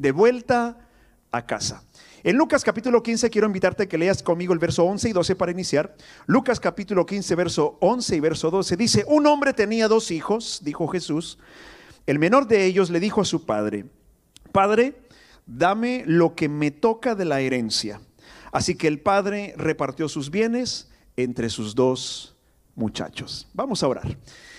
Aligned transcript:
de 0.00 0.12
vuelta 0.12 0.78
a 1.30 1.46
casa. 1.46 1.84
En 2.22 2.36
Lucas 2.36 2.64
capítulo 2.64 3.02
15 3.02 3.30
quiero 3.30 3.46
invitarte 3.46 3.84
a 3.84 3.88
que 3.88 3.98
leas 3.98 4.22
conmigo 4.22 4.52
el 4.52 4.58
verso 4.58 4.84
11 4.84 5.10
y 5.10 5.12
12 5.12 5.36
para 5.36 5.52
iniciar. 5.52 5.94
Lucas 6.26 6.58
capítulo 6.58 7.04
15, 7.04 7.34
verso 7.34 7.78
11 7.80 8.16
y 8.16 8.20
verso 8.20 8.50
12 8.50 8.76
dice, 8.76 9.04
un 9.06 9.26
hombre 9.26 9.52
tenía 9.52 9.88
dos 9.88 10.10
hijos, 10.10 10.60
dijo 10.64 10.88
Jesús. 10.88 11.38
El 12.06 12.18
menor 12.18 12.46
de 12.46 12.64
ellos 12.64 12.90
le 12.90 13.00
dijo 13.00 13.20
a 13.20 13.24
su 13.26 13.44
padre, 13.44 13.86
Padre, 14.52 15.02
dame 15.46 16.02
lo 16.06 16.34
que 16.34 16.48
me 16.48 16.70
toca 16.70 17.14
de 17.14 17.26
la 17.26 17.40
herencia. 17.40 18.00
Así 18.52 18.74
que 18.74 18.88
el 18.88 19.00
padre 19.00 19.54
repartió 19.56 20.08
sus 20.08 20.30
bienes 20.30 20.90
entre 21.16 21.50
sus 21.50 21.74
dos 21.74 22.36
muchachos. 22.74 23.48
Vamos 23.52 23.82
a 23.82 23.88
orar. 23.88 24.16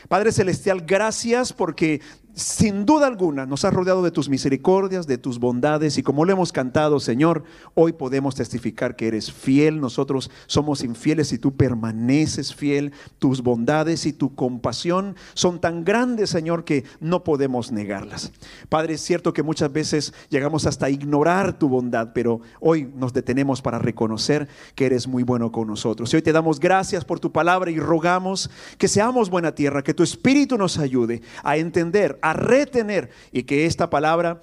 Padre 0.07 0.31
Celestial, 0.31 0.81
gracias 0.81 1.53
porque 1.53 2.01
sin 2.33 2.85
duda 2.85 3.07
alguna 3.07 3.45
nos 3.45 3.65
has 3.65 3.73
rodeado 3.73 4.03
de 4.03 4.11
tus 4.11 4.29
misericordias, 4.29 5.07
de 5.07 5.17
tus 5.17 5.39
bondades 5.39 5.97
y 5.97 6.03
como 6.03 6.25
lo 6.25 6.31
hemos 6.31 6.51
cantado, 6.51 6.99
Señor, 6.99 7.43
hoy 7.73 7.93
podemos 7.93 8.35
testificar 8.35 8.95
que 8.95 9.07
eres 9.07 9.31
fiel, 9.31 9.81
nosotros 9.81 10.31
somos 10.47 10.83
infieles 10.83 11.33
y 11.33 11.37
tú 11.37 11.55
permaneces 11.55 12.55
fiel, 12.55 12.93
tus 13.19 13.41
bondades 13.41 14.05
y 14.05 14.13
tu 14.13 14.35
compasión 14.35 15.15
son 15.33 15.59
tan 15.59 15.83
grandes, 15.83 16.29
Señor, 16.29 16.63
que 16.63 16.85
no 16.99 17.23
podemos 17.23 17.71
negarlas. 17.71 18.31
Padre, 18.69 18.93
es 18.93 19.01
cierto 19.01 19.33
que 19.33 19.43
muchas 19.43 19.71
veces 19.71 20.13
llegamos 20.29 20.65
hasta 20.65 20.89
ignorar 20.89 21.57
tu 21.57 21.67
bondad, 21.67 22.11
pero 22.13 22.41
hoy 22.59 22.89
nos 22.95 23.13
detenemos 23.13 23.61
para 23.61 23.79
reconocer 23.79 24.47
que 24.75 24.85
eres 24.85 25.07
muy 25.07 25.23
bueno 25.23 25.51
con 25.51 25.67
nosotros. 25.67 26.13
Y 26.13 26.17
hoy 26.17 26.21
te 26.21 26.31
damos 26.31 26.59
gracias 26.59 27.03
por 27.03 27.19
tu 27.19 27.31
palabra 27.31 27.71
y 27.71 27.79
rogamos 27.79 28.49
que 28.77 28.87
seamos 28.87 29.29
buena 29.29 29.53
tierra, 29.53 29.83
que 29.83 29.93
tu 29.93 30.03
Espíritu 30.03 30.57
nos 30.57 30.77
ayude 30.77 31.21
a 31.43 31.57
entender 31.57 32.19
a 32.21 32.33
retener 32.33 33.09
y 33.31 33.43
que 33.43 33.65
esta 33.65 33.89
palabra 33.89 34.41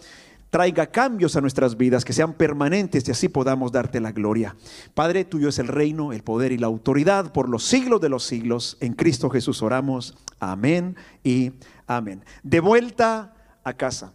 traiga 0.51 0.87
cambios 0.87 1.37
a 1.37 1.41
nuestras 1.41 1.77
vidas, 1.77 2.05
que 2.05 2.13
sean 2.13 2.33
permanentes 2.33 3.07
y 3.07 3.11
así 3.11 3.29
podamos 3.29 3.73
darte 3.73 4.01
la 4.01 4.13
gloria. 4.13 4.57
Padre, 4.95 5.25
tuyo 5.25 5.49
es 5.49 5.59
el 5.59 5.69
reino, 5.69 6.13
el 6.13 6.23
poder 6.23 6.53
y 6.53 6.59
la 6.59 6.67
autoridad 6.67 7.33
por 7.33 7.49
los 7.49 7.65
siglos 7.65 8.01
de 8.01 8.09
los 8.09 8.25
siglos. 8.25 8.77
En 8.81 8.95
Cristo 8.95 9.31
Jesús 9.31 9.63
oramos. 9.63 10.17
Amén 10.41 10.97
y 11.23 11.53
amén. 11.87 12.25
De 12.43 12.61
vuelta 12.61 13.35
a 13.65 13.75
casa. 13.75 14.13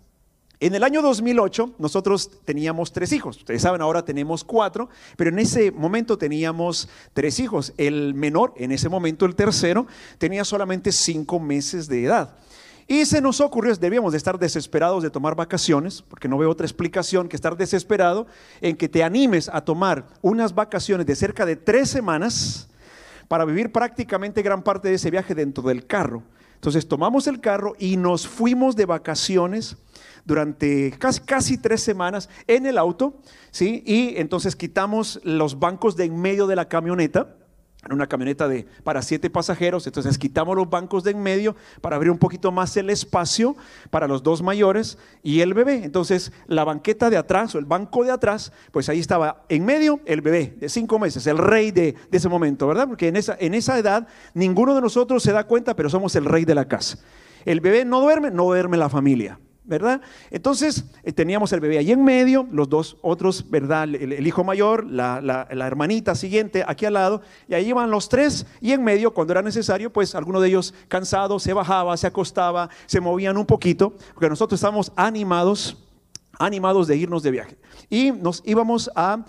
En 0.59 0.73
el 0.73 0.83
año 0.83 1.01
2008 1.01 1.75
nosotros 1.77 2.31
teníamos 2.45 2.93
tres 2.93 3.11
hijos. 3.11 3.37
Ustedes 3.37 3.61
saben, 3.61 3.81
ahora 3.81 4.05
tenemos 4.05 4.45
cuatro, 4.45 4.87
pero 5.17 5.29
en 5.29 5.39
ese 5.39 5.71
momento 5.71 6.17
teníamos 6.17 6.87
tres 7.11 7.39
hijos. 7.39 7.73
El 7.77 8.13
menor, 8.13 8.53
en 8.55 8.71
ese 8.71 8.87
momento 8.87 9.25
el 9.25 9.35
tercero, 9.35 9.87
tenía 10.17 10.45
solamente 10.45 10.93
cinco 10.93 11.37
meses 11.37 11.89
de 11.89 12.05
edad. 12.05 12.37
Y 12.87 13.05
se 13.05 13.21
nos 13.21 13.39
ocurrió, 13.39 13.73
debíamos 13.75 14.11
de 14.11 14.17
estar 14.17 14.37
desesperados 14.37 15.03
de 15.03 15.09
tomar 15.09 15.35
vacaciones, 15.35 16.01
porque 16.01 16.27
no 16.27 16.37
veo 16.37 16.49
otra 16.49 16.65
explicación 16.65 17.29
que 17.29 17.35
estar 17.35 17.55
desesperado 17.55 18.27
en 18.61 18.75
que 18.75 18.89
te 18.89 19.03
animes 19.03 19.49
a 19.49 19.61
tomar 19.61 20.07
unas 20.21 20.53
vacaciones 20.53 21.05
de 21.05 21.15
cerca 21.15 21.45
de 21.45 21.55
tres 21.55 21.89
semanas 21.89 22.67
para 23.27 23.45
vivir 23.45 23.71
prácticamente 23.71 24.41
gran 24.41 24.63
parte 24.63 24.89
de 24.89 24.95
ese 24.95 25.11
viaje 25.11 25.33
dentro 25.33 25.63
del 25.63 25.87
carro. 25.87 26.23
Entonces 26.55 26.87
tomamos 26.87 27.27
el 27.27 27.41
carro 27.41 27.73
y 27.77 27.97
nos 27.97 28.27
fuimos 28.27 28.75
de 28.75 28.85
vacaciones 28.85 29.77
durante 30.25 30.91
casi, 30.97 31.19
casi, 31.21 31.57
tres 31.57 31.81
semanas 31.81 32.29
en 32.47 32.65
el 32.65 32.77
auto, 32.77 33.19
¿sí? 33.51 33.83
Y 33.85 34.15
entonces 34.17 34.55
quitamos 34.55 35.19
los 35.23 35.59
bancos 35.59 35.97
de 35.97 36.05
en 36.05 36.21
medio 36.21 36.47
de 36.47 36.55
la 36.55 36.69
camioneta 36.69 37.35
en 37.85 37.93
una 37.93 38.07
camioneta 38.07 38.47
de, 38.47 38.65
para 38.83 39.01
siete 39.01 39.29
pasajeros, 39.29 39.85
entonces 39.87 40.17
quitamos 40.17 40.55
los 40.55 40.69
bancos 40.69 41.03
de 41.03 41.11
en 41.11 41.21
medio 41.21 41.55
para 41.81 41.95
abrir 41.95 42.11
un 42.11 42.17
poquito 42.17 42.51
más 42.51 42.75
el 42.77 42.89
espacio 42.89 43.55
para 43.89 44.07
los 44.07 44.23
dos 44.23 44.41
mayores 44.41 44.97
y 45.21 45.41
el 45.41 45.53
bebé. 45.53 45.83
Entonces 45.83 46.31
la 46.47 46.63
banqueta 46.63 47.09
de 47.09 47.17
atrás 47.17 47.55
o 47.55 47.59
el 47.59 47.65
banco 47.65 48.03
de 48.03 48.11
atrás, 48.11 48.51
pues 48.71 48.89
ahí 48.89 48.99
estaba 48.99 49.45
en 49.49 49.65
medio 49.65 49.99
el 50.05 50.21
bebé 50.21 50.55
de 50.59 50.69
cinco 50.69 50.99
meses, 50.99 51.25
el 51.27 51.37
rey 51.37 51.71
de, 51.71 51.95
de 52.09 52.17
ese 52.17 52.29
momento, 52.29 52.67
¿verdad? 52.67 52.87
Porque 52.87 53.07
en 53.07 53.15
esa, 53.15 53.37
en 53.39 53.53
esa 53.53 53.77
edad 53.77 54.07
ninguno 54.33 54.75
de 54.75 54.81
nosotros 54.81 55.23
se 55.23 55.31
da 55.31 55.45
cuenta, 55.45 55.75
pero 55.75 55.89
somos 55.89 56.15
el 56.15 56.25
rey 56.25 56.45
de 56.45 56.55
la 56.55 56.67
casa. 56.67 56.97
El 57.45 57.61
bebé 57.61 57.85
no 57.85 58.01
duerme, 58.01 58.31
no 58.31 58.45
duerme 58.45 58.77
la 58.77 58.89
familia. 58.89 59.39
¿Verdad? 59.65 60.01
Entonces 60.29 60.85
eh, 61.03 61.13
teníamos 61.13 61.53
el 61.53 61.59
bebé 61.59 61.77
ahí 61.77 61.91
en 61.91 62.03
medio, 62.03 62.47
los 62.51 62.69
dos 62.69 62.97
otros, 63.01 63.49
¿verdad? 63.49 63.83
El, 63.83 64.25
hijo 64.25 64.43
mayor, 64.43 64.85
la, 64.85 65.47
hermanita 65.49 66.15
siguiente 66.15 66.63
aquí 66.67 66.85
al 66.85 66.93
lado, 66.93 67.21
y 67.47 67.53
ahí 67.53 67.69
iban 67.69 67.89
los 67.89 68.09
tres, 68.09 68.45
y 68.61 68.71
en 68.71 68.83
medio, 68.83 69.13
cuando 69.13 69.33
era 69.33 69.41
necesario, 69.41 69.91
pues 69.91 70.15
alguno 70.15 70.41
de 70.41 70.49
ellos 70.49 70.73
cansado, 70.87 71.39
se 71.39 71.53
bajaba, 71.53 71.95
se 71.97 72.07
acostaba, 72.07 72.69
se 72.85 72.99
movían 72.99 73.37
un 73.37 73.45
poquito, 73.45 73.93
porque 74.13 74.29
nosotros 74.29 74.59
estábamos 74.59 74.91
animados 74.95 75.77
animados 76.39 76.87
de 76.87 76.97
irnos 76.97 77.21
de 77.21 77.29
viaje. 77.29 77.57
Y 77.91 78.11
nos 78.11 78.41
íbamos 78.43 78.89
a, 78.95 79.23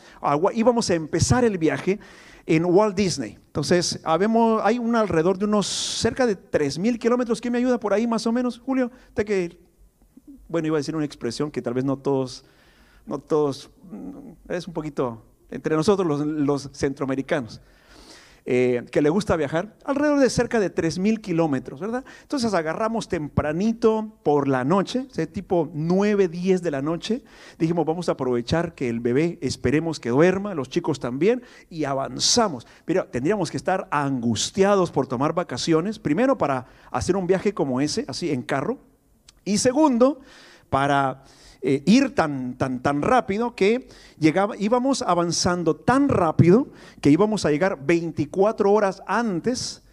íbamos 0.55 0.89
a 0.89 0.95
empezar 0.95 1.45
el 1.45 1.59
viaje 1.59 2.01
en 2.47 2.65
Walt 2.65 2.97
Disney. 2.97 3.39
Entonces, 3.47 4.01
habemos, 4.05 4.61
hay 4.65 4.78
un 4.78 4.97
alrededor 4.97 5.39
de 5.39 5.45
unos 5.45 5.66
cerca 5.66 6.27
de 6.27 6.37
3 6.37 6.78
mil 6.78 6.99
kilómetros. 6.99 7.41
¿Quién 7.41 7.53
me 7.53 7.59
ayuda 7.59 7.78
por 7.78 7.93
ahí 7.93 8.06
más 8.06 8.27
o 8.27 8.33
menos, 8.33 8.59
Julio? 8.59 8.91
Te 9.15 9.25
que 9.25 9.64
bueno, 10.54 10.69
iba 10.69 10.76
a 10.76 10.78
decir 10.78 10.94
una 10.94 11.04
expresión 11.04 11.50
que 11.50 11.60
tal 11.60 11.75
vez 11.75 11.84
no 11.84 11.97
todos, 11.97 12.44
no 13.06 13.19
todos, 13.19 13.70
mm, 13.91 14.53
es 14.53 14.69
un 14.69 14.72
poquito 14.72 15.20
entre 15.50 15.75
nosotros 15.75 16.25
los, 16.25 16.70
centroamericanos. 16.72 17.60
Eh, 18.47 18.84
que 18.92 19.03
le 19.03 19.09
gusta 19.09 19.34
viajar, 19.34 19.75
alrededor 19.84 20.20
de 20.20 20.31
cerca 20.31 20.60
de 20.60 20.70
3 20.70 21.00
mil 21.00 21.20
kilómetros, 21.20 21.81
¿verdad? 21.81 22.04
Entonces 22.22 22.54
agarramos 22.54 23.09
tempranito 23.09 24.12
por 24.22 24.47
la 24.47 24.62
noche, 24.62 25.09
tipo 25.32 25.69
9, 25.75 26.28
10 26.28 26.62
de 26.62 26.71
la 26.71 26.82
noche, 26.82 27.25
dijimos 27.59 27.84
vamos 27.84 28.09
a 28.09 28.12
aprovechar 28.12 28.76
que 28.76 28.88
el 28.88 29.00
bebé 29.00 29.41
esperemos 29.41 29.98
que 29.98 30.10
duerma, 30.10 30.54
los 30.54 30.69
chicos 30.69 31.00
también, 31.00 31.42
y 31.69 31.82
avanzamos. 31.82 32.65
Pero 32.84 33.06
tendríamos 33.06 33.50
que 33.50 33.56
estar 33.56 33.88
angustiados 33.91 34.92
por 34.92 35.09
tomar 35.09 35.32
vacaciones, 35.32 35.98
primero 35.98 36.38
para 36.38 36.66
hacer 36.92 37.16
un 37.16 37.26
viaje 37.26 37.54
como 37.54 37.81
ese, 37.81 38.04
así 38.06 38.31
en 38.31 38.42
carro, 38.42 38.78
y 39.44 39.59
segundo, 39.59 40.21
para 40.75 41.23
eh, 41.62 41.85
ir 41.87 42.17
tan, 42.17 42.59
tan, 42.59 42.83
tan 42.83 43.01
rápido 43.01 43.55
que 43.55 43.87
llegaba, 44.19 44.57
íbamos 44.57 45.03
avanzando 45.03 45.77
tan 45.77 46.09
rápido 46.09 46.67
que 47.01 47.11
íbamos 47.11 47.47
a 47.47 47.53
llegar 47.53 47.79
24 47.87 48.73
horas 48.73 49.01
antes 49.07 49.84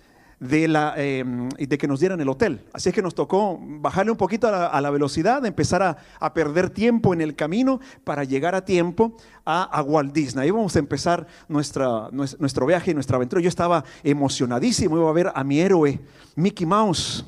de, 0.42 0.68
la, 0.68 0.96
em, 0.98 1.50
de 1.50 1.78
que 1.78 1.88
nos 1.88 2.00
dieran 2.00 2.20
el 2.20 2.28
hotel. 2.28 2.62
Así 2.74 2.90
es 2.90 2.96
que 2.96 3.04
nos 3.04 3.14
tocó 3.14 3.60
bajarle 3.62 4.12
un 4.12 4.18
poquito 4.18 4.48
a 4.48 4.82
la, 4.82 4.90
velocidad, 4.90 5.46
empezar 5.46 5.84
a, 5.84 5.98
a, 6.20 6.34
perder 6.34 6.72
tiempo 6.72 7.14
en 7.14 7.22
el 7.22 7.36
camino 7.36 7.80
para 8.04 8.24
llegar 8.24 8.56
a 8.56 8.66
tiempo 8.66 9.16
a, 9.46 9.82
Walt 9.82 10.14
Disney. 10.14 10.46
Ahí 10.46 10.52
vamos 10.52 10.76
a 10.76 10.80
empezar 10.80 11.28
nuestra, 11.48 12.10
nuestro 12.12 12.66
viaje 12.66 12.92
y 12.92 12.94
nuestra 12.94 13.18
aventura. 13.18 13.42
Yo 13.42 13.50
estaba 13.50 13.84
emocionadísimo, 14.04 14.98
iba 14.98 15.10
a 15.10 15.14
ver 15.14 15.32
a 15.34 15.44
mi 15.44 15.60
héroe, 15.60 16.00
Mickey 16.36 16.66
Mouse. 16.66 17.26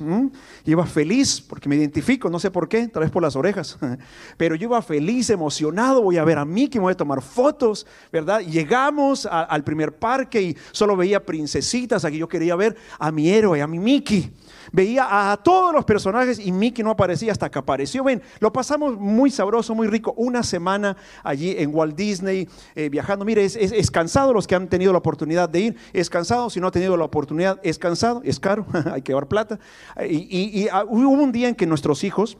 Iba 0.64 0.86
feliz 0.86 1.40
porque 1.40 1.68
me 1.68 1.76
identifico, 1.76 2.30
no 2.30 2.38
sé 2.38 2.50
por 2.50 2.68
qué, 2.68 2.88
tal 2.88 3.02
vez 3.02 3.10
por 3.10 3.22
las 3.22 3.36
orejas, 3.36 3.78
pero 4.36 4.54
yo 4.54 4.68
iba 4.68 4.80
feliz, 4.82 5.30
emocionado, 5.30 6.02
voy 6.02 6.16
a 6.16 6.24
ver 6.24 6.38
a 6.38 6.44
Mickey, 6.44 6.80
voy 6.80 6.92
a 6.92 6.96
tomar 6.96 7.22
fotos, 7.22 7.86
¿verdad? 8.12 8.40
Llegamos 8.40 9.26
al 9.26 9.62
primer 9.64 9.96
parque 9.96 10.42
y 10.42 10.56
solo 10.72 10.96
veía 10.96 11.24
princesitas, 11.24 12.04
aquí 12.04 12.18
yo 12.18 12.28
quería 12.28 12.56
ver 12.56 12.76
a 13.06 13.12
mi 13.12 13.28
héroe, 13.28 13.60
a 13.60 13.66
mi 13.66 13.78
Mickey 13.78 14.32
veía 14.72 15.30
a 15.30 15.36
todos 15.36 15.72
los 15.72 15.84
personajes 15.84 16.38
y 16.38 16.50
Mickey 16.50 16.82
no 16.84 16.90
aparecía 16.90 17.30
hasta 17.30 17.50
que 17.50 17.58
apareció. 17.58 18.02
Ven, 18.02 18.20
lo 18.40 18.52
pasamos 18.52 18.98
muy 18.98 19.30
sabroso, 19.30 19.72
muy 19.74 19.86
rico. 19.86 20.14
Una 20.16 20.42
semana 20.42 20.96
allí 21.22 21.54
en 21.56 21.72
Walt 21.72 21.94
Disney 21.94 22.48
eh, 22.74 22.88
viajando. 22.88 23.24
Mire, 23.24 23.44
es, 23.44 23.90
cansado 23.92 24.32
los 24.32 24.48
que 24.48 24.56
han 24.56 24.68
tenido 24.68 24.92
la 24.92 24.98
oportunidad 24.98 25.48
de 25.48 25.60
ir. 25.60 25.76
Es 25.92 26.10
cansado, 26.10 26.50
si 26.50 26.60
no 26.60 26.66
ha 26.66 26.70
tenido 26.72 26.96
la 26.96 27.04
oportunidad, 27.04 27.60
es 27.62 27.78
cansado, 27.78 28.20
es 28.24 28.40
caro, 28.40 28.66
hay 28.92 29.02
que 29.02 29.12
llevar 29.12 29.28
plata. 29.28 29.60
Y, 30.08 30.66
ah, 30.72 30.84
hubo 30.88 31.10
un 31.10 31.30
día 31.30 31.48
en 31.48 31.54
que 31.54 31.66
nuestros 31.66 32.02
hijos, 32.02 32.36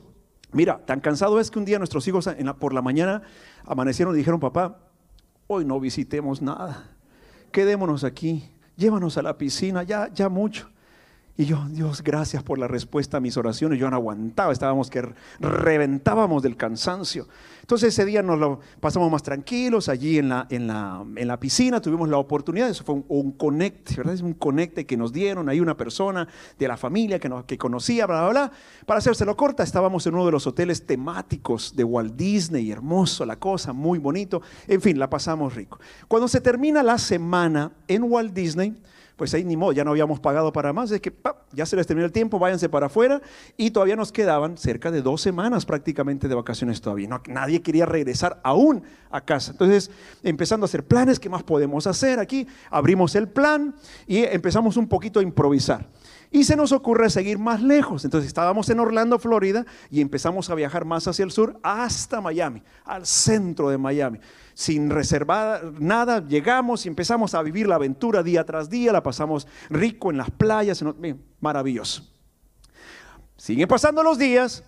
mira, 0.51 0.85
tan 0.85 0.99
cansado 0.99 1.39
es 1.39 1.49
que 1.49 1.59
un 1.59 1.65
día 1.65 1.77
nuestros 1.77 2.05
hijos 2.07 2.29
por 2.59 2.73
la 2.73 2.81
mañana 2.81 3.21
amanecieron 3.65 4.13
y 4.13 4.17
dijeron, 4.17 4.41
papá, 4.41 4.79
hoy 5.47 5.63
no 5.63 5.79
visitemos 5.79 6.41
nada. 6.41 6.91
Quedémonos 7.51 8.03
aquí, 8.03 8.49
llévanos 8.77 9.17
a 9.17 9.21
la 9.21 9.37
piscina, 9.37 9.83
ya, 9.83 10.09
ya 10.13 10.29
mucho. 10.29 10.69
Y 11.37 11.45
yo, 11.45 11.65
Dios, 11.69 12.01
gracias 12.01 12.43
por 12.43 12.57
la 12.57 12.67
respuesta 12.67 13.17
a 13.17 13.19
mis 13.19 13.35
oraciones. 13.35 13.77
Yo 13.77 13.89
no 13.89 13.97
aguantaba, 13.97 14.53
estábamos 14.53 14.89
que 14.89 15.05
reventábamos 15.41 16.41
del 16.41 16.55
cansancio. 16.55 17.27
Entonces 17.59 17.89
ese 17.89 18.05
día 18.05 18.23
nos 18.23 18.39
lo 18.39 18.61
pasamos 18.79 19.11
más 19.11 19.21
tranquilos 19.21 19.89
allí 19.89 20.17
en 20.17 20.29
la, 20.29 20.47
en 20.49 20.67
la, 20.67 21.03
en 21.15 21.27
la 21.27 21.37
piscina, 21.37 21.81
tuvimos 21.81 22.07
la 22.07 22.19
oportunidad, 22.19 22.69
eso 22.69 22.85
fue 22.85 22.95
un, 22.95 23.05
un 23.09 23.31
conecte, 23.33 23.95
¿verdad? 23.97 24.13
Es 24.13 24.21
un 24.21 24.33
conecte 24.33 24.85
que 24.85 24.95
nos 24.95 25.11
dieron 25.11 25.49
ahí 25.49 25.59
una 25.59 25.75
persona 25.75 26.25
de 26.57 26.67
la 26.69 26.77
familia 26.77 27.19
que, 27.19 27.27
nos, 27.27 27.43
que 27.43 27.57
conocía, 27.57 28.05
bla, 28.05 28.21
bla, 28.21 28.29
bla. 28.29 28.51
Para 28.85 28.99
hacérselo 28.99 29.35
corta, 29.35 29.63
estábamos 29.63 30.07
en 30.07 30.13
uno 30.13 30.25
de 30.25 30.31
los 30.31 30.47
hoteles 30.47 30.85
temáticos 30.85 31.75
de 31.75 31.83
Walt 31.83 32.15
Disney, 32.15 32.71
hermoso 32.71 33.25
la 33.25 33.37
cosa, 33.37 33.73
muy 33.73 33.99
bonito. 33.99 34.41
En 34.67 34.79
fin, 34.79 34.97
la 34.97 35.09
pasamos 35.09 35.53
rico. 35.53 35.79
Cuando 36.07 36.29
se 36.29 36.39
termina 36.39 36.81
la 36.81 36.97
semana 36.97 37.73
en 37.87 38.03
Walt 38.03 38.33
Disney, 38.33 38.73
pues 39.15 39.33
ahí 39.33 39.43
ni 39.45 39.55
modo, 39.55 39.71
ya 39.71 39.83
no 39.83 39.91
habíamos 39.91 40.19
pagado 40.19 40.51
para 40.51 40.73
más, 40.73 40.91
es 40.91 41.01
que 41.01 41.13
ya 41.53 41.65
se 41.65 41.75
les 41.75 41.87
terminó 41.87 42.05
el 42.05 42.11
tiempo, 42.11 42.37
váyanse 42.37 42.67
para 42.69 42.87
afuera 42.87 43.21
y 43.55 43.71
todavía 43.71 43.95
nos 43.95 44.11
quedaban 44.11 44.57
cerca 44.57 44.91
de 44.91 45.01
dos 45.01 45.21
semanas 45.21 45.65
prácticamente 45.65 46.27
de 46.27 46.35
vacaciones 46.35 46.81
todavía. 46.81 47.07
No, 47.07 47.21
nadie 47.27 47.61
quería 47.61 47.85
regresar 47.85 48.39
aún 48.43 48.83
a 49.09 49.21
casa. 49.21 49.51
Entonces, 49.51 49.89
empezando 50.23 50.65
a 50.65 50.67
hacer 50.67 50.85
planes, 50.85 51.19
¿qué 51.19 51.29
más 51.29 51.43
podemos 51.43 51.87
hacer 51.87 52.19
aquí? 52.19 52.47
Abrimos 52.69 53.15
el 53.15 53.29
plan 53.29 53.75
y 54.05 54.23
empezamos 54.23 54.77
un 54.77 54.87
poquito 54.87 55.19
a 55.19 55.23
improvisar. 55.23 55.87
Y 56.35 56.43
se 56.43 56.57
nos 56.57 56.73
ocurre 56.73 57.09
seguir 57.09 57.39
más 57.39 57.61
lejos. 57.61 58.03
Entonces 58.03 58.27
estábamos 58.27 58.69
en 58.69 58.81
Orlando, 58.81 59.17
Florida, 59.19 59.65
y 59.89 60.01
empezamos 60.01 60.49
a 60.49 60.55
viajar 60.55 60.83
más 60.83 61.07
hacia 61.07 61.23
el 61.23 61.31
sur 61.31 61.57
hasta 61.63 62.19
Miami, 62.19 62.61
al 62.83 63.05
centro 63.05 63.69
de 63.69 63.77
Miami 63.77 64.19
sin 64.53 64.89
reservar 64.89 65.73
nada, 65.79 66.25
llegamos 66.25 66.85
y 66.85 66.89
empezamos 66.89 67.35
a 67.35 67.41
vivir 67.41 67.67
la 67.67 67.75
aventura 67.75 68.21
día 68.21 68.45
tras 68.45 68.69
día, 68.69 68.91
la 68.91 69.01
pasamos 69.01 69.47
rico 69.69 70.11
en 70.11 70.17
las 70.17 70.29
playas, 70.29 70.83
maravilloso. 71.39 72.05
Siguen 73.37 73.67
pasando 73.67 74.03
los 74.03 74.17
días, 74.17 74.63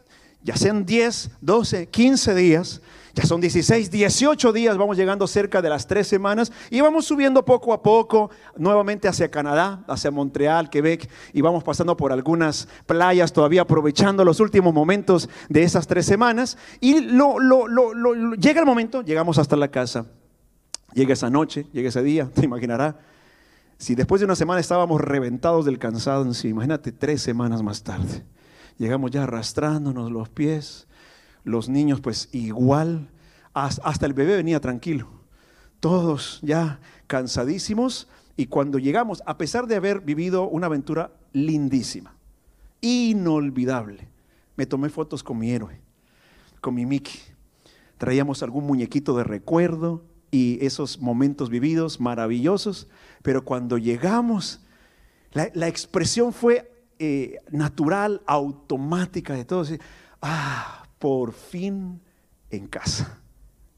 ya 0.47 0.55
sean 0.55 0.85
10, 0.85 1.31
12, 1.41 1.87
15 1.87 2.33
días, 2.33 2.81
ya 3.13 3.25
son 3.25 3.41
16, 3.41 3.91
18 3.91 4.53
días, 4.53 4.77
vamos 4.77 4.95
llegando 4.95 5.27
cerca 5.27 5.61
de 5.61 5.67
las 5.67 5.87
tres 5.87 6.07
semanas 6.07 6.53
y 6.69 6.79
vamos 6.79 7.03
subiendo 7.03 7.43
poco 7.43 7.73
a 7.73 7.83
poco 7.83 8.29
nuevamente 8.55 9.09
hacia 9.09 9.29
Canadá, 9.29 9.83
hacia 9.89 10.09
Montreal, 10.09 10.69
Quebec 10.69 11.09
y 11.33 11.41
vamos 11.41 11.65
pasando 11.65 11.97
por 11.97 12.13
algunas 12.13 12.69
playas 12.85 13.33
todavía 13.33 13.63
aprovechando 13.63 14.23
los 14.23 14.39
últimos 14.39 14.73
momentos 14.73 15.27
de 15.49 15.63
esas 15.63 15.85
tres 15.85 16.05
semanas 16.05 16.57
y 16.79 17.01
lo, 17.01 17.35
llega 18.37 18.61
el 18.61 18.65
momento, 18.65 19.01
llegamos 19.01 19.39
hasta 19.39 19.57
la 19.57 19.67
casa, 19.67 20.05
llega 20.93 21.11
esa 21.11 21.29
noche, 21.29 21.65
llega 21.73 21.89
ese 21.89 22.03
día, 22.03 22.29
te 22.33 22.45
imaginarás. 22.45 22.95
Si 23.77 23.95
después 23.95 24.21
de 24.21 24.25
una 24.25 24.35
semana 24.37 24.61
estábamos 24.61 25.01
reventados 25.01 25.65
del 25.65 25.77
cansancio, 25.77 26.49
imagínate 26.49 26.93
tres 26.93 27.21
semanas 27.21 27.61
más 27.61 27.83
tarde. 27.83 28.23
Llegamos 28.77 29.11
ya 29.11 29.23
arrastrándonos 29.23 30.11
los 30.11 30.29
pies, 30.29 30.87
los 31.43 31.69
niños 31.69 32.01
pues 32.01 32.29
igual, 32.31 33.09
hasta 33.53 34.05
el 34.05 34.13
bebé 34.13 34.35
venía 34.35 34.59
tranquilo, 34.59 35.07
todos 35.79 36.39
ya 36.43 36.79
cansadísimos 37.07 38.07
y 38.35 38.45
cuando 38.45 38.77
llegamos, 38.77 39.23
a 39.25 39.37
pesar 39.37 39.65
de 39.65 39.75
haber 39.75 40.01
vivido 40.01 40.47
una 40.47 40.67
aventura 40.67 41.11
lindísima, 41.33 42.15
inolvidable, 42.81 44.07
me 44.55 44.67
tomé 44.67 44.89
fotos 44.89 45.23
con 45.23 45.39
mi 45.39 45.51
héroe, 45.51 45.81
con 46.61 46.75
mi 46.75 46.85
Mickey, 46.85 47.19
traíamos 47.97 48.43
algún 48.43 48.65
muñequito 48.65 49.17
de 49.17 49.23
recuerdo 49.23 50.03
y 50.29 50.63
esos 50.63 50.99
momentos 50.99 51.49
vividos 51.49 51.99
maravillosos, 51.99 52.87
pero 53.23 53.43
cuando 53.43 53.77
llegamos, 53.77 54.61
la, 55.31 55.67
expresión 55.67 56.33
fue 56.33 56.71
eh, 56.99 57.39
natural, 57.51 58.21
automática 58.25 59.33
de 59.33 59.45
todos. 59.45 59.73
Ah, 60.21 60.87
por 60.99 61.33
fin 61.33 62.01
en 62.49 62.67
casa. 62.67 63.19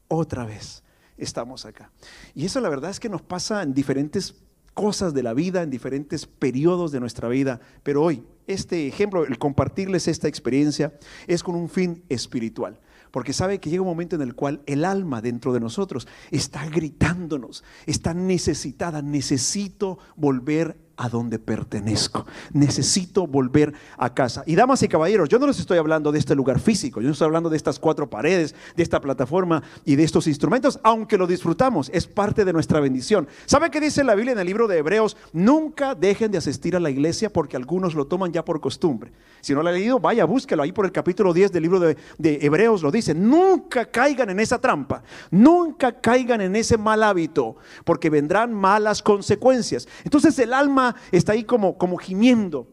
Otra 0.08 0.44
vez 0.44 0.82
estamos 1.16 1.66
acá. 1.66 1.90
Y 2.34 2.46
eso 2.46 2.60
la 2.60 2.68
verdad 2.68 2.90
es 2.90 3.00
que 3.00 3.08
nos 3.08 3.22
pasa 3.22 3.62
en 3.62 3.74
diferentes 3.74 4.34
cosas 4.74 5.12
de 5.14 5.22
la 5.22 5.34
vida, 5.34 5.62
en 5.62 5.70
diferentes 5.70 6.26
periodos 6.26 6.92
de 6.92 7.00
nuestra 7.00 7.28
vida. 7.28 7.60
Pero 7.82 8.02
hoy, 8.02 8.24
este 8.46 8.86
ejemplo, 8.86 9.24
el 9.24 9.38
compartirles 9.38 10.08
esta 10.08 10.28
experiencia, 10.28 10.98
es 11.26 11.42
con 11.42 11.54
un 11.54 11.68
fin 11.68 12.02
espiritual. 12.08 12.80
Porque 13.10 13.32
sabe 13.32 13.58
que 13.58 13.70
llega 13.70 13.82
un 13.82 13.88
momento 13.88 14.16
en 14.16 14.22
el 14.22 14.34
cual 14.34 14.62
el 14.66 14.84
alma 14.84 15.20
dentro 15.20 15.52
de 15.52 15.60
nosotros 15.60 16.06
está 16.30 16.66
gritándonos, 16.68 17.64
está 17.86 18.14
necesitada, 18.14 19.02
necesito 19.02 19.98
volver 20.16 20.78
a 21.00 21.08
donde 21.08 21.38
pertenezco. 21.38 22.26
Necesito 22.52 23.26
volver 23.26 23.72
a 23.96 24.12
casa. 24.12 24.44
Y 24.46 24.54
damas 24.54 24.82
y 24.82 24.88
caballeros, 24.88 25.30
yo 25.30 25.38
no 25.38 25.46
les 25.46 25.58
estoy 25.58 25.78
hablando 25.78 26.12
de 26.12 26.18
este 26.18 26.34
lugar 26.34 26.60
físico, 26.60 27.00
yo 27.00 27.06
no 27.06 27.12
estoy 27.12 27.24
hablando 27.24 27.48
de 27.48 27.56
estas 27.56 27.78
cuatro 27.78 28.10
paredes, 28.10 28.54
de 28.76 28.82
esta 28.82 29.00
plataforma 29.00 29.62
y 29.86 29.96
de 29.96 30.04
estos 30.04 30.26
instrumentos, 30.26 30.78
aunque 30.82 31.16
lo 31.16 31.26
disfrutamos, 31.26 31.90
es 31.94 32.06
parte 32.06 32.44
de 32.44 32.52
nuestra 32.52 32.80
bendición. 32.80 33.26
¿Sabe 33.46 33.70
qué 33.70 33.80
dice 33.80 34.04
la 34.04 34.14
Biblia 34.14 34.34
en 34.34 34.40
el 34.40 34.46
libro 34.46 34.68
de 34.68 34.76
Hebreos? 34.76 35.16
Nunca 35.32 35.94
dejen 35.94 36.30
de 36.32 36.38
asistir 36.38 36.76
a 36.76 36.80
la 36.80 36.90
iglesia 36.90 37.32
porque 37.32 37.56
algunos 37.56 37.94
lo 37.94 38.06
toman 38.06 38.30
ya 38.30 38.44
por 38.44 38.60
costumbre. 38.60 39.10
Si 39.40 39.54
no 39.54 39.62
lo 39.62 39.70
ha 39.70 39.72
leído, 39.72 40.00
vaya, 40.00 40.26
búsquelo 40.26 40.62
ahí 40.62 40.72
por 40.72 40.84
el 40.84 40.92
capítulo 40.92 41.32
10 41.32 41.50
del 41.50 41.62
libro 41.62 41.80
de, 41.80 41.96
de 42.18 42.40
Hebreos, 42.42 42.82
lo 42.82 42.90
dice. 42.90 43.14
Nunca 43.14 43.86
caigan 43.86 44.28
en 44.28 44.38
esa 44.38 44.58
trampa, 44.58 45.02
nunca 45.30 45.98
caigan 45.98 46.42
en 46.42 46.56
ese 46.56 46.76
mal 46.76 47.02
hábito, 47.02 47.56
porque 47.86 48.10
vendrán 48.10 48.52
malas 48.52 49.02
consecuencias. 49.02 49.88
Entonces 50.04 50.38
el 50.38 50.52
alma 50.52 50.89
está 51.12 51.32
ahí 51.32 51.44
como, 51.44 51.76
como 51.76 51.96
gimiendo, 51.96 52.66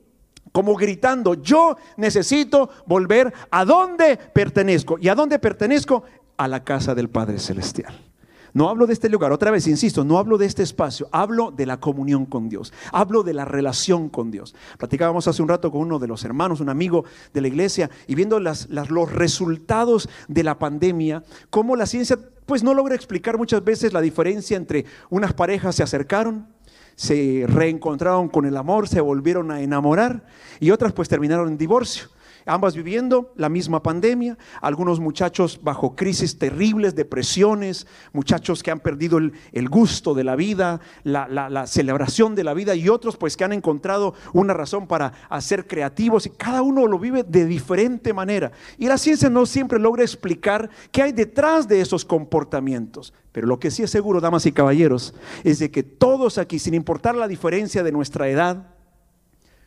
como 0.52 0.76
gritando, 0.76 1.36
yo 1.36 1.78
necesito 1.98 2.70
volver 2.86 3.34
a 3.52 3.66
donde 3.66 4.18
pertenezco. 4.18 4.98
¿Y 5.00 5.10
a 5.10 5.16
dónde 5.16 5.40
pertenezco? 5.40 6.04
A 6.38 6.48
la 6.48 6.64
casa 6.64 6.96
del 6.96 7.10
Padre 7.10 7.40
Celestial. 7.40 8.08
No 8.54 8.70
hablo 8.70 8.88
de 8.88 8.94
este 8.94 9.08
lugar, 9.10 9.32
otra 9.32 9.52
vez, 9.52 9.68
insisto, 9.68 10.04
no 10.04 10.18
hablo 10.18 10.40
de 10.40 10.48
este 10.48 10.64
espacio, 10.64 11.08
hablo 11.12 11.52
de 11.52 11.68
la 11.68 11.80
comunión 11.80 12.26
con 12.26 12.50
Dios, 12.50 12.74
hablo 12.92 13.22
de 13.22 13.36
la 13.36 13.46
relación 13.46 14.10
con 14.10 14.32
Dios. 14.32 14.56
Platicábamos 14.80 15.28
hace 15.28 15.44
un 15.44 15.50
rato 15.50 15.72
con 15.72 15.82
uno 15.82 16.00
de 16.00 16.08
los 16.08 16.26
hermanos, 16.26 16.60
un 16.60 16.70
amigo 16.70 17.06
de 17.36 17.42
la 17.42 17.50
iglesia, 17.50 17.92
y 18.08 18.16
viendo 18.16 18.40
las, 18.40 18.68
los 18.70 19.12
resultados 19.12 20.10
de 20.28 20.44
la 20.44 20.58
pandemia, 20.58 21.24
cómo 21.52 21.76
la 21.76 21.86
ciencia 21.86 22.18
pues 22.48 22.64
no 22.64 22.74
logra 22.74 22.96
explicar 22.96 23.38
muchas 23.38 23.64
veces 23.64 23.94
la 23.94 24.02
diferencia 24.02 24.58
entre 24.58 24.86
unas 25.12 25.34
parejas 25.34 25.76
se 25.76 25.84
acercaron, 25.84 26.48
se 26.98 27.46
reencontraron 27.48 28.28
con 28.28 28.46
el 28.46 28.58
amor, 28.58 28.88
se 28.88 29.00
volvieron 29.00 29.52
a 29.52 29.62
enamorar 29.62 30.26
y 30.60 30.72
otras 30.72 30.94
pues 30.94 31.08
terminaron 31.08 31.48
en 31.48 31.58
divorcio 31.58 32.10
ambas 32.48 32.76
viviendo 32.76 33.34
la 33.36 33.50
misma 33.50 33.84
pandemia, 33.84 34.38
algunos 34.62 35.00
muchachos 35.00 35.60
bajo 35.62 35.96
crisis 35.96 36.40
terribles, 36.40 36.96
depresiones, 36.96 37.88
muchachos 38.14 38.64
que 38.64 38.72
han 38.72 38.80
perdido 38.80 39.18
el, 39.18 39.70
gusto 39.70 40.14
de 40.14 40.24
la 40.24 40.36
vida, 40.36 40.80
la, 41.04 41.68
celebración 41.68 42.36
de 42.36 42.44
la 42.44 42.54
vida 42.54 42.76
y 42.76 42.90
otros 42.90 43.18
pues 43.18 43.38
que 43.38 43.44
han 43.44 43.54
encontrado 43.54 44.14
una 44.34 44.54
razón 44.54 44.88
para 44.88 45.14
hacer 45.30 45.68
creativos 45.68 46.26
y 46.26 46.30
cada 46.32 46.62
uno 46.62 46.88
lo 46.88 46.98
vive 46.98 47.24
de 47.24 47.46
diferente 47.46 48.14
manera. 48.14 48.52
Y 48.78 48.88
la 48.88 48.98
ciencia 48.98 49.30
no 49.30 49.46
siempre 49.46 49.80
logra 49.80 50.04
explicar 50.04 50.70
qué 50.92 51.04
hay 51.04 51.12
detrás 51.12 51.68
de 51.68 51.82
esos 51.82 52.06
comportamientos. 52.06 53.14
Pero 53.32 53.46
lo 53.46 53.60
que 53.60 53.70
sí 53.70 53.84
es 53.84 53.92
seguro, 53.92 54.20
damas 54.20 54.46
y 54.46 54.52
caballeros, 54.52 55.14
es 55.44 55.60
de 55.60 55.70
que 55.70 55.84
todos 55.84 56.38
aquí, 56.38 56.58
sin 56.58 56.74
importar 56.74 57.16
la 57.16 57.28
diferencia 57.28 57.84
de 57.84 57.92
nuestra 57.92 58.28
edad, 58.30 58.74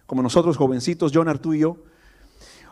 como 0.07 0.23
nosotros 0.23 0.57
jovencitos, 0.57 1.13
John, 1.15 1.29
Artú 1.29 1.55
y 1.55 1.61
yo, 1.61 1.77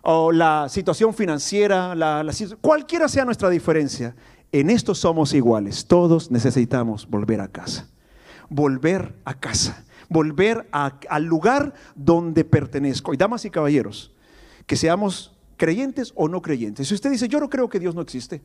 o 0.02 0.32
la 0.32 0.68
situación 0.68 1.14
financiera, 1.14 1.94
la, 1.94 2.24
cualquiera 2.60 3.08
sea 3.08 3.24
nuestra 3.24 3.50
diferencia, 3.50 4.14
en 4.52 4.70
esto 4.70 4.94
somos 4.94 5.34
iguales. 5.34 5.86
Todos 5.86 6.30
necesitamos 6.30 7.08
volver 7.08 7.40
a 7.40 7.48
casa. 7.48 7.88
Volver 8.48 9.14
a 9.24 9.34
casa. 9.34 9.84
Volver 10.08 10.68
al 10.72 11.24
lugar 11.24 11.74
donde 11.94 12.44
pertenezco. 12.44 13.12
Y 13.12 13.18
damas 13.18 13.44
y 13.44 13.50
caballeros, 13.50 14.12
que 14.66 14.76
seamos 14.76 15.36
creyentes 15.56 16.12
o 16.14 16.28
no 16.28 16.40
creyentes. 16.40 16.88
Si 16.88 16.94
usted 16.94 17.10
dice, 17.10 17.28
yo 17.28 17.40
no 17.40 17.50
creo 17.50 17.68
que 17.68 17.78
Dios 17.78 17.94
no 17.94 18.00
existe. 18.00 18.40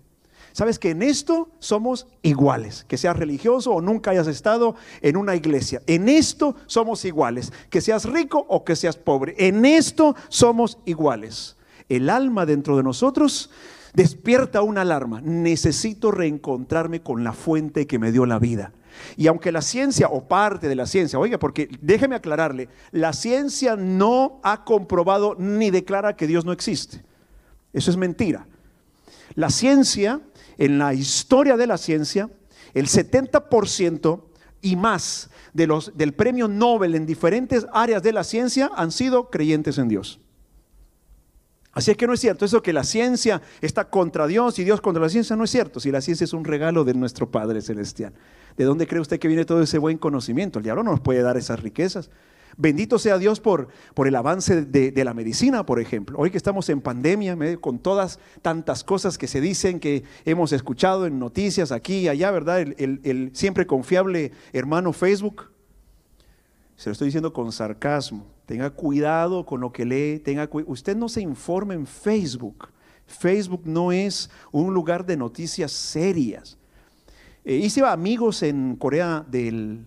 Sabes 0.54 0.78
que 0.78 0.92
en 0.92 1.02
esto 1.02 1.50
somos 1.58 2.06
iguales, 2.22 2.86
que 2.88 2.98
seas 2.98 3.18
religioso 3.18 3.72
o 3.72 3.82
nunca 3.82 4.12
hayas 4.12 4.28
estado 4.28 4.76
en 5.02 5.18
una 5.18 5.36
iglesia. 5.36 5.82
En 5.88 6.08
esto 6.08 6.56
somos 6.68 7.04
iguales, 7.06 7.52
que 7.72 7.82
seas 7.82 8.06
rico 8.06 8.46
o 8.48 8.64
que 8.64 8.76
seas 8.76 8.96
pobre. 8.96 9.34
En 9.40 9.66
esto 9.66 10.16
somos 10.30 10.78
iguales. 10.86 11.58
El 11.90 12.08
alma 12.08 12.46
dentro 12.46 12.78
de 12.78 12.84
nosotros 12.84 13.50
despierta 13.96 14.62
una 14.62 14.82
alarma. 14.82 15.22
Necesito 15.22 16.12
reencontrarme 16.12 17.02
con 17.02 17.24
la 17.24 17.34
fuente 17.34 17.88
que 17.88 17.98
me 17.98 18.12
dio 18.12 18.28
la 18.28 18.38
vida. 18.38 18.74
Y 19.18 19.26
aunque 19.26 19.52
la 19.52 19.64
ciencia 19.64 20.08
o 20.08 20.28
parte 20.28 20.68
de 20.68 20.76
la 20.76 20.86
ciencia, 20.86 21.18
oiga, 21.18 21.40
porque 21.40 21.68
déjeme 21.82 22.16
aclararle, 22.16 22.70
la 22.92 23.14
ciencia 23.14 23.76
no 23.76 24.40
ha 24.44 24.64
comprobado 24.64 25.36
ni 25.40 25.72
declara 25.72 26.16
que 26.16 26.28
Dios 26.28 26.46
no 26.46 26.52
existe. 26.52 27.04
Eso 27.74 27.90
es 27.90 27.98
mentira. 27.98 28.46
La 29.36 29.50
ciencia 29.50 30.22
en 30.58 30.78
la 30.78 30.94
historia 30.94 31.58
de 31.58 31.68
la 31.68 31.78
ciencia, 31.78 32.30
el 32.74 32.88
70% 32.88 34.24
y 34.62 34.76
más 34.76 35.30
de 35.54 35.68
los, 35.68 35.96
del 35.96 36.14
premio 36.14 36.48
Nobel 36.48 36.96
en 36.96 37.06
diferentes 37.06 37.66
áreas 37.74 38.02
de 38.04 38.14
la 38.14 38.24
ciencia 38.24 38.72
han 38.76 38.92
sido 38.92 39.30
creyentes 39.30 39.78
en 39.78 39.90
Dios. 39.90 40.20
Así 41.74 41.90
es 41.90 41.98
que 41.98 42.06
no 42.06 42.14
es 42.14 42.20
cierto 42.20 42.46
eso 42.46 42.62
que 42.62 42.72
la 42.72 42.84
ciencia 42.84 43.42
está 43.60 43.90
contra 43.90 44.28
Dios 44.28 44.60
y 44.60 44.64
Dios 44.64 44.80
contra 44.80 45.02
la 45.02 45.10
ciencia, 45.10 45.36
no 45.36 45.44
es 45.44 45.50
cierto. 45.50 45.80
Si 45.80 45.92
la 45.92 46.02
ciencia 46.02 46.24
es 46.24 46.34
un 46.34 46.46
regalo 46.46 46.84
de 46.84 46.94
nuestro 46.94 47.32
Padre 47.32 47.62
Celestial. 47.62 48.14
¿De 48.56 48.64
dónde 48.64 48.86
cree 48.86 49.02
usted 49.02 49.20
que 49.20 49.28
viene 49.28 49.44
todo 49.44 49.62
ese 49.64 49.80
buen 49.80 49.98
conocimiento? 49.98 50.60
El 50.60 50.64
diablo 50.64 50.84
no 50.84 50.92
nos 50.92 51.00
puede 51.00 51.24
dar 51.24 51.36
esas 51.36 51.60
riquezas. 51.62 52.12
Bendito 52.58 53.00
sea 53.00 53.18
Dios 53.18 53.40
por, 53.40 53.70
por 53.94 54.08
el 54.08 54.16
avance 54.16 54.66
de, 54.66 55.04
la 55.04 55.14
medicina, 55.14 55.66
por 55.66 55.80
ejemplo. 55.80 56.18
Hoy 56.20 56.32
que 56.32 56.38
estamos 56.38 56.70
en 56.70 56.82
pandemia, 56.82 57.38
con 57.60 57.80
todas 57.80 58.20
tantas 58.42 58.84
cosas 58.84 59.18
que 59.18 59.28
se 59.28 59.42
dicen, 59.42 59.80
que 59.80 60.04
hemos 60.26 60.52
escuchado 60.54 61.06
en 61.06 61.20
noticias 61.20 61.72
aquí 61.72 62.00
y 62.00 62.08
allá, 62.08 62.32
¿verdad? 62.32 62.62
El, 62.62 63.00
el 63.04 63.32
siempre 63.34 63.66
confiable 63.66 64.32
hermano 64.54 64.94
Facebook. 64.94 65.52
Se 66.76 66.90
lo 66.90 66.92
estoy 66.92 67.08
diciendo 67.08 67.34
con 67.34 67.52
sarcasmo. 67.52 68.28
Tenga 68.46 68.70
cuidado 68.70 69.46
con 69.46 69.62
lo 69.62 69.72
que 69.72 69.86
lee. 69.86 70.20
Tenga 70.20 70.50
Usted 70.66 70.96
no 70.96 71.10
se 71.10 71.22
informe 71.22 71.76
en 71.76 71.88
Facebook. 71.88 72.70
Facebook 73.06 73.62
no 73.66 73.92
es 73.92 74.30
un 74.52 74.74
lugar 74.74 75.06
de 75.06 75.18
noticias 75.18 75.72
serias. 75.72 76.58
Eh, 77.46 77.56
hice 77.56 77.82
amigos 77.86 78.44
en 78.44 78.76
Corea 78.76 79.26
del... 79.28 79.86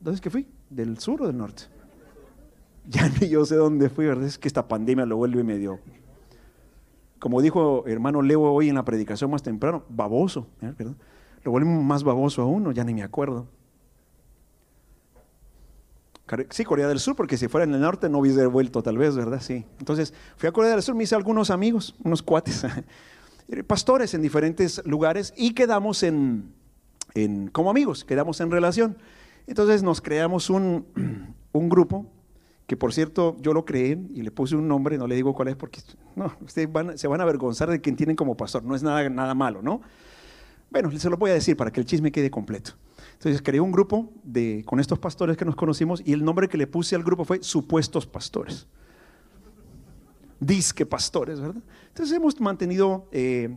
¿Dónde 0.00 0.16
es 0.16 0.20
que 0.20 0.30
fui? 0.30 0.46
¿Del 0.70 0.98
sur 0.98 1.22
o 1.22 1.26
del 1.26 1.36
norte? 1.36 1.64
Ya 2.86 3.08
ni 3.08 3.28
yo 3.28 3.44
sé 3.44 3.56
dónde 3.56 3.90
fui, 3.90 4.06
¿verdad? 4.06 4.24
Es 4.24 4.38
que 4.38 4.48
esta 4.48 4.66
pandemia 4.68 5.06
lo 5.06 5.16
vuelve 5.16 5.44
medio... 5.44 5.80
Como 7.18 7.42
dijo 7.42 7.84
hermano 7.88 8.22
Leo 8.22 8.42
hoy 8.42 8.68
en 8.68 8.76
la 8.76 8.84
predicación 8.84 9.30
más 9.30 9.42
temprano, 9.42 9.82
baboso. 9.88 10.46
¿eh? 10.62 10.72
Lo 11.42 11.50
vuelve 11.50 11.68
más 11.68 12.04
baboso 12.04 12.42
a 12.42 12.46
uno, 12.46 12.70
ya 12.70 12.84
ni 12.84 12.94
me 12.94 13.02
acuerdo. 13.02 13.48
Sí, 16.50 16.64
Corea 16.64 16.88
del 16.88 17.00
Sur, 17.00 17.16
porque 17.16 17.36
si 17.36 17.48
fuera 17.48 17.64
en 17.64 17.74
el 17.74 17.80
norte 17.80 18.08
no 18.08 18.18
hubiese 18.18 18.44
vuelto 18.46 18.82
tal 18.82 18.98
vez, 18.98 19.16
¿verdad? 19.16 19.40
Sí. 19.40 19.64
Entonces 19.78 20.12
fui 20.36 20.48
a 20.48 20.52
Corea 20.52 20.72
del 20.72 20.82
Sur, 20.82 20.94
me 20.94 21.04
hice 21.04 21.14
algunos 21.14 21.50
amigos, 21.50 21.94
unos 22.04 22.22
cuates, 22.22 22.66
pastores 23.66 24.12
en 24.14 24.20
diferentes 24.20 24.82
lugares 24.84 25.32
y 25.36 25.54
quedamos 25.54 26.02
en, 26.02 26.52
como 27.52 27.70
amigos, 27.70 28.04
quedamos 28.04 28.40
en 28.40 28.50
relación. 28.50 28.98
Entonces 29.48 29.82
nos 29.82 30.02
creamos 30.02 30.50
un, 30.50 30.86
un 31.52 31.68
grupo, 31.68 32.06
que 32.66 32.76
por 32.76 32.92
cierto 32.92 33.34
yo 33.40 33.54
lo 33.54 33.64
creé 33.64 33.98
y 34.14 34.20
le 34.20 34.30
puse 34.30 34.54
un 34.54 34.68
nombre, 34.68 34.98
no 34.98 35.06
le 35.06 35.16
digo 35.16 35.34
cuál 35.34 35.48
es 35.48 35.56
porque 35.56 35.80
no, 36.14 36.30
ustedes 36.42 36.68
se 37.00 37.08
van 37.08 37.20
a 37.20 37.22
avergonzar 37.24 37.70
de 37.70 37.80
quien 37.80 37.96
tienen 37.96 38.14
como 38.14 38.36
pastor, 38.36 38.62
no 38.62 38.76
es 38.76 38.82
nada, 38.82 39.08
nada 39.08 39.34
malo, 39.34 39.62
¿no? 39.62 39.80
Bueno, 40.70 40.90
se 40.98 41.08
lo 41.08 41.16
voy 41.16 41.30
a 41.30 41.34
decir 41.34 41.56
para 41.56 41.70
que 41.70 41.80
el 41.80 41.86
chisme 41.86 42.12
quede 42.12 42.30
completo. 42.30 42.72
Entonces 43.14 43.40
creé 43.40 43.60
un 43.60 43.72
grupo 43.72 44.12
de, 44.22 44.62
con 44.66 44.80
estos 44.80 44.98
pastores 44.98 45.38
que 45.38 45.46
nos 45.46 45.56
conocimos 45.56 46.02
y 46.04 46.12
el 46.12 46.22
nombre 46.22 46.46
que 46.46 46.58
le 46.58 46.66
puse 46.66 46.94
al 46.94 47.02
grupo 47.02 47.24
fue 47.24 47.42
Supuestos 47.42 48.06
Pastores. 48.06 48.66
Disque 50.38 50.84
pastores, 50.84 51.40
¿verdad? 51.40 51.62
Entonces 51.88 52.14
hemos 52.14 52.38
mantenido 52.38 53.08
eh, 53.12 53.56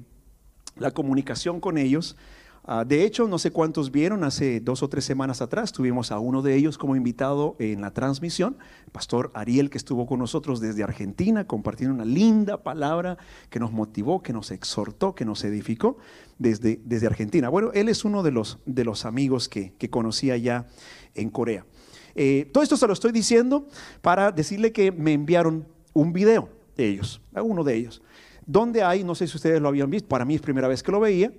la 0.78 0.92
comunicación 0.92 1.60
con 1.60 1.78
ellos 1.78 2.16
Ah, 2.64 2.86
de 2.86 3.04
hecho, 3.04 3.28
no 3.28 3.40
sé 3.40 3.50
cuántos 3.50 3.92
vieron, 3.92 4.24
hace 4.24 4.60
dos 4.60 4.84
o 4.84 4.88
tres 4.88 5.04
semanas 5.04 5.42
atrás 5.42 5.72
tuvimos 5.72 6.12
a 6.12 6.20
uno 6.20 6.44
de 6.44 6.56
ellos 6.56 6.78
como 6.78 6.96
invitado 6.96 7.56
en 7.58 7.82
la 7.82 7.92
transmisión, 7.92 8.58
pastor 8.92 9.32
Ariel, 9.34 9.72
que 9.72 9.80
estuvo 9.80 10.06
con 10.06 10.20
nosotros 10.20 10.60
desde 10.60 10.84
Argentina, 10.84 11.48
compartiendo 11.48 11.96
una 11.96 12.06
linda 12.06 12.62
palabra 12.62 13.18
que 13.50 13.60
nos 13.60 13.72
motivó, 13.72 14.22
que 14.22 14.32
nos 14.32 14.52
exhortó, 14.52 15.16
que 15.16 15.26
nos 15.26 15.44
edificó 15.44 15.98
desde, 16.38 16.80
desde 16.86 17.08
Argentina. 17.08 17.50
Bueno, 17.50 17.72
él 17.74 17.90
es 17.90 18.06
uno 18.06 18.22
de 18.22 18.32
los, 18.32 18.60
de 18.68 18.86
los 18.86 19.06
amigos 19.06 19.50
que, 19.50 19.74
que 19.80 19.90
conocía 19.90 20.38
ya 20.38 20.68
en 21.16 21.32
Corea. 21.32 21.66
Eh, 22.14 22.48
todo 22.54 22.64
esto 22.64 22.78
se 22.78 22.86
lo 22.86 22.94
estoy 22.94 23.12
diciendo 23.12 23.68
para 24.02 24.32
decirle 24.32 24.72
que 24.72 24.92
me 24.92 25.14
enviaron 25.14 25.68
un 25.94 26.14
video 26.14 26.50
de 26.78 26.88
ellos, 26.90 27.22
uno 27.34 27.64
de 27.64 27.76
ellos, 27.76 28.04
donde 28.46 28.84
hay, 28.84 29.04
no 29.04 29.16
sé 29.16 29.28
si 29.28 29.36
ustedes 29.38 29.60
lo 29.62 29.68
habían 29.68 29.90
visto, 29.90 30.08
para 30.08 30.26
mí 30.26 30.36
es 30.36 30.42
primera 30.42 30.68
vez 30.68 30.84
que 30.84 30.92
lo 30.92 31.00
veía, 31.00 31.32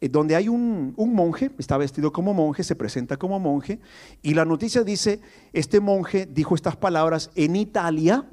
eh, 0.00 0.08
donde 0.08 0.36
hay 0.36 0.48
un, 0.48 0.94
monje, 0.96 1.50
está 1.58 1.76
vestido 1.76 2.12
como 2.12 2.34
monje, 2.34 2.62
se 2.62 2.76
presenta 2.76 3.16
como 3.16 3.38
monje, 3.38 3.80
y 4.22 4.34
la 4.34 4.44
noticia 4.44 4.82
dice, 4.82 5.20
este 5.52 5.80
monje 5.80 6.26
dijo 6.26 6.54
estas 6.54 6.76
palabras 6.76 7.30
en 7.34 7.56
Italia 7.56 8.28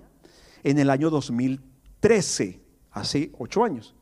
en 0.63 0.79
el 0.79 0.89
año 0.89 1.09
2013, 1.09 2.59
hace 2.91 3.31
ocho 3.37 3.63
años, 3.63 3.95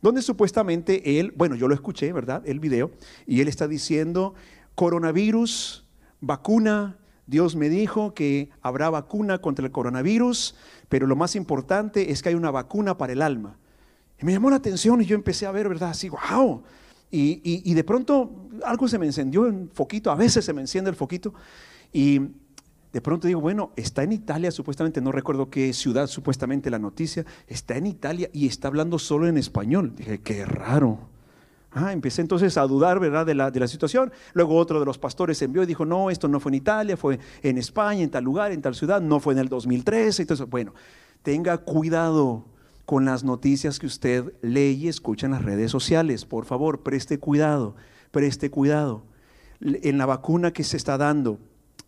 donde 0.00 0.22
supuestamente 0.22 1.20
él, 1.20 1.32
bueno, 1.36 1.54
yo 1.54 1.68
lo 1.68 1.74
escuché, 1.74 2.12
¿verdad? 2.12 2.42
El 2.44 2.60
video, 2.60 2.90
y 3.26 3.40
él 3.40 3.48
está 3.48 3.68
diciendo, 3.68 4.34
coronavirus, 4.74 5.86
vacuna, 6.20 6.98
Dios 7.26 7.56
me 7.56 7.68
dijo 7.68 8.14
que 8.14 8.50
habrá 8.62 8.90
vacuna 8.90 9.38
contra 9.38 9.64
el 9.64 9.72
coronavirus, 9.72 10.54
pero 10.88 11.06
lo 11.06 11.16
más 11.16 11.36
importante 11.36 12.10
es 12.10 12.22
que 12.22 12.30
hay 12.30 12.34
una 12.34 12.50
vacuna 12.50 12.98
para 12.98 13.12
el 13.12 13.22
alma. 13.22 13.58
Y 14.20 14.26
me 14.26 14.32
llamó 14.32 14.50
la 14.50 14.56
atención 14.56 15.00
y 15.00 15.04
yo 15.04 15.14
empecé 15.14 15.46
a 15.46 15.52
ver, 15.52 15.68
¿verdad? 15.68 15.90
Así, 15.90 16.08
wow, 16.08 16.62
y, 17.14 17.74
de 17.74 17.84
pronto 17.84 18.48
algo 18.64 18.88
se 18.88 18.98
me 18.98 19.04
encendió 19.04 19.46
en 19.46 19.68
foquito, 19.72 20.10
a 20.10 20.14
veces 20.14 20.44
se 20.44 20.52
me 20.54 20.62
enciende 20.62 20.88
el 20.88 20.96
foquito. 20.96 21.34
Y 21.92 22.20
de 22.92 23.00
pronto 23.02 23.26
digo, 23.26 23.40
bueno, 23.40 23.72
está 23.76 24.02
en 24.02 24.12
Italia 24.12 24.50
supuestamente, 24.50 25.02
no 25.02 25.12
recuerdo 25.12 25.50
qué 25.50 25.72
ciudad 25.74 26.06
supuestamente 26.06 26.70
la 26.70 26.78
noticia, 26.78 27.26
está 27.46 27.76
en 27.76 27.86
Italia 27.86 28.30
y 28.32 28.46
está 28.46 28.68
hablando 28.68 28.98
solo 28.98 29.26
en 29.26 29.36
español. 29.36 29.94
Dije, 29.94 30.20
qué 30.20 30.46
raro. 30.46 31.12
Ah, 31.74 31.92
empecé 31.92 32.22
entonces 32.22 32.56
a 32.56 32.66
dudar, 32.66 32.98
¿verdad?, 32.98 33.26
de 33.26 33.34
la, 33.34 33.50
de 33.50 33.60
la 33.60 33.68
situación. 33.68 34.10
Luego 34.32 34.56
otro 34.56 34.80
de 34.80 34.86
los 34.86 34.98
pastores 34.98 35.40
envió 35.42 35.62
y 35.62 35.66
dijo, 35.66 35.84
no, 35.84 36.10
esto 36.10 36.28
no 36.28 36.40
fue 36.40 36.50
en 36.50 36.56
Italia, 36.56 36.96
fue 36.96 37.18
en 37.42 37.58
España, 37.58 38.02
en 38.02 38.10
tal 38.10 38.24
lugar, 38.24 38.52
en 38.52 38.62
tal 38.62 38.74
ciudad, 38.74 39.00
no 39.02 39.20
fue 39.20 39.34
en 39.34 39.40
el 39.40 39.48
2013. 39.48 40.22
Entonces, 40.22 40.48
bueno, 40.48 40.74
tenga 41.22 41.58
cuidado 41.58 42.44
con 42.92 43.06
las 43.06 43.24
noticias 43.24 43.78
que 43.78 43.86
usted 43.86 44.34
lee 44.42 44.76
y 44.78 44.86
escucha 44.88 45.24
en 45.24 45.32
las 45.32 45.42
redes 45.42 45.70
sociales. 45.70 46.26
Por 46.26 46.44
favor, 46.44 46.82
preste 46.82 47.18
cuidado, 47.18 47.74
preste 48.10 48.50
cuidado. 48.50 49.02
En 49.62 49.96
la 49.96 50.04
vacuna 50.04 50.52
que 50.52 50.62
se 50.62 50.76
está 50.76 50.98
dando 50.98 51.38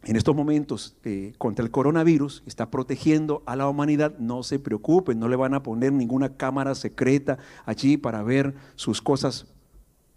en 0.04 0.16
estos 0.16 0.34
momentos 0.34 0.96
eh, 1.04 1.34
contra 1.36 1.62
el 1.62 1.70
coronavirus, 1.70 2.42
está 2.46 2.70
protegiendo 2.70 3.42
a 3.44 3.54
la 3.54 3.68
humanidad, 3.68 4.16
no 4.18 4.42
se 4.42 4.58
preocupen, 4.58 5.18
no 5.18 5.28
le 5.28 5.36
van 5.36 5.52
a 5.52 5.62
poner 5.62 5.92
ninguna 5.92 6.38
cámara 6.38 6.74
secreta 6.74 7.36
allí 7.66 7.98
para 7.98 8.22
ver 8.22 8.54
sus 8.74 9.02
cosas 9.02 9.46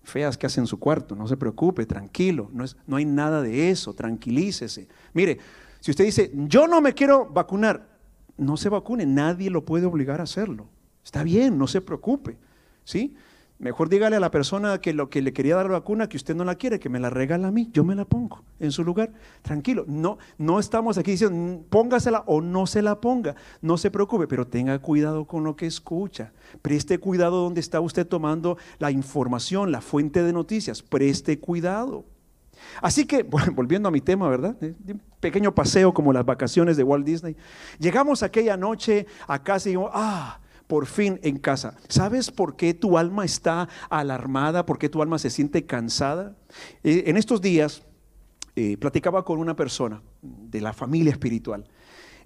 feas 0.04 0.38
que 0.38 0.46
hace 0.46 0.62
en 0.62 0.68
su 0.68 0.80
cuarto, 0.80 1.18
no 1.18 1.28
se 1.28 1.36
preocupe, 1.36 1.86
tranquilo, 1.86 2.50
no, 2.54 2.64
es, 2.64 2.78
no 2.88 2.96
hay 2.96 3.04
nada 3.04 3.42
de 3.42 3.72
eso, 3.72 3.94
tranquilícese. 3.94 4.88
Mire, 5.12 5.38
si 5.82 5.92
usted 5.92 6.06
dice, 6.06 6.32
yo 6.34 6.66
no 6.66 6.80
me 6.80 6.94
quiero 6.94 7.26
vacunar, 7.26 7.90
no 8.38 8.56
se 8.56 8.70
vacune, 8.70 9.06
nadie 9.06 9.50
lo 9.50 9.66
puede 9.66 9.86
obligar 9.86 10.22
a 10.22 10.24
hacerlo. 10.24 10.70
Está 11.08 11.24
bien, 11.24 11.58
no 11.58 11.68
se 11.68 11.80
preocupe, 11.80 12.38
¿sí? 12.84 13.16
Mejor 13.60 13.88
dígale 13.88 14.18
a 14.18 14.20
la 14.20 14.30
persona 14.30 14.82
que 14.82 14.92
lo 14.92 15.10
que 15.10 15.22
le 15.22 15.32
quería 15.32 15.56
dar 15.56 15.68
la 15.68 15.80
vacuna 15.80 16.10
que 16.10 16.18
usted 16.18 16.36
no 16.36 16.44
la 16.44 16.56
quiere, 16.56 16.82
que 16.82 16.90
me 16.90 17.00
la 17.00 17.10
regala 17.10 17.48
a 17.48 17.52
mí, 17.52 17.70
yo 17.72 17.86
me 17.86 17.96
la 17.96 18.04
pongo 18.04 18.44
en 18.60 18.74
su 18.74 18.84
lugar. 18.84 19.14
Tranquilo, 19.42 19.86
no 19.88 20.18
no 20.38 20.60
estamos 20.60 20.98
aquí 20.98 21.12
diciendo 21.12 21.38
mm, 21.38 21.70
póngasela 21.70 22.26
o 22.26 22.42
no 22.42 22.68
se 22.68 22.82
la 22.82 23.00
ponga. 23.00 23.36
No 23.62 23.78
se 23.78 23.90
preocupe, 23.90 24.28
pero 24.28 24.48
tenga 24.48 24.78
cuidado 24.80 25.24
con 25.24 25.46
lo 25.46 25.56
que 25.56 25.66
escucha. 25.66 26.34
Preste 26.62 26.98
cuidado 26.98 27.42
donde 27.42 27.62
está 27.62 27.80
usted 27.80 28.06
tomando 28.06 28.58
la 28.78 28.92
información, 28.92 29.72
la 29.72 29.80
fuente 29.80 30.24
de 30.24 30.34
noticias. 30.34 30.84
Preste 30.84 31.40
cuidado. 31.40 32.04
Así 32.82 33.06
que, 33.06 33.24
volviendo 33.54 33.88
a 33.88 33.94
mi 33.94 34.02
tema, 34.02 34.28
¿verdad? 34.28 34.58
Un 34.62 35.02
pequeño 35.22 35.56
paseo 35.56 35.94
como 35.94 36.12
las 36.12 36.26
vacaciones 36.26 36.76
de 36.76 36.84
Walt 36.84 37.06
Disney. 37.06 37.38
Llegamos 37.80 38.24
aquella 38.24 38.58
noche 38.58 39.08
a 39.26 39.42
casa 39.42 39.70
y 39.70 39.76
ah, 39.94 40.42
por 40.68 40.86
fin 40.86 41.20
en 41.24 41.38
casa. 41.38 41.78
¿Sabes 41.88 42.30
por 42.30 42.56
qué 42.56 42.74
tu 42.74 42.98
alma 42.98 43.26
está 43.26 43.70
alarmada? 43.90 44.66
¿Por 44.66 44.78
qué 44.78 44.90
tu 44.90 45.02
alma 45.02 45.18
se 45.18 45.30
siente 45.30 45.66
cansada? 45.66 46.36
Eh, 46.84 47.06
en 47.08 47.18
estos 47.18 47.42
días 47.42 47.84
eh, 48.56 48.78
platicaba 48.78 49.24
con 49.24 49.40
una 49.40 49.56
persona 49.56 50.02
de 50.22 50.62
la 50.62 50.74
familia 50.74 51.12
espiritual 51.12 51.66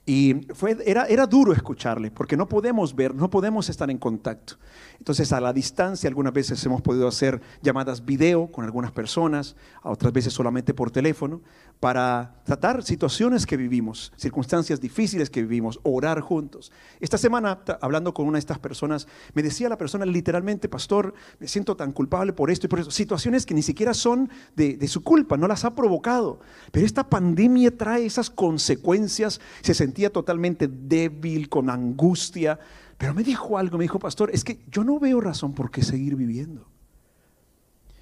y 0.03 0.47
fue, 0.55 0.77
era, 0.83 1.05
era 1.05 1.27
duro 1.27 1.53
escucharle, 1.53 2.09
porque 2.09 2.35
no 2.35 2.47
podemos 2.47 2.95
ver, 2.95 3.13
no 3.13 3.29
podemos 3.29 3.69
estar 3.69 3.91
en 3.91 3.99
contacto. 3.99 4.55
Entonces, 4.97 5.31
a 5.31 5.39
la 5.39 5.53
distancia, 5.53 6.07
algunas 6.07 6.33
veces 6.33 6.63
hemos 6.65 6.81
podido 6.81 7.07
hacer 7.07 7.39
llamadas 7.61 8.03
video 8.03 8.51
con 8.51 8.65
algunas 8.65 8.91
personas, 8.91 9.55
a 9.83 9.91
otras 9.91 10.11
veces 10.11 10.33
solamente 10.33 10.73
por 10.73 10.89
teléfono, 10.89 11.41
para 11.79 12.35
tratar 12.45 12.83
situaciones 12.83 13.45
que 13.45 13.57
vivimos, 13.57 14.11
circunstancias 14.15 14.79
difíciles 14.79 15.29
que 15.29 15.41
vivimos, 15.41 15.79
orar 15.83 16.21
juntos. 16.21 16.71
Esta 16.99 17.17
semana, 17.17 17.59
hablando 17.81 18.13
con 18.13 18.27
una 18.27 18.35
de 18.35 18.41
estas 18.41 18.59
personas, 18.59 19.07
me 19.33 19.41
decía 19.41 19.69
la 19.69 19.77
persona 19.77 20.05
literalmente, 20.05 20.69
pastor, 20.69 21.13
me 21.39 21.47
siento 21.47 21.75
tan 21.75 21.91
culpable 21.91 22.33
por 22.33 22.51
esto 22.51 22.67
y 22.67 22.69
por 22.69 22.79
eso. 22.79 22.91
Situaciones 22.91 23.45
que 23.45 23.55
ni 23.55 23.63
siquiera 23.63 23.95
son 23.95 24.29
de, 24.55 24.77
de 24.77 24.87
su 24.87 25.01
culpa, 25.01 25.37
no 25.37 25.47
las 25.47 25.65
ha 25.65 25.73
provocado. 25.73 26.39
Pero 26.71 26.85
esta 26.85 27.09
pandemia 27.09 27.75
trae 27.75 28.05
esas 28.05 28.29
consecuencias, 28.29 29.41
se 29.61 29.73
sentía 29.91 30.09
totalmente 30.09 30.69
débil, 30.69 31.49
con 31.49 31.69
angustia. 31.69 32.57
Pero 32.97 33.13
me 33.13 33.23
dijo 33.23 33.57
algo, 33.57 33.77
me 33.77 33.83
dijo, 33.83 33.99
pastor, 33.99 34.31
es 34.31 34.45
que 34.45 34.61
yo 34.71 34.85
no 34.85 34.99
veo 34.99 35.19
razón 35.19 35.53
por 35.53 35.69
qué 35.69 35.83
seguir 35.83 36.15
viviendo. 36.15 36.65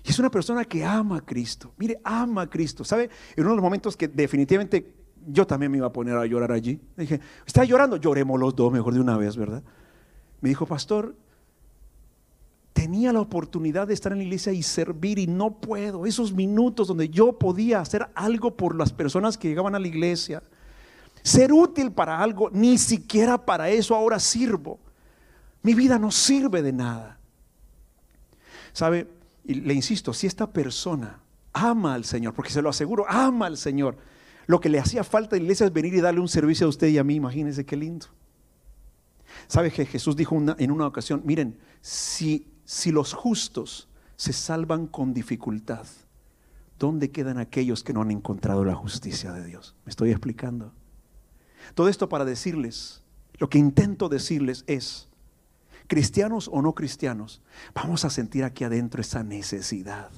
Y 0.04 0.12
es 0.12 0.20
una 0.20 0.30
persona 0.30 0.66
que 0.66 0.86
ama 0.86 1.18
a 1.18 1.22
Cristo. 1.22 1.74
Mire, 1.78 2.00
ama 2.04 2.44
a 2.44 2.50
Cristo. 2.50 2.84
¿Sabe? 2.84 3.10
En 3.36 3.44
uno 3.44 3.50
de 3.50 3.56
los 3.56 3.64
momentos 3.64 3.98
que 3.98 4.08
definitivamente 4.08 4.94
yo 5.28 5.48
también 5.48 5.72
me 5.72 5.80
iba 5.80 5.88
a 5.88 5.92
poner 5.92 6.16
a 6.16 6.28
llorar 6.28 6.52
allí. 6.52 6.80
dije, 6.96 7.20
¿está 7.44 7.64
llorando? 7.64 7.98
Lloremos 7.98 8.40
los 8.40 8.56
dos 8.56 8.72
mejor 8.72 8.94
de 8.94 9.00
una 9.00 9.18
vez, 9.18 9.36
¿verdad? 9.36 9.64
Me 10.42 10.50
dijo, 10.50 10.68
pastor, 10.68 11.16
tenía 12.74 13.12
la 13.12 13.20
oportunidad 13.22 13.88
de 13.88 13.96
estar 13.96 14.12
en 14.12 14.20
la 14.20 14.26
iglesia 14.26 14.54
y 14.54 14.62
servir 14.62 15.18
y 15.18 15.26
no 15.26 15.60
puedo. 15.60 16.06
Esos 16.06 16.34
minutos 16.34 16.88
donde 16.88 17.10
yo 17.10 17.40
podía 17.40 17.80
hacer 17.80 18.10
algo 18.14 18.56
por 18.56 18.76
las 18.76 18.94
personas 18.94 19.40
que 19.40 19.48
llegaban 19.48 19.74
a 19.74 19.80
la 19.80 19.88
iglesia 19.88 20.44
ser 21.24 21.52
útil 21.54 21.92
para 21.92 22.22
algo, 22.22 22.50
ni 22.52 22.78
siquiera 22.78 23.46
para 23.46 23.70
eso 23.70 23.96
ahora 23.96 24.20
sirvo. 24.20 24.80
Mi 25.62 25.74
vida 25.74 26.00
no 26.00 26.12
sirve 26.12 26.62
de 26.62 26.74
nada. 26.74 27.20
¿Sabe? 28.74 29.08
Y 29.44 29.56
le 29.56 29.74
insisto, 29.74 30.14
si 30.14 30.28
esta 30.28 30.52
persona 30.52 31.22
ama 31.54 31.94
al 31.94 32.06
Señor, 32.06 32.34
porque 32.34 32.52
se 32.52 32.62
lo 32.62 32.70
aseguro, 32.70 33.06
ama 33.08 33.48
al 33.48 33.58
Señor, 33.58 33.98
lo 34.48 34.60
que 34.60 34.70
le 34.70 34.80
hacía 34.80 35.04
falta 35.04 35.36
a 35.36 35.40
la 35.40 35.44
iglesia 35.44 35.66
es 35.66 35.74
venir 35.74 35.94
y 35.94 36.02
darle 36.02 36.20
un 36.20 36.28
servicio 36.28 36.66
a 36.66 36.70
usted 36.70 36.88
y 36.88 36.98
a 36.98 37.04
mí. 37.04 37.16
Imagínense 37.16 37.66
qué 37.66 37.76
lindo. 37.76 38.08
¿Sabe 39.48 39.72
que 39.72 39.86
Jesús 39.86 40.16
dijo 40.16 40.38
en 40.58 40.72
una 40.72 40.88
ocasión, 40.88 41.22
miren, 41.26 41.60
si, 41.82 42.48
si 42.66 42.92
los 42.92 43.14
justos 43.14 43.90
se 44.16 44.34
salvan 44.34 44.88
con 44.88 45.14
dificultad, 45.14 45.86
¿dónde 46.78 47.12
quedan 47.12 47.38
aquellos 47.38 47.84
que 47.84 47.94
no 47.94 48.02
han 48.02 48.12
encontrado 48.12 48.66
la 48.66 48.76
justicia 48.76 49.32
de 49.32 49.46
Dios? 49.46 49.76
¿Me 49.86 49.92
estoy 49.92 50.12
explicando? 50.12 50.74
Todo 51.76 51.90
esto 51.90 52.10
para 52.10 52.26
decirles, 52.26 53.04
lo 53.38 53.50
que 53.50 53.58
intento 53.58 54.10
decirles 54.10 54.64
es, 54.68 55.08
cristianos 55.88 56.50
o 56.52 56.62
no 56.62 56.74
cristianos, 56.76 57.42
vamos 57.74 58.06
a 58.06 58.10
sentir 58.10 58.44
aquí 58.44 58.64
adentro 58.64 59.02
esa 59.02 59.24
necesidad. 59.24 60.12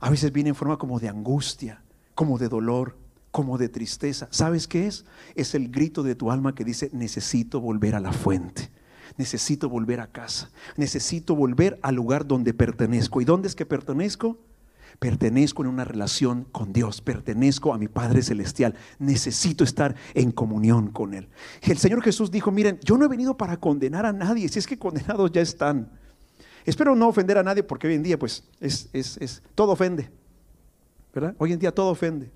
A 0.00 0.10
veces 0.10 0.32
viene 0.32 0.50
en 0.50 0.54
forma 0.54 0.78
como 0.78 1.00
de 1.00 1.08
angustia, 1.08 1.82
como 2.14 2.38
de 2.38 2.48
dolor, 2.48 2.96
como 3.30 3.58
de 3.58 3.68
tristeza. 3.68 4.28
¿Sabes 4.30 4.68
qué 4.68 4.86
es? 4.86 5.04
Es 5.34 5.54
el 5.54 5.70
grito 5.70 6.02
de 6.02 6.14
tu 6.14 6.30
alma 6.30 6.54
que 6.54 6.64
dice, 6.64 6.90
necesito 6.92 7.60
volver 7.60 7.94
a 7.94 8.00
la 8.00 8.12
fuente. 8.12 8.70
Necesito 9.16 9.68
volver 9.68 10.00
a 10.00 10.12
casa. 10.12 10.50
Necesito 10.76 11.34
volver 11.34 11.78
al 11.82 11.94
lugar 11.94 12.26
donde 12.26 12.54
pertenezco. 12.54 13.20
¿Y 13.20 13.24
dónde 13.24 13.48
es 13.48 13.54
que 13.54 13.66
pertenezco? 13.66 14.38
Pertenezco 14.98 15.62
en 15.62 15.68
una 15.68 15.84
relación 15.84 16.44
con 16.50 16.72
Dios, 16.72 17.00
pertenezco 17.00 17.72
a 17.72 17.78
mi 17.78 17.88
Padre 17.88 18.22
Celestial, 18.22 18.74
necesito 18.98 19.62
estar 19.62 19.94
en 20.14 20.32
comunión 20.32 20.88
con 20.88 21.14
Él. 21.14 21.28
El 21.62 21.78
Señor 21.78 22.02
Jesús 22.02 22.30
dijo, 22.30 22.50
miren, 22.50 22.80
yo 22.82 22.98
no 22.98 23.04
he 23.04 23.08
venido 23.08 23.36
para 23.36 23.58
condenar 23.58 24.06
a 24.06 24.12
nadie, 24.12 24.48
si 24.48 24.58
es 24.58 24.66
que 24.66 24.78
condenados 24.78 25.30
ya 25.30 25.40
están. 25.40 25.90
Espero 26.64 26.94
no 26.94 27.08
ofender 27.08 27.38
a 27.38 27.42
nadie 27.42 27.62
porque 27.62 27.86
hoy 27.86 27.94
en 27.94 28.02
día 28.02 28.18
pues 28.18 28.44
es, 28.60 28.88
es, 28.92 29.42
todo 29.54 29.72
ofende, 29.72 30.10
¿verdad? 31.14 31.34
Hoy 31.38 31.52
en 31.52 31.58
día 31.58 31.72
todo 31.72 31.90
ofende. 31.90 32.30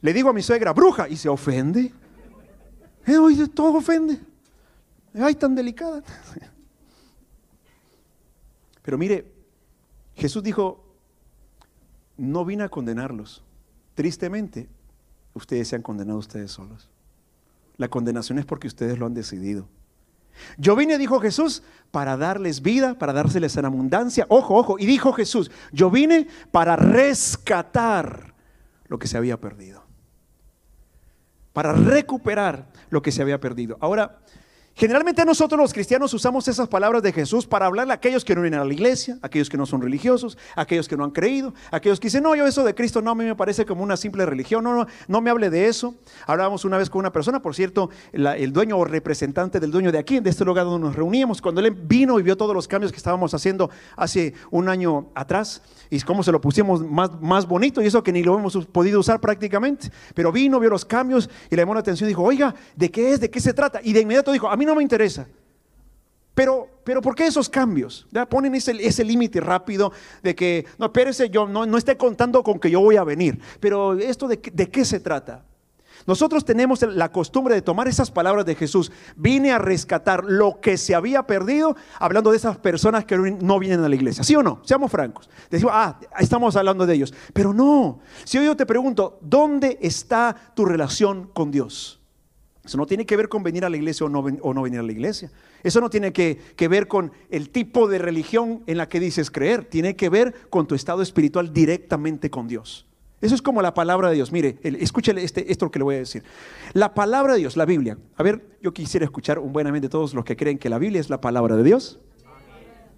Le 0.00 0.12
digo 0.12 0.30
a 0.30 0.32
mi 0.32 0.42
suegra, 0.42 0.72
bruja, 0.72 1.08
y 1.08 1.16
se 1.16 1.28
ofende. 1.28 1.92
Eh, 3.06 3.48
todo 3.52 3.78
ofende. 3.78 4.20
Ay, 5.14 5.34
tan 5.34 5.54
delicada. 5.54 6.02
Pero 8.82 8.96
mire, 8.96 9.30
Jesús 10.14 10.42
dijo, 10.42 10.89
no 12.20 12.44
vine 12.44 12.64
a 12.64 12.68
condenarlos. 12.68 13.42
Tristemente, 13.94 14.68
ustedes 15.32 15.68
se 15.68 15.76
han 15.76 15.82
condenado 15.82 16.18
ustedes 16.18 16.50
solos. 16.50 16.90
La 17.78 17.88
condenación 17.88 18.38
es 18.38 18.44
porque 18.44 18.68
ustedes 18.68 18.98
lo 18.98 19.06
han 19.06 19.14
decidido. 19.14 19.66
Yo 20.58 20.76
vine, 20.76 20.98
dijo 20.98 21.18
Jesús, 21.18 21.62
para 21.90 22.16
darles 22.16 22.60
vida, 22.60 22.98
para 22.98 23.14
dárseles 23.14 23.56
en 23.56 23.64
abundancia. 23.64 24.26
Ojo, 24.28 24.54
ojo. 24.54 24.78
Y 24.78 24.84
dijo 24.84 25.12
Jesús, 25.12 25.50
yo 25.72 25.90
vine 25.90 26.28
para 26.50 26.76
rescatar 26.76 28.34
lo 28.86 28.98
que 28.98 29.08
se 29.08 29.16
había 29.16 29.40
perdido. 29.40 29.82
Para 31.54 31.72
recuperar 31.72 32.68
lo 32.90 33.00
que 33.00 33.12
se 33.12 33.22
había 33.22 33.40
perdido. 33.40 33.78
Ahora, 33.80 34.20
Generalmente 34.80 35.26
nosotros 35.26 35.60
los 35.60 35.74
cristianos 35.74 36.14
usamos 36.14 36.48
esas 36.48 36.66
palabras 36.66 37.02
de 37.02 37.12
Jesús 37.12 37.46
para 37.46 37.66
hablarle 37.66 37.92
a 37.92 37.96
aquellos 37.96 38.24
que 38.24 38.34
no 38.34 38.40
vienen 38.40 38.60
a 38.60 38.64
la 38.64 38.72
iglesia, 38.72 39.18
aquellos 39.20 39.50
que 39.50 39.58
no 39.58 39.66
son 39.66 39.82
religiosos, 39.82 40.38
aquellos 40.56 40.88
que 40.88 40.96
no 40.96 41.04
han 41.04 41.10
creído, 41.10 41.52
aquellos 41.70 42.00
que 42.00 42.06
dicen, 42.06 42.22
no, 42.22 42.34
yo 42.34 42.46
eso 42.46 42.64
de 42.64 42.74
Cristo 42.74 43.02
no, 43.02 43.10
a 43.10 43.14
mí 43.14 43.24
me 43.24 43.34
parece 43.34 43.66
como 43.66 43.82
una 43.82 43.98
simple 43.98 44.24
religión, 44.24 44.64
no, 44.64 44.74
no, 44.74 44.86
no 45.06 45.20
me 45.20 45.28
hable 45.28 45.50
de 45.50 45.68
eso. 45.68 45.96
Hablábamos 46.26 46.64
una 46.64 46.78
vez 46.78 46.88
con 46.88 47.00
una 47.00 47.12
persona, 47.12 47.42
por 47.42 47.54
cierto, 47.54 47.90
el 48.14 48.52
dueño 48.54 48.78
o 48.78 48.86
representante 48.86 49.60
del 49.60 49.70
dueño 49.70 49.92
de 49.92 49.98
aquí, 49.98 50.18
de 50.18 50.30
este 50.30 50.46
lugar 50.46 50.64
donde 50.64 50.86
nos 50.86 50.96
reuníamos, 50.96 51.42
cuando 51.42 51.60
él 51.60 51.72
vino 51.72 52.18
y 52.18 52.22
vio 52.22 52.38
todos 52.38 52.54
los 52.54 52.66
cambios 52.66 52.90
que 52.90 52.96
estábamos 52.96 53.34
haciendo 53.34 53.68
hace 53.96 54.32
un 54.50 54.70
año 54.70 55.10
atrás 55.14 55.60
y 55.90 56.00
cómo 56.00 56.22
se 56.22 56.32
lo 56.32 56.40
pusimos 56.40 56.82
más, 56.82 57.20
más 57.20 57.46
bonito 57.46 57.82
y 57.82 57.86
eso 57.86 58.02
que 58.02 58.12
ni 58.12 58.22
lo 58.22 58.38
hemos 58.38 58.56
podido 58.68 59.00
usar 59.00 59.20
prácticamente, 59.20 59.90
pero 60.14 60.32
vino, 60.32 60.58
vio 60.58 60.70
los 60.70 60.86
cambios 60.86 61.28
y 61.50 61.56
le 61.56 61.60
llamó 61.60 61.74
la 61.74 61.80
atención 61.80 62.08
y 62.08 62.12
dijo, 62.12 62.22
oiga, 62.22 62.54
¿de 62.76 62.90
qué 62.90 63.12
es? 63.12 63.20
¿De 63.20 63.28
qué 63.28 63.40
se 63.40 63.52
trata? 63.52 63.80
Y 63.82 63.92
de 63.92 64.00
inmediato 64.00 64.32
dijo, 64.32 64.48
a 64.48 64.56
mí 64.56 64.69
no 64.70 64.76
me 64.76 64.82
interesa. 64.82 65.26
Pero, 66.34 66.68
pero 66.84 67.02
¿por 67.02 67.14
qué 67.14 67.26
esos 67.26 67.48
cambios? 67.48 68.06
¿Ya? 68.10 68.24
Ponen 68.24 68.54
ese, 68.54 69.04
límite 69.04 69.40
rápido 69.40 69.92
de 70.22 70.34
que, 70.34 70.64
no, 70.78 70.86
espérese, 70.86 71.28
yo 71.28 71.46
no, 71.46 71.66
no 71.66 71.76
esté 71.76 71.96
contando 71.96 72.42
con 72.42 72.58
que 72.58 72.70
yo 72.70 72.80
voy 72.80 72.96
a 72.96 73.04
venir. 73.04 73.38
Pero 73.58 73.94
esto 73.98 74.26
de, 74.28 74.40
de 74.52 74.70
qué 74.70 74.84
se 74.84 75.00
trata? 75.00 75.44
Nosotros 76.06 76.44
tenemos 76.44 76.82
la 76.82 77.12
costumbre 77.12 77.54
de 77.54 77.62
tomar 77.62 77.88
esas 77.88 78.10
palabras 78.10 78.46
de 78.46 78.54
Jesús. 78.54 78.90
Vine 79.16 79.52
a 79.52 79.58
rescatar 79.58 80.24
lo 80.24 80.60
que 80.60 80.78
se 80.78 80.94
había 80.94 81.24
perdido, 81.24 81.76
hablando 81.98 82.30
de 82.30 82.38
esas 82.38 82.56
personas 82.58 83.04
que 83.04 83.18
no 83.18 83.58
vienen 83.58 83.84
a 83.84 83.88
la 83.88 83.94
iglesia. 83.94 84.24
¿Sí 84.24 84.34
o 84.34 84.42
no? 84.42 84.60
Seamos 84.64 84.90
francos. 84.90 85.28
Decimos, 85.50 85.72
ah, 85.74 85.98
estamos 86.18 86.56
hablando 86.56 86.86
de 86.86 86.94
ellos. 86.94 87.12
Pero 87.32 87.52
no. 87.52 88.00
Si 88.24 88.42
yo 88.42 88.56
te 88.56 88.66
pregunto, 88.66 89.18
¿dónde 89.20 89.78
está 89.82 90.34
tu 90.54 90.64
relación 90.64 91.28
con 91.34 91.50
Dios? 91.50 91.99
Eso 92.70 92.78
no 92.78 92.86
tiene 92.86 93.04
que 93.04 93.16
ver 93.16 93.28
con 93.28 93.42
venir 93.42 93.64
a 93.64 93.68
la 93.68 93.76
iglesia 93.76 94.06
o 94.06 94.08
no, 94.08 94.20
o 94.20 94.54
no 94.54 94.62
venir 94.62 94.78
a 94.78 94.84
la 94.84 94.92
iglesia. 94.92 95.28
Eso 95.64 95.80
no 95.80 95.90
tiene 95.90 96.12
que, 96.12 96.38
ver 96.68 96.86
con 96.86 97.10
el 97.28 97.50
tipo 97.50 97.88
de 97.88 97.98
religión 97.98 98.62
en 98.68 98.78
la 98.78 98.88
que 98.88 99.00
dices 99.00 99.32
creer. 99.32 99.64
Tiene 99.64 99.96
que 99.96 100.08
ver 100.08 100.32
con 100.50 100.68
tu 100.68 100.76
estado 100.76 101.02
espiritual 101.02 101.52
directamente 101.52 102.30
con 102.30 102.46
Dios. 102.46 102.86
Eso 103.20 103.34
es 103.34 103.42
como 103.42 103.60
la 103.60 103.74
palabra 103.74 104.10
de 104.10 104.14
Dios. 104.14 104.30
Mire, 104.30 104.60
escúchale 104.62 105.24
este, 105.24 105.50
esto 105.50 105.68
que 105.72 105.80
le 105.80 105.82
voy 105.82 105.96
a 105.96 105.98
decir. 105.98 106.22
La 106.72 106.94
palabra 106.94 107.32
de 107.32 107.40
Dios, 107.40 107.56
la 107.56 107.64
Biblia. 107.64 107.98
A 108.14 108.22
ver, 108.22 108.56
yo 108.62 108.72
quisiera 108.72 109.02
escuchar 109.02 109.40
un 109.40 109.52
buenamente 109.52 109.88
todos 109.88 110.14
los 110.14 110.24
que 110.24 110.36
creen 110.36 110.56
que 110.56 110.68
la 110.68 110.78
Biblia 110.78 111.00
es 111.00 111.10
la 111.10 111.20
palabra 111.20 111.56
de 111.56 111.64
Dios. 111.64 111.98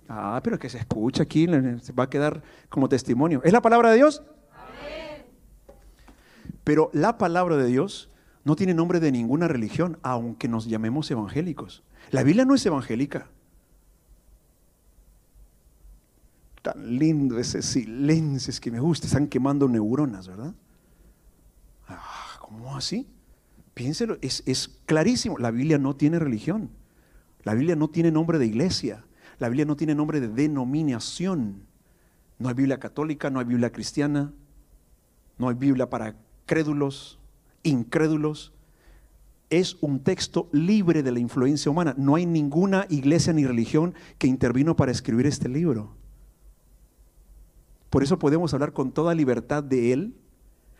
Ah, 0.06 0.38
pero 0.44 0.58
que 0.58 0.68
se 0.68 0.76
escucha 0.76 1.22
aquí, 1.22 1.46
se 1.80 1.94
va 1.94 2.04
a 2.04 2.10
quedar 2.10 2.42
como 2.68 2.90
testimonio. 2.90 3.40
¿Es 3.42 3.54
la 3.54 3.62
palabra 3.62 3.88
de 3.90 3.96
Dios? 3.96 4.22
Pero 6.62 6.90
la 6.92 7.16
palabra 7.16 7.56
de 7.56 7.68
Dios 7.68 8.10
no 8.44 8.56
tiene 8.56 8.74
nombre 8.74 9.00
de 9.00 9.12
ninguna 9.12 9.48
religión, 9.48 9.98
aunque 10.02 10.48
nos 10.48 10.66
llamemos 10.66 11.10
evangélicos. 11.10 11.82
La 12.10 12.22
Biblia 12.22 12.44
no 12.44 12.54
es 12.54 12.64
evangélica. 12.66 13.28
Tan 16.62 16.98
lindo 16.98 17.38
ese 17.38 17.62
silencio, 17.62 18.50
es 18.50 18.60
que 18.60 18.70
me 18.70 18.80
gusta, 18.80 19.06
están 19.06 19.26
quemando 19.26 19.68
neuronas, 19.68 20.28
¿verdad? 20.28 20.54
Ah, 21.88 22.38
¿Cómo 22.40 22.76
así? 22.76 23.08
Piénselo, 23.74 24.18
es, 24.20 24.42
es 24.46 24.68
clarísimo, 24.86 25.38
la 25.38 25.50
Biblia 25.50 25.78
no 25.78 25.96
tiene 25.96 26.18
religión, 26.18 26.70
la 27.42 27.54
Biblia 27.54 27.74
no 27.74 27.88
tiene 27.88 28.10
nombre 28.10 28.38
de 28.38 28.46
iglesia, 28.46 29.04
la 29.38 29.48
Biblia 29.48 29.64
no 29.64 29.76
tiene 29.76 29.94
nombre 29.94 30.20
de 30.20 30.28
denominación. 30.28 31.66
No 32.38 32.48
hay 32.48 32.54
Biblia 32.54 32.78
católica, 32.78 33.30
no 33.30 33.38
hay 33.38 33.44
Biblia 33.44 33.70
cristiana, 33.70 34.32
no 35.38 35.48
hay 35.48 35.54
Biblia 35.54 35.88
para 35.88 36.16
crédulos, 36.46 37.18
incrédulos. 37.62 38.52
Es 39.50 39.76
un 39.80 40.00
texto 40.00 40.48
libre 40.52 41.02
de 41.02 41.12
la 41.12 41.18
influencia 41.18 41.70
humana. 41.70 41.94
No 41.98 42.14
hay 42.14 42.26
ninguna 42.26 42.86
iglesia 42.88 43.32
ni 43.32 43.46
religión 43.46 43.94
que 44.18 44.26
intervino 44.26 44.76
para 44.76 44.92
escribir 44.92 45.26
este 45.26 45.48
libro. 45.48 45.94
Por 47.90 48.02
eso 48.02 48.18
podemos 48.18 48.54
hablar 48.54 48.72
con 48.72 48.90
toda 48.90 49.14
libertad 49.14 49.62
de 49.62 49.92
él, 49.92 50.14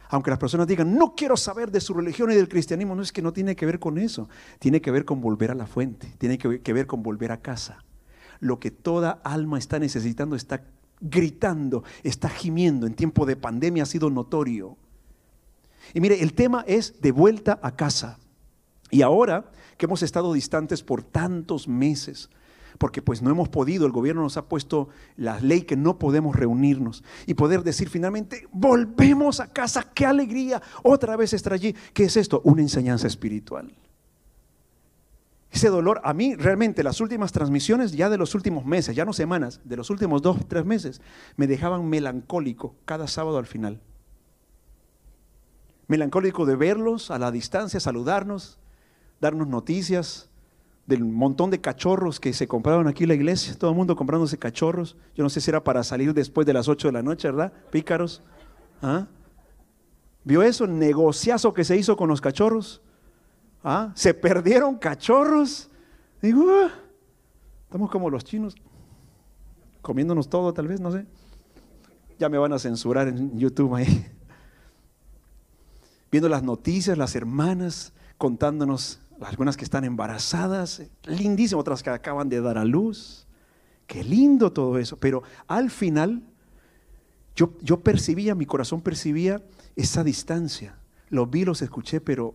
aunque 0.08 0.30
las 0.30 0.38
personas 0.38 0.66
digan, 0.66 0.94
no 0.96 1.14
quiero 1.14 1.36
saber 1.36 1.70
de 1.70 1.80
su 1.80 1.92
religión 1.92 2.30
y 2.30 2.34
del 2.34 2.48
cristianismo, 2.48 2.94
no 2.94 3.02
es 3.02 3.12
que 3.12 3.22
no 3.22 3.32
tiene 3.32 3.54
que 3.54 3.66
ver 3.66 3.78
con 3.78 3.98
eso, 3.98 4.28
tiene 4.58 4.80
que 4.80 4.90
ver 4.90 5.04
con 5.04 5.20
volver 5.20 5.50
a 5.50 5.54
la 5.54 5.66
fuente, 5.66 6.14
tiene 6.18 6.38
que 6.38 6.72
ver 6.72 6.86
con 6.86 7.02
volver 7.02 7.32
a 7.32 7.40
casa. 7.40 7.84
Lo 8.40 8.58
que 8.58 8.70
toda 8.70 9.20
alma 9.24 9.58
está 9.58 9.78
necesitando 9.78 10.36
está 10.36 10.64
gritando, 11.00 11.84
está 12.02 12.28
gimiendo, 12.28 12.86
en 12.86 12.94
tiempo 12.94 13.26
de 13.26 13.36
pandemia 13.36 13.82
ha 13.82 13.86
sido 13.86 14.08
notorio. 14.08 14.76
Y 15.94 16.00
mire, 16.00 16.22
el 16.22 16.34
tema 16.34 16.64
es 16.66 17.00
de 17.00 17.12
vuelta 17.12 17.58
a 17.62 17.76
casa. 17.76 18.18
Y 18.90 19.02
ahora 19.02 19.50
que 19.76 19.86
hemos 19.86 20.02
estado 20.02 20.32
distantes 20.32 20.82
por 20.82 21.02
tantos 21.02 21.68
meses, 21.68 22.30
porque 22.78 23.02
pues 23.02 23.22
no 23.22 23.30
hemos 23.30 23.48
podido, 23.48 23.86
el 23.86 23.92
gobierno 23.92 24.22
nos 24.22 24.36
ha 24.36 24.48
puesto 24.48 24.88
la 25.16 25.40
ley 25.40 25.62
que 25.62 25.76
no 25.76 25.98
podemos 25.98 26.36
reunirnos 26.36 27.04
y 27.26 27.34
poder 27.34 27.62
decir 27.62 27.88
finalmente, 27.88 28.46
volvemos 28.52 29.40
a 29.40 29.48
casa, 29.48 29.90
qué 29.94 30.06
alegría, 30.06 30.62
otra 30.82 31.16
vez 31.16 31.32
estar 31.32 31.52
allí. 31.52 31.74
¿Qué 31.92 32.04
es 32.04 32.16
esto? 32.16 32.40
Una 32.44 32.62
enseñanza 32.62 33.06
espiritual. 33.06 33.72
Ese 35.50 35.68
dolor, 35.68 36.00
a 36.02 36.14
mí 36.14 36.34
realmente 36.34 36.82
las 36.82 37.00
últimas 37.02 37.30
transmisiones 37.30 37.92
ya 37.92 38.08
de 38.08 38.16
los 38.16 38.34
últimos 38.34 38.64
meses, 38.64 38.96
ya 38.96 39.04
no 39.04 39.12
semanas, 39.12 39.60
de 39.64 39.76
los 39.76 39.90
últimos 39.90 40.22
dos, 40.22 40.38
tres 40.48 40.64
meses, 40.64 41.02
me 41.36 41.46
dejaban 41.46 41.88
melancólico 41.88 42.74
cada 42.86 43.06
sábado 43.06 43.36
al 43.36 43.46
final 43.46 43.80
melancólico 45.88 46.46
de 46.46 46.56
verlos 46.56 47.10
a 47.10 47.18
la 47.18 47.30
distancia, 47.30 47.80
saludarnos, 47.80 48.58
darnos 49.20 49.48
noticias 49.48 50.30
del 50.86 51.04
montón 51.04 51.50
de 51.50 51.60
cachorros 51.60 52.18
que 52.18 52.32
se 52.32 52.48
compraron 52.48 52.88
aquí 52.88 53.04
en 53.04 53.08
la 53.08 53.14
iglesia, 53.14 53.54
todo 53.56 53.70
el 53.70 53.76
mundo 53.76 53.94
comprándose 53.94 54.38
cachorros. 54.38 54.96
Yo 55.14 55.22
no 55.22 55.30
sé 55.30 55.40
si 55.40 55.50
era 55.50 55.62
para 55.62 55.84
salir 55.84 56.12
después 56.12 56.46
de 56.46 56.52
las 56.52 56.68
8 56.68 56.88
de 56.88 56.92
la 56.92 57.02
noche, 57.02 57.30
¿verdad? 57.30 57.52
Pícaros. 57.70 58.22
¿Ah? 58.82 59.06
¿Vio 60.24 60.42
eso? 60.42 60.64
El 60.64 60.78
negociazo 60.78 61.54
que 61.54 61.64
se 61.64 61.76
hizo 61.76 61.96
con 61.96 62.08
los 62.08 62.20
cachorros. 62.20 62.80
¿Ah? 63.62 63.92
Se 63.94 64.12
perdieron 64.12 64.76
cachorros. 64.76 65.70
Digo, 66.20 66.46
ah, 66.50 66.70
estamos 67.64 67.90
como 67.90 68.10
los 68.10 68.24
chinos, 68.24 68.54
comiéndonos 69.80 70.28
todo 70.28 70.52
tal 70.52 70.68
vez, 70.68 70.80
no 70.80 70.90
sé. 70.90 71.06
Ya 72.18 72.28
me 72.28 72.38
van 72.38 72.52
a 72.52 72.58
censurar 72.58 73.08
en 73.08 73.38
YouTube 73.38 73.74
ahí. 73.74 74.06
Viendo 76.12 76.28
las 76.28 76.42
noticias, 76.42 76.98
las 76.98 77.16
hermanas 77.16 77.94
contándonos, 78.18 79.00
algunas 79.22 79.56
que 79.56 79.64
están 79.64 79.84
embarazadas, 79.84 80.82
lindísimo, 81.04 81.60
otras 81.60 81.82
que 81.82 81.88
acaban 81.88 82.28
de 82.28 82.40
dar 82.42 82.58
a 82.58 82.64
luz. 82.64 83.26
Qué 83.86 84.04
lindo 84.04 84.52
todo 84.52 84.78
eso. 84.78 84.98
Pero 84.98 85.22
al 85.48 85.70
final, 85.70 86.22
yo, 87.34 87.54
yo 87.62 87.80
percibía, 87.80 88.34
mi 88.34 88.44
corazón 88.44 88.82
percibía 88.82 89.42
esa 89.74 90.04
distancia. 90.04 90.76
Los 91.08 91.30
vi, 91.30 91.46
los 91.46 91.62
escuché, 91.62 92.00
pero, 92.00 92.34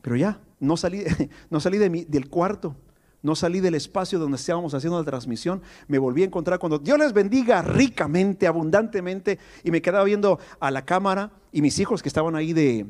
pero 0.00 0.16
ya, 0.16 0.40
no 0.58 0.78
salí, 0.78 1.04
no 1.50 1.60
salí 1.60 1.76
de 1.76 1.90
mi, 1.90 2.04
del 2.04 2.30
cuarto. 2.30 2.74
No 3.22 3.34
salí 3.34 3.60
del 3.60 3.74
espacio 3.74 4.18
donde 4.18 4.36
estábamos 4.36 4.72
haciendo 4.72 4.98
la 4.98 5.04
transmisión. 5.04 5.62
Me 5.88 5.98
volví 5.98 6.22
a 6.22 6.26
encontrar 6.26 6.58
cuando 6.58 6.78
Dios 6.78 6.98
les 6.98 7.12
bendiga 7.12 7.60
ricamente, 7.62 8.46
abundantemente. 8.46 9.38
Y 9.62 9.70
me 9.70 9.82
quedaba 9.82 10.04
viendo 10.04 10.38
a 10.58 10.70
la 10.70 10.84
cámara 10.84 11.32
y 11.52 11.60
mis 11.60 11.78
hijos 11.78 12.02
que 12.02 12.08
estaban 12.08 12.34
ahí 12.34 12.52
de 12.52 12.86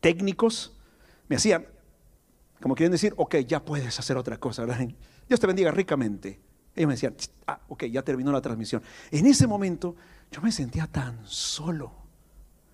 técnicos 0.00 0.76
me 1.28 1.36
hacían, 1.36 1.66
como 2.60 2.74
quieren 2.74 2.92
decir, 2.92 3.14
ok, 3.16 3.36
ya 3.46 3.64
puedes 3.64 3.98
hacer 3.98 4.16
otra 4.16 4.38
cosa. 4.38 4.66
Dios 5.28 5.40
te 5.40 5.46
bendiga 5.46 5.70
ricamente. 5.70 6.40
Ellos 6.74 6.88
me 6.88 6.94
decían, 6.94 7.16
ah, 7.46 7.60
ok, 7.68 7.84
ya 7.84 8.02
terminó 8.02 8.30
la 8.32 8.42
transmisión. 8.42 8.82
En 9.10 9.26
ese 9.26 9.46
momento 9.46 9.96
yo 10.30 10.42
me 10.42 10.52
sentía 10.52 10.86
tan 10.86 11.18
solo 11.24 11.92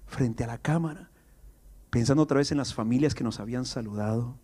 frente 0.07 0.45
a 0.45 0.49
la 0.49 0.59
cámara, 0.59 1.11
pensando 1.91 2.25
otra 2.25 2.39
vez 2.39 2.51
en 2.51 2.59
las 2.59 2.75
familias 2.75 3.15
que 3.15 3.25
nos 3.25 3.39
habían 3.39 3.65
saludado 3.65 4.37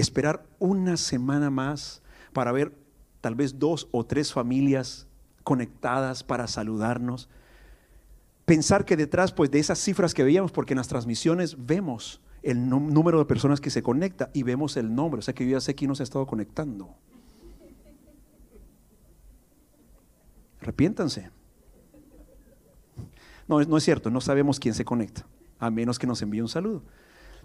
esperar 0.00 0.44
una 0.58 0.96
semana 0.96 1.50
más 1.50 2.02
para 2.32 2.52
ver 2.52 2.72
tal 3.20 3.34
vez 3.34 3.58
dos 3.58 3.88
o 3.92 4.04
tres 4.04 4.32
familias 4.32 5.06
conectadas 5.44 6.22
para 6.24 6.46
saludarnos. 6.46 7.28
Pensar 8.44 8.84
que 8.84 8.96
detrás 8.96 9.32
pues, 9.32 9.50
de 9.50 9.58
esas 9.58 9.78
cifras 9.78 10.14
que 10.14 10.24
veíamos, 10.24 10.52
porque 10.52 10.74
en 10.74 10.78
las 10.78 10.88
transmisiones 10.88 11.66
vemos 11.66 12.20
el 12.42 12.68
número 12.68 13.18
de 13.18 13.24
personas 13.24 13.60
que 13.60 13.70
se 13.70 13.82
conecta 13.82 14.30
y 14.32 14.42
vemos 14.42 14.76
el 14.76 14.94
nombre, 14.94 15.20
o 15.20 15.22
sea 15.22 15.34
que 15.34 15.44
yo 15.44 15.52
ya 15.52 15.60
sé 15.60 15.74
quién 15.74 15.88
nos 15.88 16.00
ha 16.00 16.02
estado 16.02 16.26
conectando. 16.26 16.94
Arrepiéntanse. 20.60 21.30
No, 23.46 23.60
no 23.60 23.76
es 23.76 23.84
cierto, 23.84 24.10
no 24.10 24.20
sabemos 24.20 24.58
quién 24.58 24.74
se 24.74 24.84
conecta, 24.84 25.26
a 25.58 25.70
menos 25.70 25.98
que 25.98 26.06
nos 26.06 26.22
envíe 26.22 26.40
un 26.40 26.48
saludo. 26.48 26.82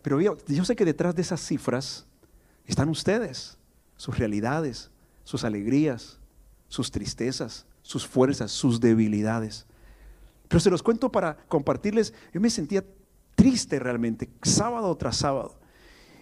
Pero 0.01 0.21
yo, 0.21 0.37
yo 0.47 0.65
sé 0.65 0.75
que 0.75 0.85
detrás 0.85 1.15
de 1.15 1.21
esas 1.21 1.41
cifras 1.41 2.07
están 2.67 2.89
ustedes, 2.89 3.57
sus 3.95 4.17
realidades, 4.17 4.91
sus 5.23 5.43
alegrías, 5.43 6.19
sus 6.67 6.91
tristezas, 6.91 7.65
sus 7.81 8.05
fuerzas, 8.05 8.51
sus 8.51 8.79
debilidades. 8.79 9.65
Pero 10.47 10.59
se 10.59 10.69
los 10.69 10.83
cuento 10.83 11.11
para 11.11 11.37
compartirles, 11.47 12.13
yo 12.33 12.41
me 12.41 12.49
sentía 12.49 12.83
triste 13.35 13.79
realmente, 13.79 14.29
sábado 14.43 14.95
tras 14.97 15.17
sábado. 15.17 15.59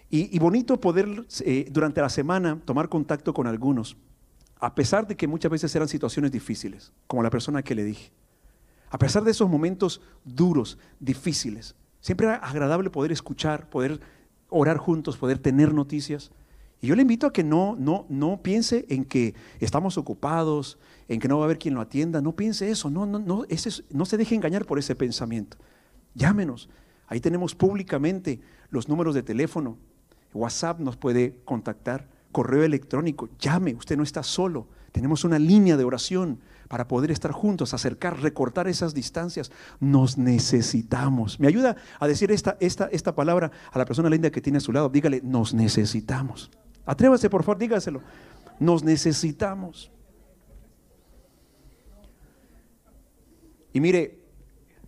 Y, 0.08 0.38
bonito 0.38 0.80
poder 0.80 1.26
eh, 1.40 1.66
durante 1.70 2.00
la 2.00 2.08
semana 2.08 2.60
tomar 2.64 2.88
contacto 2.88 3.34
con 3.34 3.48
algunos, 3.48 3.96
a 4.60 4.72
pesar 4.74 5.06
de 5.06 5.16
que 5.16 5.26
muchas 5.26 5.50
veces 5.50 5.74
eran 5.74 5.88
situaciones 5.88 6.30
difíciles, 6.30 6.92
como 7.08 7.24
la 7.24 7.30
persona 7.30 7.62
que 7.62 7.74
le 7.74 7.82
dije. 7.82 8.12
A 8.88 8.98
pesar 8.98 9.24
de 9.24 9.32
esos 9.32 9.50
momentos 9.50 10.00
duros, 10.24 10.78
difíciles, 11.00 11.74
siempre 12.00 12.28
era 12.28 12.36
agradable 12.36 12.88
poder 12.88 13.10
escuchar, 13.10 13.68
poder 13.68 14.00
orar 14.48 14.76
juntos, 14.78 15.16
poder 15.16 15.38
tener 15.38 15.74
noticias. 15.74 16.30
Y 16.80 16.88
yo 16.88 16.94
le 16.94 17.02
invito 17.02 17.26
a 17.26 17.32
que 17.32 17.42
no, 17.42 17.76
no, 17.78 18.06
no 18.08 18.42
piense 18.42 18.84
en 18.88 19.04
que 19.04 19.34
estamos 19.60 19.96
ocupados, 19.96 20.78
en 21.08 21.20
que 21.20 21.28
no 21.28 21.38
va 21.38 21.44
a 21.44 21.46
haber 21.46 21.58
quien 21.58 21.74
lo 21.74 21.80
atienda. 21.80 22.20
No 22.20 22.36
piense 22.36 22.70
eso. 22.70 22.90
No, 22.90 23.06
no, 23.06 23.18
no, 23.18 23.44
ese, 23.48 23.82
no 23.90 24.04
se 24.04 24.16
deje 24.16 24.34
engañar 24.34 24.66
por 24.66 24.78
ese 24.78 24.94
pensamiento. 24.94 25.56
Llámenos. 26.14 26.68
Ahí 27.06 27.20
tenemos 27.20 27.54
públicamente 27.54 28.40
los 28.70 28.88
números 28.88 29.14
de 29.14 29.22
teléfono. 29.22 29.78
WhatsApp 30.34 30.80
nos 30.80 30.96
puede 30.96 31.38
contactar. 31.44 32.08
Correo 32.32 32.64
electrónico. 32.64 33.28
Llame. 33.38 33.74
Usted 33.74 33.96
no 33.96 34.02
está 34.02 34.22
solo. 34.22 34.68
Tenemos 34.92 35.24
una 35.24 35.38
línea 35.38 35.76
de 35.76 35.84
oración 35.84 36.40
para 36.68 36.88
poder 36.88 37.10
estar 37.10 37.32
juntos, 37.32 37.74
acercar, 37.74 38.20
recortar 38.20 38.68
esas 38.68 38.94
distancias. 38.94 39.50
Nos 39.80 40.18
necesitamos. 40.18 41.38
Me 41.40 41.48
ayuda 41.48 41.76
a 41.98 42.06
decir 42.06 42.32
esta, 42.32 42.56
esta, 42.60 42.86
esta 42.86 43.14
palabra 43.14 43.50
a 43.72 43.78
la 43.78 43.84
persona 43.84 44.10
linda 44.10 44.30
que 44.30 44.40
tiene 44.40 44.58
a 44.58 44.60
su 44.60 44.72
lado. 44.72 44.88
Dígale, 44.88 45.20
nos 45.22 45.54
necesitamos. 45.54 46.50
Atrévase, 46.84 47.30
por 47.30 47.42
favor, 47.42 47.58
dígaselo. 47.58 48.00
Nos 48.58 48.82
necesitamos. 48.84 49.90
Y 53.72 53.80
mire, 53.80 54.24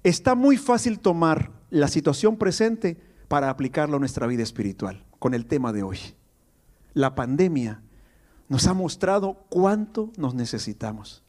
está 0.02 0.34
muy 0.34 0.56
fácil 0.56 0.98
tomar 1.00 1.52
la 1.70 1.88
situación 1.88 2.38
presente 2.38 2.96
para 3.28 3.50
aplicarlo 3.50 3.96
a 3.96 4.00
nuestra 4.00 4.26
vida 4.26 4.42
espiritual, 4.42 5.04
con 5.18 5.34
el 5.34 5.46
tema 5.46 5.72
de 5.72 5.82
hoy. 5.82 5.98
La 6.94 7.14
pandemia 7.14 7.82
nos 8.48 8.66
ha 8.66 8.72
mostrado 8.72 9.44
cuánto 9.50 10.10
nos 10.16 10.34
necesitamos. 10.34 11.22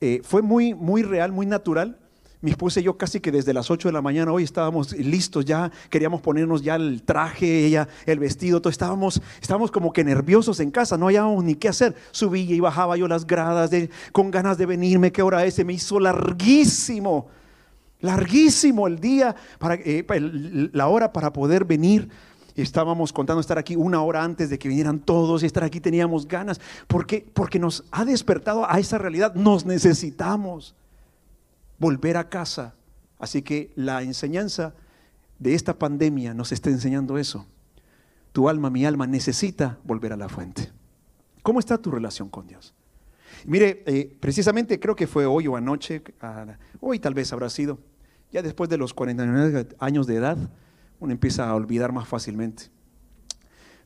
Eh, 0.00 0.20
fue 0.22 0.42
muy, 0.42 0.74
muy 0.74 1.02
real, 1.02 1.32
muy 1.32 1.46
natural. 1.46 1.98
Mi 2.40 2.52
esposa 2.52 2.78
y 2.78 2.84
yo 2.84 2.96
casi 2.96 3.18
que 3.18 3.32
desde 3.32 3.52
las 3.52 3.68
8 3.68 3.88
de 3.88 3.92
la 3.92 4.00
mañana 4.00 4.32
hoy 4.32 4.44
estábamos 4.44 4.92
listos 4.92 5.44
ya, 5.44 5.72
queríamos 5.90 6.20
ponernos 6.20 6.62
ya 6.62 6.76
el 6.76 7.02
traje, 7.02 7.66
ella, 7.66 7.88
el 8.06 8.20
vestido, 8.20 8.62
todo, 8.62 8.70
estábamos, 8.70 9.20
estábamos 9.42 9.72
como 9.72 9.92
que 9.92 10.04
nerviosos 10.04 10.60
en 10.60 10.70
casa, 10.70 10.96
no 10.96 11.06
hallábamos 11.08 11.42
ni 11.42 11.56
qué 11.56 11.68
hacer. 11.68 11.96
Subía 12.12 12.54
y 12.54 12.60
bajaba 12.60 12.96
yo 12.96 13.08
las 13.08 13.26
gradas 13.26 13.72
con 14.12 14.30
ganas 14.30 14.56
de 14.56 14.66
venirme, 14.66 15.10
qué 15.10 15.22
hora 15.22 15.44
es, 15.44 15.64
me 15.64 15.72
hizo 15.72 15.98
larguísimo, 15.98 17.26
larguísimo 18.00 18.86
el 18.86 19.00
día, 19.00 19.34
para, 19.58 19.74
eh, 19.74 20.06
la 20.72 20.86
hora 20.86 21.12
para 21.12 21.32
poder 21.32 21.64
venir 21.64 22.08
estábamos 22.62 23.12
contando 23.12 23.40
estar 23.40 23.58
aquí 23.58 23.76
una 23.76 24.02
hora 24.02 24.22
antes 24.22 24.50
de 24.50 24.58
que 24.58 24.68
vinieran 24.68 24.98
todos 24.98 25.42
y 25.42 25.46
estar 25.46 25.64
aquí 25.64 25.80
teníamos 25.80 26.26
ganas, 26.26 26.60
porque, 26.86 27.26
porque 27.34 27.58
nos 27.58 27.84
ha 27.90 28.04
despertado 28.04 28.68
a 28.68 28.78
esa 28.78 28.98
realidad, 28.98 29.34
nos 29.34 29.64
necesitamos 29.64 30.74
volver 31.78 32.16
a 32.16 32.28
casa. 32.28 32.74
Así 33.18 33.42
que 33.42 33.72
la 33.74 34.02
enseñanza 34.02 34.74
de 35.38 35.54
esta 35.54 35.78
pandemia 35.78 36.34
nos 36.34 36.52
está 36.52 36.70
enseñando 36.70 37.18
eso. 37.18 37.46
Tu 38.32 38.48
alma, 38.48 38.70
mi 38.70 38.84
alma, 38.84 39.06
necesita 39.06 39.78
volver 39.84 40.12
a 40.12 40.16
la 40.16 40.28
fuente. 40.28 40.70
¿Cómo 41.42 41.60
está 41.60 41.78
tu 41.78 41.90
relación 41.90 42.28
con 42.28 42.46
Dios? 42.46 42.74
Mire, 43.46 43.82
eh, 43.86 44.16
precisamente 44.20 44.80
creo 44.80 44.96
que 44.96 45.06
fue 45.06 45.26
hoy 45.26 45.46
o 45.46 45.56
anoche, 45.56 46.02
ah, 46.20 46.58
hoy 46.80 46.98
tal 46.98 47.14
vez 47.14 47.32
habrá 47.32 47.48
sido, 47.50 47.78
ya 48.32 48.42
después 48.42 48.68
de 48.68 48.76
los 48.76 48.94
49 48.94 49.68
años 49.78 50.06
de 50.06 50.16
edad, 50.16 50.36
uno 51.00 51.12
empieza 51.12 51.48
a 51.48 51.54
olvidar 51.54 51.92
más 51.92 52.08
fácilmente. 52.08 52.64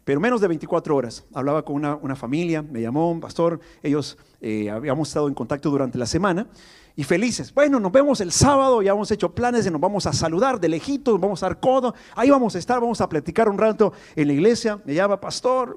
Pero 0.05 0.20
menos 0.20 0.40
de 0.40 0.48
24 0.48 0.96
horas. 0.96 1.25
Hablaba 1.33 1.64
con 1.64 1.77
una, 1.77 2.16
familia, 2.16 2.62
me 2.62 2.81
llamó 2.81 3.11
un 3.11 3.20
pastor, 3.20 3.61
ellos 3.83 4.18
eh, 4.40 4.68
habíamos 4.68 5.09
estado 5.09 5.29
en 5.29 5.35
contacto 5.35 5.70
durante 5.70 5.96
la 5.96 6.07
semana 6.07 6.48
y 6.96 7.05
felices. 7.05 7.55
Bueno, 7.55 7.79
nos 7.79 7.92
vemos 7.92 8.20
el 8.20 8.33
sábado, 8.33 8.83
ya 8.83 8.92
hemos 8.92 9.11
hecho 9.11 9.33
planes 9.33 9.66
y 9.66 9.70
nos 9.70 9.81
vamos 9.81 10.07
a 10.07 10.12
saludar 10.12 10.59
de 10.59 10.68
lejitos, 10.68 11.20
vamos 11.20 11.42
a 11.42 11.46
dar 11.46 11.61
codo, 11.61 11.94
ahí 12.16 12.31
vamos 12.31 12.57
a 12.57 12.59
estar, 12.59 12.81
vamos 12.81 13.01
a 13.01 13.09
platicar 13.09 13.48
un 13.48 13.59
rato 13.59 13.92
en 14.16 14.27
la 14.27 14.33
iglesia. 14.33 14.81
Me 14.85 14.94
llama 14.94 15.20
pastor. 15.20 15.77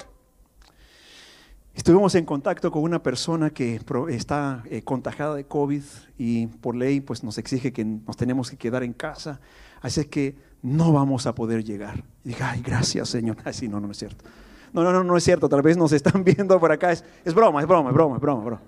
Estuvimos 1.75 2.15
en 2.15 2.25
contacto 2.25 2.71
con 2.71 2.83
una 2.83 3.03
persona 3.03 3.49
que 3.49 3.81
está 4.09 4.63
eh, 4.69 4.81
contagiada 4.81 5.35
de 5.35 5.45
COVID 5.45 5.83
y 6.17 6.47
por 6.47 6.73
ley 6.73 7.01
pues 7.01 7.21
nos 7.21 7.37
exige 7.37 7.73
que 7.73 7.83
nos 7.83 8.15
tenemos 8.15 8.49
que 8.49 8.57
quedar 8.57 8.81
en 8.81 8.93
casa. 8.93 9.41
Así 9.81 10.05
que 10.05 10.35
no 10.65 10.91
vamos 10.91 11.27
a 11.27 11.35
poder 11.35 11.63
llegar. 11.63 12.03
Y 12.23 12.29
dije, 12.29 12.43
ay, 12.43 12.61
gracias 12.61 13.09
Señor. 13.09 13.37
Así 13.45 13.67
no, 13.67 13.79
no, 13.79 13.91
es 13.91 13.97
cierto. 13.97 14.25
No, 14.73 14.83
no, 14.83 14.91
no, 14.91 15.03
no 15.03 15.15
es 15.15 15.23
cierto. 15.23 15.47
Tal 15.47 15.61
vez 15.61 15.77
nos 15.77 15.91
están 15.91 16.23
viendo 16.25 16.59
por 16.59 16.71
acá. 16.71 16.91
Es, 16.91 17.03
es 17.23 17.33
broma, 17.33 17.61
es 17.61 17.67
broma, 17.67 17.89
es 17.89 17.93
broma, 17.93 18.15
es 18.15 18.21
broma, 18.21 18.43
broma. 18.43 18.61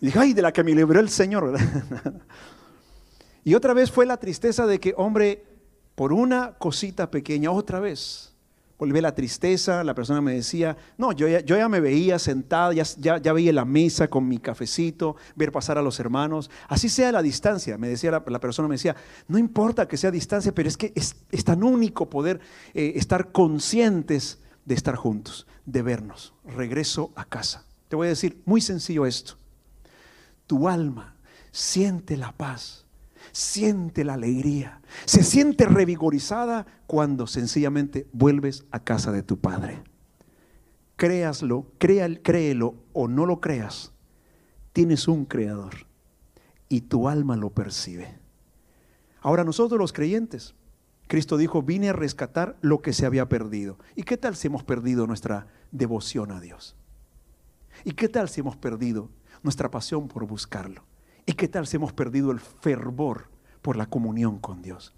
Y 0.00 0.06
dije, 0.06 0.18
ay, 0.18 0.32
de 0.34 0.42
la 0.42 0.52
que 0.52 0.62
me 0.62 0.72
libró 0.72 1.00
el 1.00 1.08
Señor. 1.08 1.56
y 3.44 3.54
otra 3.54 3.72
vez 3.72 3.90
fue 3.90 4.06
la 4.06 4.18
tristeza 4.18 4.66
de 4.66 4.78
que, 4.78 4.94
hombre, 4.96 5.44
por 5.94 6.12
una 6.12 6.52
cosita 6.52 7.10
pequeña, 7.10 7.50
otra 7.50 7.80
vez, 7.80 8.33
volví 8.78 9.00
la 9.00 9.14
tristeza, 9.14 9.84
la 9.84 9.94
persona 9.94 10.20
me 10.20 10.34
decía, 10.34 10.76
no, 10.98 11.12
yo 11.12 11.28
ya, 11.28 11.68
me 11.68 11.80
veía 11.80 12.18
sentada, 12.18 12.72
ya, 12.72 12.84
ya, 13.18 13.32
veía 13.32 13.52
la 13.52 13.64
mesa 13.64 14.08
con 14.08 14.28
mi 14.28 14.38
cafecito, 14.38 15.16
ver 15.36 15.52
pasar 15.52 15.78
a 15.78 15.82
los 15.82 16.00
hermanos, 16.00 16.50
así 16.68 16.88
sea 16.88 17.12
la 17.12 17.22
distancia, 17.22 17.78
me 17.78 17.88
decía 17.88 18.10
la, 18.10 18.40
persona, 18.40 18.68
me 18.68 18.74
decía, 18.74 18.96
no 19.28 19.38
importa 19.38 19.86
que 19.88 19.96
sea 19.96 20.10
distancia, 20.10 20.52
pero 20.52 20.68
es 20.68 20.76
que 20.76 20.92
es, 20.94 21.44
tan 21.44 21.62
único 21.62 22.08
poder 22.08 22.40
eh, 22.74 22.92
estar 22.96 23.32
conscientes 23.32 24.40
de 24.64 24.74
estar 24.74 24.96
juntos, 24.96 25.46
de 25.66 25.82
vernos. 25.82 26.34
Regreso 26.44 27.12
a 27.14 27.24
casa. 27.24 27.64
Te 27.88 27.96
voy 27.96 28.06
a 28.06 28.10
decir, 28.10 28.40
muy 28.44 28.60
sencillo 28.60 29.06
esto, 29.06 29.34
tu 30.46 30.68
alma 30.68 31.16
siente 31.52 32.16
la 32.16 32.32
paz 32.32 32.84
siente 33.32 34.04
la 34.04 34.14
alegría, 34.14 34.80
se 35.04 35.22
siente 35.22 35.66
revigorizada 35.66 36.66
cuando 36.86 37.26
sencillamente 37.26 38.06
vuelves 38.12 38.64
a 38.70 38.80
casa 38.80 39.12
de 39.12 39.22
tu 39.22 39.38
Padre. 39.38 39.82
Créaslo, 40.96 41.66
créalo 41.78 42.74
o 42.92 43.08
no 43.08 43.26
lo 43.26 43.40
creas, 43.40 43.92
tienes 44.72 45.08
un 45.08 45.24
creador. 45.24 45.86
y 46.66 46.80
tu 46.80 47.08
alma 47.08 47.36
lo 47.36 47.50
percibe. 47.50 48.18
Ahora 49.20 49.44
nosotros 49.44 49.78
los 49.78 49.92
creyentes, 49.92 50.54
Cristo 51.06 51.36
dijo, 51.36 51.62
vine 51.62 51.90
a 51.90 51.92
rescatar 51.92 52.56
lo 52.62 52.82
que 52.82 52.92
se 52.92 53.06
había 53.06 53.28
perdido. 53.28 53.78
¿Y 53.94 54.02
qué 54.02 54.16
tal 54.16 54.34
si 54.34 54.48
hemos 54.48 54.64
perdido 54.64 55.06
nuestra 55.06 55.46
devoción 55.70 56.32
a 56.32 56.40
Dios? 56.40 56.74
¿Y 57.84 57.92
qué 57.92 58.08
tal 58.08 58.28
si 58.28 58.40
hemos 58.40 58.56
perdido 58.56 59.10
nuestra 59.42 59.70
pasión 59.70 60.08
por 60.08 60.26
buscarlo? 60.26 60.84
¿Y 61.26 61.34
qué 61.34 61.48
tal 61.48 61.66
si 61.66 61.76
hemos 61.76 61.92
perdido 61.92 62.32
el 62.32 62.40
fervor 62.40 63.28
por 63.64 63.78
la 63.78 63.86
comunión 63.86 64.38
con 64.38 64.60
Dios? 64.60 64.92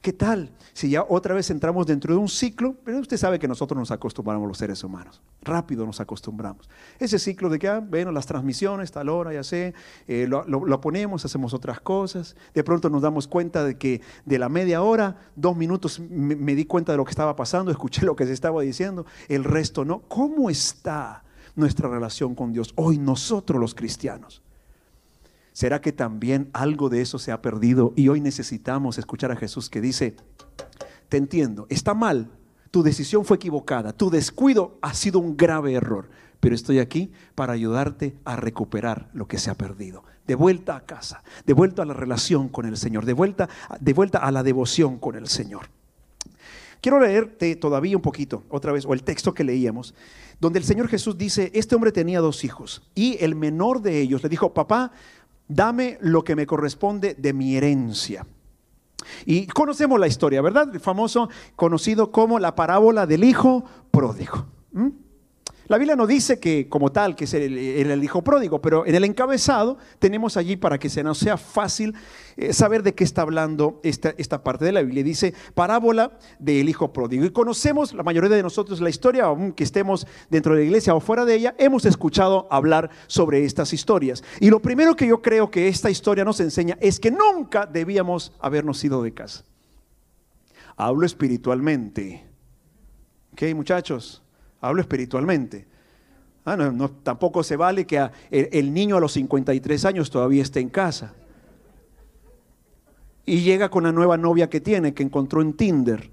¿Qué 0.00 0.14
tal 0.14 0.50
si 0.72 0.88
ya 0.88 1.04
otra 1.06 1.34
vez 1.34 1.50
entramos 1.50 1.86
dentro 1.86 2.14
de 2.14 2.18
un 2.18 2.30
ciclo? 2.30 2.74
Pero 2.82 2.98
usted 2.98 3.18
sabe 3.18 3.38
que 3.38 3.46
nosotros 3.46 3.78
nos 3.78 3.90
acostumbramos 3.90 4.48
los 4.48 4.56
seres 4.56 4.82
humanos. 4.82 5.20
Rápido 5.42 5.84
nos 5.84 6.00
acostumbramos. 6.00 6.66
Ese 6.98 7.18
ciclo 7.18 7.50
de 7.50 7.58
que, 7.58 7.68
ah, 7.68 7.80
bueno, 7.86 8.10
las 8.12 8.24
transmisiones, 8.24 8.90
tal 8.90 9.10
hora, 9.10 9.34
ya 9.34 9.42
sé, 9.42 9.74
eh, 10.08 10.26
lo, 10.26 10.80
ponemos, 10.80 11.26
hacemos 11.26 11.52
otras 11.52 11.78
cosas. 11.80 12.36
De 12.54 12.64
pronto 12.64 12.88
nos 12.88 13.02
damos 13.02 13.28
cuenta 13.28 13.64
de 13.64 13.76
que 13.76 14.00
de 14.24 14.38
la 14.38 14.48
media 14.48 14.80
hora, 14.80 15.18
dos 15.36 15.54
minutos 15.54 16.00
me, 16.00 16.36
me 16.36 16.54
di 16.54 16.64
cuenta 16.64 16.92
de 16.92 16.96
lo 16.96 17.04
que 17.04 17.10
estaba 17.10 17.36
pasando, 17.36 17.70
escuché 17.76 18.06
lo 18.06 18.16
que 18.16 18.24
se 18.24 18.32
estaba 18.32 18.62
diciendo, 18.62 19.04
el 19.28 19.44
resto 19.44 19.84
no. 19.84 20.00
¿Cómo 20.08 20.48
está 20.48 21.22
nuestra 21.54 21.90
relación 21.90 22.34
con 22.34 22.54
Dios 22.54 22.72
hoy 22.76 22.96
nosotros 22.96 23.60
los 23.60 23.74
cristianos? 23.74 24.42
¿Será 25.56 25.80
que 25.80 25.90
también 25.90 26.50
algo 26.52 26.90
de 26.90 27.00
eso 27.00 27.18
se 27.18 27.32
ha 27.32 27.40
perdido 27.40 27.94
y 27.96 28.08
hoy 28.08 28.20
necesitamos 28.20 28.98
escuchar 28.98 29.32
a 29.32 29.36
Jesús 29.36 29.70
que 29.70 29.80
dice, 29.80 30.14
te 31.08 31.16
entiendo, 31.16 31.66
está 31.70 31.94
mal, 31.94 32.28
tu 32.70 32.82
decisión 32.82 33.24
fue 33.24 33.38
equivocada, 33.38 33.94
tu 33.94 34.10
descuido 34.10 34.76
ha 34.82 34.92
sido 34.92 35.18
un 35.18 35.34
grave 35.34 35.72
error, 35.72 36.10
pero 36.40 36.54
estoy 36.54 36.78
aquí 36.78 37.10
para 37.34 37.54
ayudarte 37.54 38.18
a 38.26 38.36
recuperar 38.36 39.08
lo 39.14 39.28
que 39.28 39.38
se 39.38 39.48
ha 39.48 39.54
perdido. 39.54 40.04
De 40.26 40.34
vuelta 40.34 40.76
a 40.76 40.84
casa, 40.84 41.22
de 41.46 41.54
vuelta 41.54 41.80
a 41.80 41.86
la 41.86 41.94
relación 41.94 42.50
con 42.50 42.66
el 42.66 42.76
Señor, 42.76 43.06
de 43.06 43.14
vuelta, 43.14 43.48
de 43.80 43.94
vuelta 43.94 44.18
a 44.18 44.30
la 44.32 44.42
devoción 44.42 44.98
con 44.98 45.16
el 45.16 45.26
Señor. 45.26 45.70
Quiero 46.82 47.00
leerte 47.00 47.56
todavía 47.56 47.96
un 47.96 48.02
poquito, 48.02 48.44
otra 48.50 48.72
vez, 48.72 48.84
o 48.84 48.92
el 48.92 49.02
texto 49.02 49.32
que 49.32 49.42
leíamos, 49.42 49.94
donde 50.38 50.58
el 50.58 50.64
Señor 50.64 50.88
Jesús 50.88 51.16
dice, 51.16 51.50
este 51.54 51.74
hombre 51.74 51.92
tenía 51.92 52.20
dos 52.20 52.44
hijos 52.44 52.82
y 52.94 53.16
el 53.24 53.34
menor 53.34 53.80
de 53.80 54.00
ellos 54.00 54.22
le 54.22 54.28
dijo, 54.28 54.52
papá, 54.52 54.92
dame 55.48 55.98
lo 56.00 56.24
que 56.24 56.36
me 56.36 56.46
corresponde 56.46 57.14
de 57.14 57.32
mi 57.32 57.56
herencia. 57.56 58.26
Y 59.24 59.46
conocemos 59.46 60.00
la 60.00 60.06
historia, 60.06 60.42
¿verdad? 60.42 60.70
El 60.72 60.80
famoso, 60.80 61.28
conocido 61.54 62.10
como 62.10 62.38
la 62.38 62.54
parábola 62.54 63.06
del 63.06 63.24
hijo 63.24 63.64
pródigo. 63.90 64.46
La 65.68 65.78
Biblia 65.78 65.96
no 65.96 66.06
dice 66.06 66.38
que 66.38 66.68
como 66.68 66.92
tal, 66.92 67.16
que 67.16 67.24
es 67.24 67.34
el, 67.34 68.04
hijo 68.04 68.22
pródigo, 68.22 68.60
pero 68.60 68.86
en 68.86 68.94
el 68.94 69.04
encabezado 69.04 69.78
tenemos 69.98 70.36
allí 70.36 70.56
para 70.56 70.78
que 70.78 70.88
se 70.88 71.02
nos 71.02 71.18
sea 71.18 71.36
fácil 71.36 71.94
eh, 72.36 72.52
saber 72.52 72.82
de 72.82 72.94
qué 72.94 73.02
está 73.02 73.22
hablando 73.22 73.80
esta, 73.82 74.14
esta 74.16 74.44
parte 74.44 74.64
de 74.64 74.72
la 74.72 74.82
Biblia. 74.82 75.02
Dice 75.02 75.34
parábola 75.54 76.18
del 76.38 76.68
hijo 76.68 76.92
pródigo. 76.92 77.24
Y 77.24 77.30
conocemos, 77.30 77.94
la 77.94 78.04
mayoría 78.04 78.30
de 78.30 78.42
nosotros, 78.42 78.80
la 78.80 78.90
historia, 78.90 79.24
aunque 79.24 79.64
estemos 79.64 80.06
dentro 80.30 80.54
de 80.54 80.60
la 80.60 80.66
iglesia 80.66 80.94
o 80.94 81.00
fuera 81.00 81.24
de 81.24 81.34
ella, 81.34 81.54
hemos 81.58 81.84
escuchado 81.84 82.46
hablar 82.50 82.90
sobre 83.08 83.44
estas 83.44 83.72
historias. 83.72 84.22
Y 84.40 84.50
lo 84.50 84.60
primero 84.60 84.94
que 84.94 85.06
yo 85.06 85.20
creo 85.20 85.50
que 85.50 85.68
esta 85.68 85.90
historia 85.90 86.24
nos 86.24 86.38
enseña 86.40 86.78
es 86.80 87.00
que 87.00 87.10
nunca 87.10 87.66
debíamos 87.66 88.32
habernos 88.40 88.82
ido 88.84 89.02
de 89.02 89.12
casa. 89.12 89.44
Hablo 90.76 91.06
espiritualmente. 91.06 92.24
¿Ok, 93.32 93.42
muchachos? 93.54 94.22
Hablo 94.68 94.80
espiritualmente. 94.80 95.66
Ah, 96.46 96.56
no, 96.56 96.90
tampoco 96.90 97.42
se 97.42 97.56
vale 97.56 97.86
que 97.86 98.08
el, 98.30 98.72
niño 98.72 98.96
a 98.96 99.00
los 99.00 99.12
53 99.12 99.84
años 99.84 100.10
todavía 100.10 100.42
esté 100.42 100.60
en 100.60 100.68
casa. 100.68 101.12
Y 103.24 103.40
llega 103.40 103.68
con 103.68 103.82
la 103.82 103.90
nueva 103.90 104.16
novia 104.16 104.48
que 104.48 104.60
tiene, 104.60 104.94
que 104.94 105.02
encontró 105.02 105.42
en 105.42 105.54
Tinder. 105.54 106.08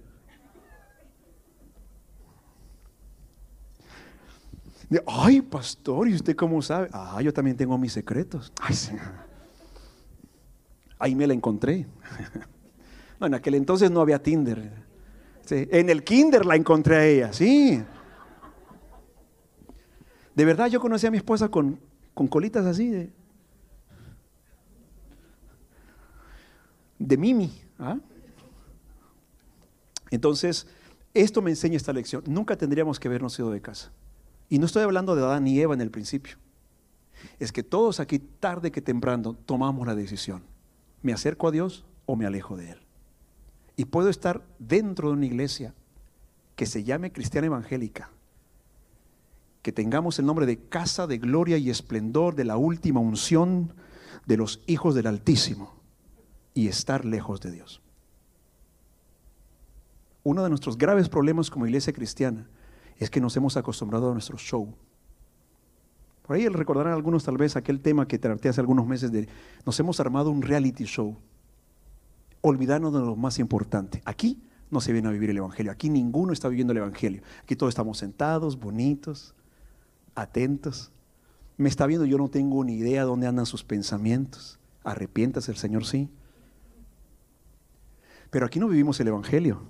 Ay, 5.05 5.41
pastor, 5.41 6.07
¿y 6.07 6.15
usted 6.15 6.35
cómo 6.35 6.63
sabe? 6.63 6.89
Ah, 6.91 7.21
yo 7.21 7.31
también 7.31 7.55
tengo 7.55 7.77
mis 7.77 7.93
secretos. 7.93 8.51
Ahí 10.99 11.15
me 11.15 11.27
la 11.27 11.33
encontré. 11.33 11.85
No, 13.19 13.27
en 13.27 13.35
aquel 13.35 13.53
entonces 13.53 13.89
no 13.89 14.01
había 14.01 14.21
Tinder. 14.21 14.69
en 15.49 15.89
el 15.89 16.03
kinder 16.03 16.45
la 16.45 16.57
encontré 16.57 16.95
a 16.97 17.05
ella, 17.05 17.31
sí. 17.31 17.81
De 20.35 20.45
verdad 20.45 20.67
yo 20.67 20.79
conocí 20.79 21.05
a 21.05 21.11
mi 21.11 21.17
esposa 21.17 21.49
con, 21.49 21.79
colitas 22.29 22.65
así 22.65 22.89
de, 22.89 23.11
de 26.99 27.17
Mimi. 27.17 27.51
¿ah? 27.79 27.97
Entonces, 30.09 30.67
esto 31.13 31.41
me 31.41 31.51
enseña 31.51 31.77
esta 31.77 31.93
lección. 31.93 32.23
Nunca 32.27 32.55
tendríamos 32.55 32.99
que 32.99 33.07
habernos 33.07 33.37
ido 33.37 33.51
de 33.51 33.61
casa. 33.61 33.91
Y 34.49 34.59
no 34.59 34.65
estoy 34.65 34.83
hablando 34.83 35.15
de 35.15 35.23
Adán 35.23 35.47
y 35.47 35.59
Eva 35.59 35.73
en 35.73 35.81
el 35.81 35.91
principio. 35.91 36.37
Es 37.39 37.51
que 37.51 37.63
todos 37.63 37.99
aquí, 37.99 38.19
tarde 38.19 38.71
que 38.71 38.81
temprano, 38.81 39.35
tomamos 39.45 39.87
la 39.87 39.95
decisión. 39.95 40.43
¿Me 41.01 41.13
acerco 41.13 41.47
a 41.47 41.51
Dios 41.51 41.85
o 42.05 42.15
me 42.15 42.25
alejo 42.25 42.57
de 42.57 42.71
Él? 42.71 42.77
Y 43.75 43.85
puedo 43.85 44.09
estar 44.09 44.43
dentro 44.59 45.09
de 45.09 45.15
una 45.15 45.25
iglesia 45.25 45.73
que 46.55 46.65
se 46.65 46.83
llame 46.83 47.11
cristiana 47.11 47.47
evangélica, 47.47 48.11
que 49.63 49.71
tengamos 49.71 50.19
el 50.19 50.25
nombre 50.25 50.45
de 50.45 50.59
casa 50.59 51.07
de 51.07 51.17
gloria 51.17 51.57
y 51.57 51.69
esplendor 51.69 52.35
de 52.35 52.43
la 52.43 52.57
última 52.57 52.99
unción 52.99 53.73
de 54.25 54.37
los 54.37 54.61
hijos 54.67 54.93
del 54.93 55.07
Altísimo 55.07 55.73
y 56.53 56.67
estar 56.67 57.05
lejos 57.05 57.39
de 57.39 57.51
Dios. 57.51 57.81
Uno 60.23 60.43
de 60.43 60.49
nuestros 60.49 60.77
graves 60.77 61.07
problemas 61.07 61.49
como 61.49 61.65
iglesia 61.65 61.93
cristiana 61.93 62.47
es 62.97 63.09
que 63.09 63.21
nos 63.21 63.35
hemos 63.37 63.55
acostumbrado 63.55 64.09
a 64.09 64.13
nuestro 64.13 64.37
show. 64.37 64.75
Por 66.23 66.35
ahí 66.35 66.47
recordarán 66.49 66.93
algunos 66.93 67.23
tal 67.23 67.37
vez 67.37 67.55
aquel 67.55 67.79
tema 67.79 68.07
que 68.07 68.19
traté 68.19 68.49
hace 68.49 68.61
algunos 68.61 68.85
meses 68.85 69.11
de 69.11 69.27
nos 69.65 69.79
hemos 69.79 69.99
armado 70.01 70.29
un 70.29 70.41
reality 70.41 70.83
show, 70.83 71.17
olvidándonos 72.41 73.01
de 73.01 73.07
lo 73.07 73.15
más 73.15 73.39
importante. 73.39 74.01
Aquí 74.05 74.43
no 74.69 74.81
se 74.81 74.91
viene 74.91 75.07
a 75.07 75.11
vivir 75.11 75.29
el 75.29 75.37
Evangelio, 75.37 75.71
aquí 75.71 75.89
ninguno 75.89 76.33
está 76.33 76.49
viviendo 76.49 76.71
el 76.71 76.77
Evangelio. 76.77 77.21
Aquí 77.43 77.55
todos 77.55 77.71
estamos 77.71 77.97
sentados, 77.97 78.59
bonitos, 78.59 79.35
atentos. 80.15 80.91
Me 81.57 81.69
está 81.69 81.85
viendo, 81.85 82.05
yo 82.05 82.17
no 82.17 82.29
tengo 82.29 82.63
ni 82.63 82.75
idea 82.75 83.03
dónde 83.03 83.27
andan 83.27 83.45
sus 83.45 83.63
pensamientos. 83.63 84.59
Arrepientas, 84.83 85.49
el 85.49 85.57
Señor 85.57 85.85
sí. 85.85 86.09
Pero 88.29 88.45
aquí 88.45 88.59
no 88.59 88.67
vivimos 88.67 88.99
el 88.99 89.07
Evangelio, 89.07 89.61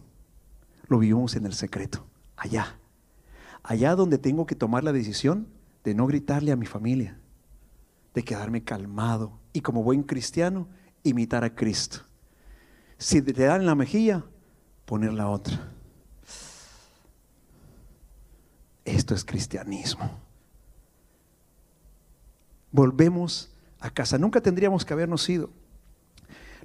lo 0.88 0.99
vivimos 0.99 1.36
en 1.36 1.45
el 1.45 1.53
secreto, 1.53 2.06
allá. 2.38 2.77
Allá 3.62 3.95
donde 3.95 4.17
tengo 4.17 4.45
que 4.45 4.56
tomar 4.56 4.84
la 4.84 4.93
decisión 4.93 5.47
de 5.84 5.93
no 5.93 6.08
gritarle 6.08 6.51
a 6.51 6.56
mi 6.56 6.65
familia, 6.65 7.19
de 8.13 8.23
quedarme 8.23 8.63
calmado 8.63 9.39
y 9.51 9.62
como 9.62 9.84
buen 9.84 10.03
cristiano 10.03 10.67
imitar 11.03 11.43
a 11.43 11.53
Cristo. 11.53 11.99
Si 12.97 13.21
te 13.21 13.34
dan 13.34 13.65
la 13.65 13.75
mejilla, 13.75 14.23
poner 14.86 15.13
la 15.13 15.27
otra. 15.27 15.69
Esto 18.86 19.13
es 19.13 19.25
cristianismo 19.25 20.23
volvemos 22.73 23.51
a 23.79 23.89
casa. 23.89 24.17
Nunca 24.17 24.41
tendríamos 24.41 24.83
que 24.83 24.91
habernos 24.91 25.29
ido. 25.29 25.51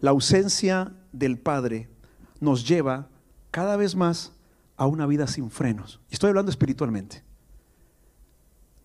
La 0.00 0.10
ausencia 0.10 0.92
del 1.12 1.38
Padre 1.38 1.88
nos 2.40 2.66
lleva 2.66 3.08
cada 3.52 3.76
vez 3.76 3.94
más 3.94 4.32
a 4.76 4.86
una 4.86 5.06
vida 5.06 5.28
sin 5.28 5.50
frenos. 5.50 6.00
Estoy 6.10 6.30
hablando 6.30 6.50
espiritualmente. 6.50 7.22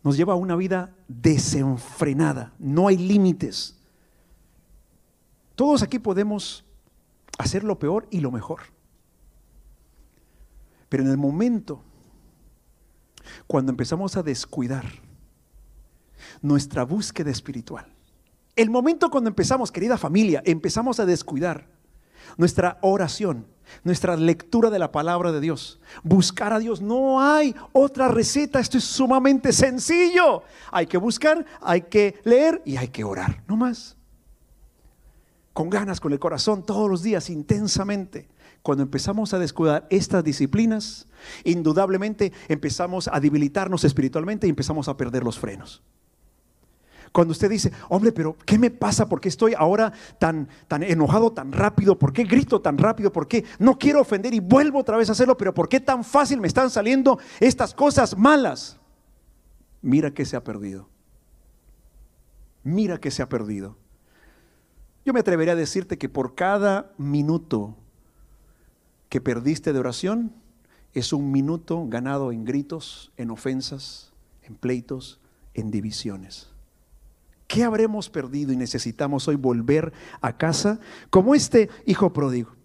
Nos 0.04 0.18
lleva 0.18 0.34
a 0.34 0.36
una 0.38 0.56
vida 0.56 0.96
desenfrenada. 1.08 2.54
No 2.60 2.88
hay 2.88 2.98
límites. 2.98 3.80
Todos 5.56 5.82
aquí 5.82 5.98
podemos 5.98 6.66
hacer 7.38 7.64
lo 7.64 7.80
peor 7.80 8.08
y 8.12 8.20
lo 8.20 8.32
mejor. 8.32 8.62
Pero 10.90 11.04
en 11.04 11.10
el 11.10 11.18
momento, 11.18 11.84
cuando 13.48 13.72
empezamos 13.72 14.18
a 14.18 14.24
descuidar, 14.24 14.86
nuestra 16.44 16.84
búsqueda 16.84 17.32
espiritual. 17.32 17.88
El 18.56 18.70
momento 18.70 19.10
cuando 19.10 19.30
empezamos, 19.30 19.72
querida 19.72 19.98
familia, 19.98 20.44
empezamos 20.46 21.00
a 21.00 21.08
descuidar 21.08 21.68
nuestra 22.38 22.78
oración, 22.82 23.48
nuestra 23.84 24.16
lectura 24.16 24.70
de 24.70 24.78
la 24.78 24.92
palabra 24.92 25.32
de 25.32 25.42
Dios. 25.42 25.80
Buscar 26.04 26.54
a 26.54 26.60
Dios. 26.60 26.82
No 26.82 27.22
hay 27.22 27.56
otra 27.72 28.10
receta. 28.10 28.60
Esto 28.60 28.78
es 28.78 28.84
sumamente 28.84 29.52
sencillo. 29.52 30.44
Hay 30.72 30.86
que 30.86 30.98
buscar, 30.98 31.46
hay 31.62 31.82
que 31.82 32.20
leer 32.24 32.62
y 32.66 32.78
hay 32.78 32.90
que 32.90 33.04
orar. 33.04 33.44
No 33.48 33.58
más. 33.58 33.98
Con 35.54 35.70
ganas, 35.70 36.00
con 36.00 36.12
el 36.12 36.20
corazón, 36.20 36.64
todos 36.64 36.90
los 36.90 37.02
días, 37.04 37.30
intensamente. 37.30 38.28
Cuando 38.62 38.84
empezamos 38.84 39.34
a 39.34 39.40
descuidar 39.40 39.88
estas 39.90 40.24
disciplinas, 40.24 41.08
indudablemente 41.44 42.32
empezamos 42.48 43.08
a 43.08 43.20
debilitarnos 43.20 43.84
espiritualmente 43.84 44.48
y 44.48 44.50
empezamos 44.50 44.88
a 44.88 44.98
perder 44.98 45.24
los 45.24 45.40
frenos. 45.40 45.84
Cuando 47.14 47.32
usted 47.32 47.50
dice, 47.50 47.72
hombre, 47.90 48.12
pero 48.12 48.36
¿qué 48.44 48.58
me 48.58 48.72
pasa? 48.72 49.08
¿Por 49.08 49.22
qué 49.22 49.30
estoy 49.30 49.54
ahora 49.56 49.94
tan, 50.20 50.50
tan 50.68 50.82
enojado 50.82 51.32
tan 51.32 51.52
rápido? 51.52 51.98
¿Por 51.98 52.12
qué 52.12 52.24
grito 52.24 52.60
tan 52.60 52.78
rápido? 52.78 53.12
¿Por 53.14 53.28
qué 53.28 53.46
no 53.60 53.78
quiero 53.78 54.02
ofender 54.02 54.34
y 54.34 54.40
vuelvo 54.40 54.80
otra 54.80 54.98
vez 54.98 55.10
a 55.10 55.12
hacerlo? 55.12 55.38
Pero 55.38 55.54
¿por 55.54 55.70
qué 55.70 55.80
tan 55.80 56.04
fácil 56.04 56.42
me 56.42 56.48
están 56.48 56.72
saliendo 56.72 57.20
estas 57.40 57.76
cosas 57.76 58.18
malas? 58.18 58.80
Mira 59.84 60.12
que 60.12 60.26
se 60.26 60.36
ha 60.36 60.44
perdido. 60.44 60.90
Mira 62.64 63.00
que 63.00 63.12
se 63.12 63.22
ha 63.22 63.30
perdido. 63.30 63.78
Yo 65.06 65.14
me 65.14 65.20
atrevería 65.20 65.54
a 65.54 65.58
decirte 65.58 66.00
que 66.00 66.10
por 66.10 66.34
cada 66.34 66.94
minuto 66.98 67.78
que 69.10 69.22
perdiste 69.22 69.72
de 69.72 69.80
oración, 69.80 70.34
es 70.94 71.14
un 71.14 71.32
minuto 71.32 71.86
ganado 71.88 72.32
en 72.32 72.46
gritos, 72.46 73.12
en 73.18 73.30
ofensas, 73.30 74.14
en 74.42 74.56
pleitos, 74.56 75.20
en 75.54 75.70
divisiones. 75.70 76.53
¿Qué 77.54 77.64
habremos 77.64 78.10
perdido 78.10 78.52
y 78.52 78.56
necesitamos 78.58 79.28
hoy 79.28 79.36
volver 79.36 79.94
a 80.22 80.36
casa 80.36 80.80
como 81.12 81.36
este 81.36 81.70
hijo 81.86 82.12
pródigo? 82.12 82.56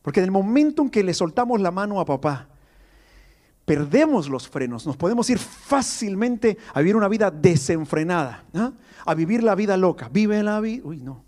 Porque 0.00 0.20
en 0.20 0.24
el 0.26 0.30
momento 0.30 0.80
en 0.82 0.90
que 0.90 1.02
le 1.02 1.12
soltamos 1.12 1.60
la 1.60 1.72
mano 1.72 1.98
a 1.98 2.04
papá, 2.04 2.48
perdemos 3.64 4.28
los 4.28 4.48
frenos, 4.48 4.86
nos 4.86 4.96
podemos 4.96 5.28
ir 5.28 5.40
fácilmente 5.40 6.56
a 6.72 6.78
vivir 6.78 6.94
una 6.94 7.08
vida 7.08 7.32
desenfrenada, 7.32 8.44
¿ah? 8.54 8.70
a 9.04 9.14
vivir 9.14 9.42
la 9.42 9.56
vida 9.56 9.76
loca. 9.76 10.08
Vive 10.08 10.40
la 10.44 10.60
vida, 10.60 10.82
uy, 10.84 11.00
no, 11.00 11.24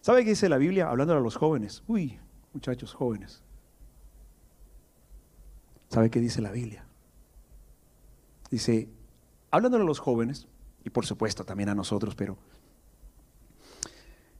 ¿Sabe 0.00 0.24
qué 0.24 0.30
dice 0.30 0.48
la 0.48 0.58
Biblia 0.58 0.88
hablando 0.88 1.16
a 1.16 1.20
los 1.20 1.36
jóvenes? 1.36 1.84
Uy, 1.86 2.18
muchachos 2.52 2.92
jóvenes. 2.92 3.44
¿Sabe 5.92 6.08
qué 6.08 6.20
dice 6.20 6.40
la 6.40 6.50
Biblia? 6.50 6.86
Dice, 8.50 8.88
hablando 9.50 9.76
a 9.76 9.80
los 9.80 9.98
jóvenes, 9.98 10.48
y 10.84 10.88
por 10.88 11.04
supuesto 11.04 11.44
también 11.44 11.68
a 11.68 11.74
nosotros, 11.74 12.14
pero 12.14 12.38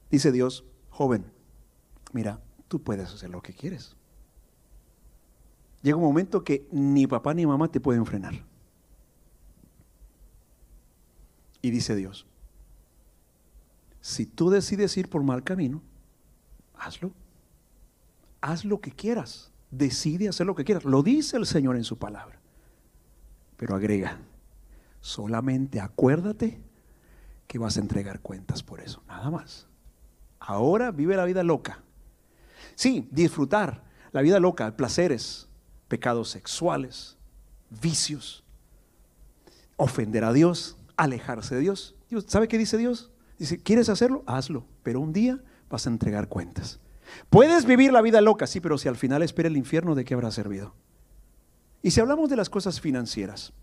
dice 0.09 0.31
Dios, 0.31 0.65
joven, 0.89 1.31
mira, 2.11 2.41
tú 2.67 2.81
puedes 2.81 3.13
hacer 3.13 3.29
lo 3.29 3.43
que 3.43 3.53
quieres. 3.53 3.95
Llega 5.83 5.95
un 5.95 6.03
momento 6.03 6.43
que 6.43 6.67
ni 6.71 7.05
papá 7.05 7.35
ni 7.35 7.45
mamá 7.45 7.67
te 7.67 7.79
pueden 7.79 8.07
frenar. 8.07 8.33
Y 11.61 11.69
dice 11.69 11.95
Dios, 11.95 12.25
si 14.01 14.25
tú 14.25 14.49
decides 14.49 14.97
ir 14.97 15.07
por 15.07 15.21
mal 15.21 15.43
camino, 15.43 15.83
hazlo. 16.73 17.11
Haz 18.41 18.65
lo 18.65 18.81
que 18.81 18.91
quieras. 18.91 19.52
Decide 19.75 20.29
hacer 20.29 20.45
lo 20.45 20.53
que 20.53 20.63
quieras. 20.63 20.85
Lo 20.85 21.01
dice 21.01 21.37
el 21.37 21.45
Señor 21.47 21.75
en 21.75 21.83
su 21.83 21.97
palabra. 21.97 22.39
Pero 23.57 23.75
agrega, 23.75 24.19
solamente 25.01 25.79
acuérdate 25.79 26.61
que 27.47 27.57
vas 27.57 27.77
a 27.77 27.79
entregar 27.79 28.19
cuentas 28.19 28.61
por 28.61 28.81
eso. 28.81 29.01
Nada 29.07 29.31
más. 29.31 29.67
Ahora 30.39 30.91
vive 30.91 31.15
la 31.15 31.25
vida 31.25 31.41
loca. 31.43 31.81
Sí, 32.75 33.07
disfrutar 33.11 33.83
la 34.11 34.21
vida 34.21 34.39
loca, 34.39 34.75
placeres, 34.75 35.47
pecados 35.87 36.29
sexuales, 36.29 37.17
vicios, 37.81 38.43
ofender 39.75 40.23
a 40.23 40.33
Dios, 40.33 40.77
alejarse 40.97 41.55
de 41.55 41.61
Dios. 41.61 41.95
¿Sabe 42.27 42.47
qué 42.47 42.57
dice 42.57 42.77
Dios? 42.77 43.11
Dice, 43.39 43.57
¿quieres 43.57 43.89
hacerlo? 43.89 44.23
Hazlo, 44.27 44.65
pero 44.83 44.99
un 44.99 45.13
día 45.13 45.41
vas 45.69 45.87
a 45.87 45.89
entregar 45.89 46.29
cuentas. 46.29 46.79
Puedes 47.29 47.65
vivir 47.65 47.91
la 47.91 48.01
vida 48.01 48.21
loca, 48.21 48.47
sí, 48.47 48.59
pero 48.59 48.77
si 48.77 48.87
al 48.87 48.95
final 48.95 49.23
espera 49.23 49.47
el 49.47 49.57
infierno, 49.57 49.95
¿de 49.95 50.05
qué 50.05 50.13
habrá 50.13 50.31
servido? 50.31 50.73
Y 51.81 51.91
si 51.91 51.99
hablamos 51.99 52.29
de 52.29 52.35
las 52.35 52.49
cosas 52.49 52.79
financieras, 52.79 53.53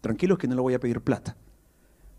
tranquilos 0.00 0.38
que 0.38 0.48
no 0.48 0.54
le 0.54 0.60
voy 0.60 0.74
a 0.74 0.80
pedir 0.80 1.00
plata, 1.00 1.36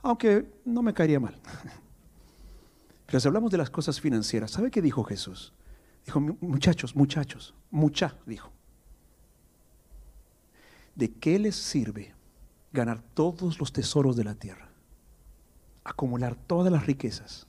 aunque 0.02 0.50
no 0.66 0.82
me 0.82 0.94
caería 0.94 1.20
mal. 1.20 1.40
Pero 3.06 3.20
si 3.20 3.28
hablamos 3.28 3.52
de 3.52 3.58
las 3.58 3.70
cosas 3.70 4.00
financieras, 4.00 4.52
¿sabe 4.52 4.72
qué 4.72 4.82
dijo 4.82 5.04
Jesús? 5.04 5.54
Dijo, 6.06 6.20
muchachos, 6.20 6.96
muchachos, 6.96 7.54
mucha, 7.70 8.16
dijo. 8.26 8.52
¿De 10.96 11.12
qué 11.12 11.38
les 11.38 11.56
sirve 11.56 12.14
ganar 12.74 13.02
todos 13.14 13.60
los 13.60 13.72
tesoros 13.72 14.16
de 14.16 14.24
la 14.24 14.36
tierra? 14.36 14.72
acumular 15.84 16.36
todas 16.36 16.72
las 16.72 16.86
riquezas 16.86 17.48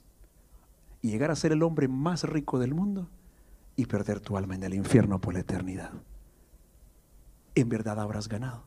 y 1.03 1.09
llegar 1.09 1.29
a 1.29 1.35
ser 1.35 1.51
el 1.51 1.61
hombre 1.61 1.87
más 1.87 2.23
rico 2.23 2.57
del 2.57 2.73
mundo 2.73 3.09
y 3.75 3.85
perder 3.85 4.21
tu 4.21 4.37
alma 4.37 4.55
en 4.55 4.63
el 4.63 4.73
infierno 4.73 5.19
por 5.19 5.33
la 5.33 5.41
eternidad. 5.41 5.91
En 7.55 7.69
verdad 7.69 7.99
habrás 7.99 8.29
ganado. 8.29 8.63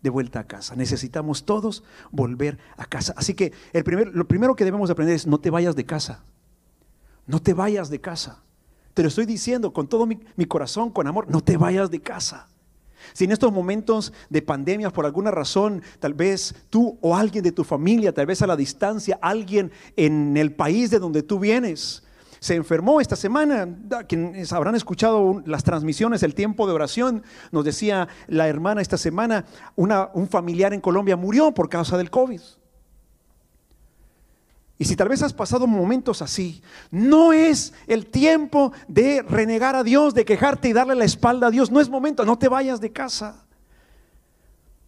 De 0.00 0.08
vuelta 0.08 0.40
a 0.40 0.44
casa. 0.44 0.74
Necesitamos 0.74 1.44
todos 1.44 1.84
volver 2.10 2.58
a 2.78 2.86
casa. 2.86 3.12
Así 3.18 3.34
que 3.34 3.52
el 3.74 3.84
primer, 3.84 4.08
lo 4.14 4.26
primero 4.26 4.56
que 4.56 4.64
debemos 4.64 4.88
aprender 4.88 5.14
es 5.14 5.26
no 5.26 5.38
te 5.38 5.50
vayas 5.50 5.76
de 5.76 5.84
casa. 5.84 6.24
No 7.26 7.42
te 7.42 7.52
vayas 7.52 7.90
de 7.90 8.00
casa. 8.00 8.42
Te 8.94 9.02
lo 9.02 9.08
estoy 9.08 9.26
diciendo 9.26 9.74
con 9.74 9.86
todo 9.86 10.06
mi, 10.06 10.18
mi 10.36 10.46
corazón, 10.46 10.90
con 10.90 11.06
amor. 11.06 11.30
No 11.30 11.42
te 11.42 11.58
vayas 11.58 11.90
de 11.90 12.00
casa. 12.00 12.48
Si 13.12 13.24
en 13.24 13.32
estos 13.32 13.52
momentos 13.52 14.12
de 14.28 14.42
pandemia, 14.42 14.90
por 14.90 15.06
alguna 15.06 15.30
razón, 15.30 15.82
tal 15.98 16.14
vez 16.14 16.54
tú 16.70 16.98
o 17.00 17.16
alguien 17.16 17.44
de 17.44 17.52
tu 17.52 17.64
familia, 17.64 18.12
tal 18.12 18.26
vez 18.26 18.42
a 18.42 18.46
la 18.46 18.56
distancia, 18.56 19.18
alguien 19.20 19.70
en 19.96 20.36
el 20.36 20.52
país 20.52 20.90
de 20.90 20.98
donde 20.98 21.22
tú 21.22 21.38
vienes, 21.38 22.02
se 22.40 22.54
enfermó 22.54 23.00
esta 23.00 23.16
semana, 23.16 23.68
quienes 24.08 24.52
habrán 24.52 24.74
escuchado 24.74 25.42
las 25.44 25.62
transmisiones, 25.62 26.22
el 26.22 26.34
tiempo 26.34 26.66
de 26.66 26.72
oración, 26.72 27.22
nos 27.52 27.64
decía 27.64 28.08
la 28.28 28.48
hermana 28.48 28.80
esta 28.80 28.96
semana, 28.96 29.44
un 29.76 30.28
familiar 30.28 30.72
en 30.72 30.80
Colombia 30.80 31.16
murió 31.16 31.52
por 31.52 31.68
causa 31.68 31.98
del 31.98 32.10
COVID. 32.10 32.40
Y 34.80 34.86
si 34.86 34.96
tal 34.96 35.10
vez 35.10 35.22
has 35.22 35.34
pasado 35.34 35.66
momentos 35.66 36.22
así, 36.22 36.62
no 36.90 37.34
es 37.34 37.74
el 37.86 38.06
tiempo 38.06 38.72
de 38.88 39.20
renegar 39.20 39.76
a 39.76 39.84
Dios, 39.84 40.14
de 40.14 40.24
quejarte 40.24 40.70
y 40.70 40.72
darle 40.72 40.94
la 40.94 41.04
espalda 41.04 41.48
a 41.48 41.50
Dios. 41.50 41.70
No 41.70 41.82
es 41.82 41.90
momento, 41.90 42.24
no 42.24 42.38
te 42.38 42.48
vayas 42.48 42.80
de 42.80 42.90
casa. 42.90 43.44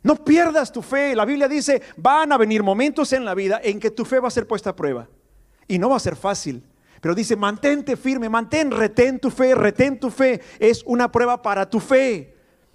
No 0.02 0.16
pierdas 0.16 0.72
tu 0.72 0.80
fe. 0.80 1.14
La 1.14 1.26
Biblia 1.26 1.46
dice, 1.46 1.82
van 1.98 2.32
a 2.32 2.38
venir 2.38 2.62
momentos 2.62 3.12
en 3.12 3.26
la 3.26 3.34
vida 3.34 3.60
en 3.62 3.78
que 3.78 3.90
tu 3.90 4.06
fe 4.06 4.18
va 4.18 4.28
a 4.28 4.30
ser 4.30 4.46
puesta 4.46 4.70
a 4.70 4.76
prueba. 4.76 5.10
Y 5.68 5.78
no 5.78 5.90
va 5.90 5.98
a 5.98 6.00
ser 6.00 6.16
fácil. 6.16 6.64
Pero 7.02 7.14
dice, 7.14 7.36
mantente 7.36 7.94
firme, 7.98 8.30
mantén, 8.30 8.70
retén 8.70 9.20
tu 9.20 9.28
fe, 9.28 9.54
retén 9.54 10.00
tu 10.00 10.08
fe. 10.08 10.40
Es 10.58 10.82
una 10.86 11.12
prueba 11.12 11.42
para 11.42 11.68
tu 11.68 11.80
fe. 11.80 12.34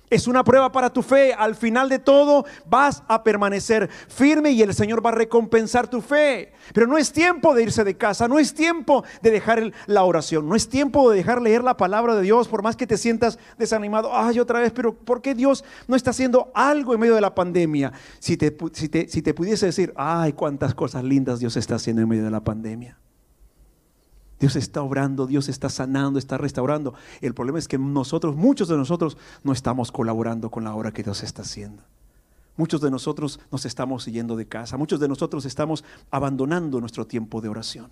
Es 0.09 0.27
una 0.27 0.43
prueba 0.43 0.71
para 0.71 0.91
tu 0.91 1.01
fe. 1.01 1.33
Al 1.33 1.55
final 1.55 1.89
de 1.89 1.99
todo 1.99 2.45
vas 2.65 3.03
a 3.07 3.23
permanecer 3.23 3.89
firme 4.07 4.51
y 4.51 4.61
el 4.61 4.73
Señor 4.73 5.05
va 5.05 5.09
a 5.09 5.15
recompensar 5.15 5.89
tu 5.89 6.01
fe. 6.01 6.53
Pero 6.73 6.87
no 6.87 6.97
es 6.97 7.11
tiempo 7.11 7.53
de 7.53 7.63
irse 7.63 7.83
de 7.83 7.97
casa, 7.97 8.27
no 8.27 8.39
es 8.39 8.53
tiempo 8.53 9.03
de 9.21 9.31
dejar 9.31 9.73
la 9.85 10.03
oración, 10.03 10.47
no 10.47 10.55
es 10.55 10.69
tiempo 10.69 11.09
de 11.09 11.17
dejar 11.17 11.41
leer 11.41 11.63
la 11.63 11.75
palabra 11.75 12.15
de 12.15 12.21
Dios 12.21 12.47
por 12.47 12.63
más 12.63 12.77
que 12.77 12.87
te 12.87 12.97
sientas 12.97 13.37
desanimado. 13.57 14.11
Ay, 14.13 14.39
otra 14.39 14.59
vez, 14.59 14.71
pero 14.71 14.93
¿por 14.93 15.21
qué 15.21 15.35
Dios 15.35 15.65
no 15.87 15.95
está 15.95 16.11
haciendo 16.11 16.51
algo 16.53 16.93
en 16.93 17.01
medio 17.01 17.15
de 17.15 17.21
la 17.21 17.35
pandemia? 17.35 17.91
Si 18.19 18.37
te, 18.37 18.55
si 18.71 18.87
te, 18.87 19.09
si 19.09 19.21
te 19.21 19.33
pudiese 19.33 19.65
decir, 19.65 19.93
ay, 19.97 20.33
cuántas 20.33 20.73
cosas 20.73 21.03
lindas 21.03 21.39
Dios 21.39 21.57
está 21.57 21.75
haciendo 21.75 22.01
en 22.01 22.07
medio 22.07 22.23
de 22.23 22.31
la 22.31 22.43
pandemia. 22.43 22.97
Dios 24.39 24.55
está 24.55 24.81
obrando, 24.81 25.25
Dios 25.25 25.49
está 25.49 25.69
sanando, 25.69 26.19
está 26.19 26.37
restaurando. 26.37 26.93
El 27.21 27.33
problema 27.33 27.59
es 27.59 27.67
que 27.67 27.77
nosotros, 27.77 28.35
muchos 28.35 28.67
de 28.67 28.77
nosotros, 28.77 29.17
no 29.43 29.51
estamos 29.51 29.91
colaborando 29.91 30.51
con 30.51 30.63
la 30.63 30.75
obra 30.75 30.91
que 30.91 31.03
Dios 31.03 31.23
está 31.23 31.41
haciendo. 31.41 31.83
Muchos 32.55 32.81
de 32.81 32.91
nosotros 32.91 33.39
nos 33.51 33.65
estamos 33.65 34.05
yendo 34.05 34.35
de 34.35 34.47
casa, 34.47 34.77
muchos 34.77 34.99
de 34.99 35.07
nosotros 35.07 35.45
estamos 35.45 35.83
abandonando 36.09 36.79
nuestro 36.79 37.05
tiempo 37.05 37.39
de 37.41 37.49
oración. 37.49 37.91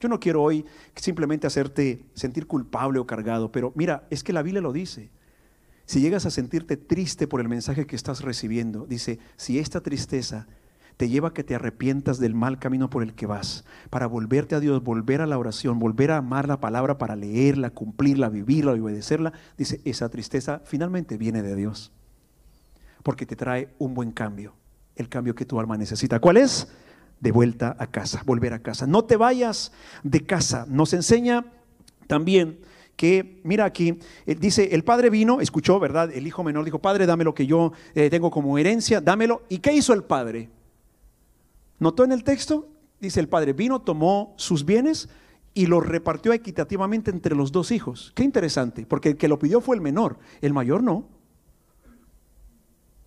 Yo 0.00 0.08
no 0.08 0.18
quiero 0.18 0.42
hoy 0.42 0.64
simplemente 0.96 1.46
hacerte 1.46 2.04
sentir 2.14 2.46
culpable 2.48 2.98
o 2.98 3.06
cargado, 3.06 3.52
pero 3.52 3.72
mira, 3.76 4.06
es 4.10 4.24
que 4.24 4.32
la 4.32 4.42
Biblia 4.42 4.60
lo 4.60 4.72
dice. 4.72 5.10
Si 5.84 6.00
llegas 6.00 6.26
a 6.26 6.30
sentirte 6.30 6.76
triste 6.76 7.28
por 7.28 7.40
el 7.40 7.48
mensaje 7.48 7.86
que 7.86 7.96
estás 7.96 8.22
recibiendo, 8.22 8.86
dice, 8.86 9.18
si 9.36 9.58
esta 9.58 9.80
tristeza 9.80 10.46
te 11.02 11.08
lleva 11.08 11.30
a 11.30 11.34
que 11.34 11.42
te 11.42 11.56
arrepientas 11.56 12.20
del 12.20 12.32
mal 12.32 12.60
camino 12.60 12.88
por 12.88 13.02
el 13.02 13.12
que 13.12 13.26
vas, 13.26 13.64
para 13.90 14.06
volverte 14.06 14.54
a 14.54 14.60
Dios, 14.60 14.84
volver 14.84 15.20
a 15.20 15.26
la 15.26 15.36
oración, 15.36 15.80
volver 15.80 16.12
a 16.12 16.18
amar 16.18 16.46
la 16.46 16.60
palabra 16.60 16.96
para 16.96 17.16
leerla, 17.16 17.70
cumplirla, 17.70 18.28
vivirla 18.28 18.76
y 18.76 18.78
obedecerla, 18.78 19.32
dice, 19.58 19.80
esa 19.84 20.08
tristeza 20.10 20.62
finalmente 20.64 21.16
viene 21.16 21.42
de 21.42 21.56
Dios, 21.56 21.90
porque 23.02 23.26
te 23.26 23.34
trae 23.34 23.70
un 23.78 23.94
buen 23.94 24.12
cambio, 24.12 24.54
el 24.94 25.08
cambio 25.08 25.34
que 25.34 25.44
tu 25.44 25.58
alma 25.58 25.76
necesita. 25.76 26.20
¿Cuál 26.20 26.36
es? 26.36 26.68
De 27.18 27.32
vuelta 27.32 27.74
a 27.80 27.88
casa, 27.88 28.22
volver 28.24 28.52
a 28.52 28.60
casa. 28.60 28.86
No 28.86 29.02
te 29.02 29.16
vayas 29.16 29.72
de 30.04 30.24
casa. 30.24 30.66
Nos 30.68 30.92
enseña 30.92 31.46
también 32.06 32.60
que, 32.94 33.40
mira 33.42 33.64
aquí, 33.64 33.98
eh, 34.24 34.36
dice, 34.36 34.68
el 34.72 34.84
padre 34.84 35.10
vino, 35.10 35.40
escuchó, 35.40 35.80
¿verdad? 35.80 36.12
El 36.14 36.28
hijo 36.28 36.44
menor 36.44 36.64
dijo, 36.64 36.78
padre, 36.78 37.06
dame 37.06 37.24
lo 37.24 37.34
que 37.34 37.48
yo 37.48 37.72
eh, 37.96 38.08
tengo 38.08 38.30
como 38.30 38.56
herencia, 38.56 39.00
dámelo. 39.00 39.42
¿Y 39.48 39.58
qué 39.58 39.72
hizo 39.72 39.94
el 39.94 40.04
padre? 40.04 40.61
¿Notó 41.82 42.04
en 42.04 42.12
el 42.12 42.22
texto? 42.22 42.68
Dice 43.00 43.18
el 43.18 43.28
padre, 43.28 43.54
vino, 43.54 43.80
tomó 43.80 44.34
sus 44.36 44.64
bienes 44.64 45.08
y 45.52 45.66
lo 45.66 45.80
repartió 45.80 46.32
equitativamente 46.32 47.10
entre 47.10 47.34
los 47.34 47.50
dos 47.50 47.72
hijos. 47.72 48.12
Qué 48.14 48.22
interesante, 48.22 48.86
porque 48.86 49.08
el 49.08 49.16
que 49.16 49.26
lo 49.26 49.40
pidió 49.40 49.60
fue 49.60 49.74
el 49.74 49.82
menor, 49.82 50.16
el 50.42 50.52
mayor 50.52 50.84
no. 50.84 51.08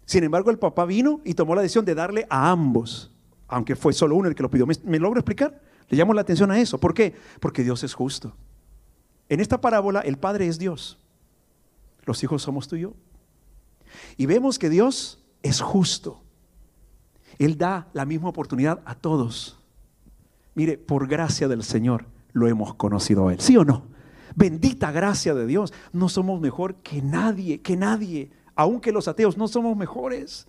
Sin 0.03 0.26
embargo, 0.26 0.51
el 0.51 0.59
papá 0.59 0.84
vino 0.84 1.21
y 1.23 1.36
tomó 1.36 1.55
la 1.55 1.61
decisión 1.61 1.86
de 1.86 1.95
darle 1.95 2.28
a 2.30 2.51
ambos, 2.51 3.13
aunque 3.47 3.78
fue 3.78 3.93
solo 3.93 4.17
uno 4.17 4.28
el 4.28 4.36
que 4.36 4.43
lo 4.43 4.49
pidió. 4.49 4.67
¿Me, 4.84 4.99
logro 4.99 5.21
explicar? 5.21 5.61
Le 5.88 5.97
llamo 5.97 6.13
la 6.13 6.19
atención 6.19 6.51
a 6.51 6.59
eso. 6.59 6.78
¿Por 6.78 6.93
qué? 6.93 7.15
Porque 7.39 7.63
Dios 7.63 7.82
es 7.86 7.93
justo. 7.93 8.36
En 9.30 9.39
esta 9.39 9.61
parábola, 9.61 10.01
el 10.01 10.17
Padre 10.17 10.47
es 10.47 10.59
Dios. 10.59 10.99
Los 12.03 12.21
hijos 12.26 12.41
somos 12.41 12.67
tú 12.67 12.76
y 12.76 12.82
yo. 12.82 12.93
Y 14.17 14.26
vemos 14.26 14.59
que 14.59 14.69
Dios 14.69 15.23
es 15.43 15.61
justo. 15.61 16.24
Él 17.38 17.57
da 17.57 17.88
la 17.93 18.05
misma 18.05 18.29
oportunidad 18.29 18.81
a 18.86 18.95
todos. 18.95 19.59
Mire, 20.53 20.77
por 20.77 21.07
gracia 21.07 21.47
del 21.47 21.63
Señor 21.63 22.05
lo 22.33 22.47
hemos 22.47 22.75
conocido 22.75 23.27
a 23.27 23.33
Él. 23.33 23.39
¿Sí 23.39 23.57
o 23.57 23.65
no? 23.65 23.83
Bendita 24.36 24.91
gracia 24.91 25.33
de 25.33 25.45
Dios. 25.45 25.73
No 25.93 26.09
somos 26.09 26.41
mejor 26.41 26.75
que 26.75 27.01
nadie, 27.01 27.61
que 27.61 27.77
nadie. 27.77 28.31
Aunque 28.55 28.91
los 28.91 29.07
ateos 29.07 29.38
no 29.38 29.47
somos 29.47 29.75
mejores. 29.75 30.47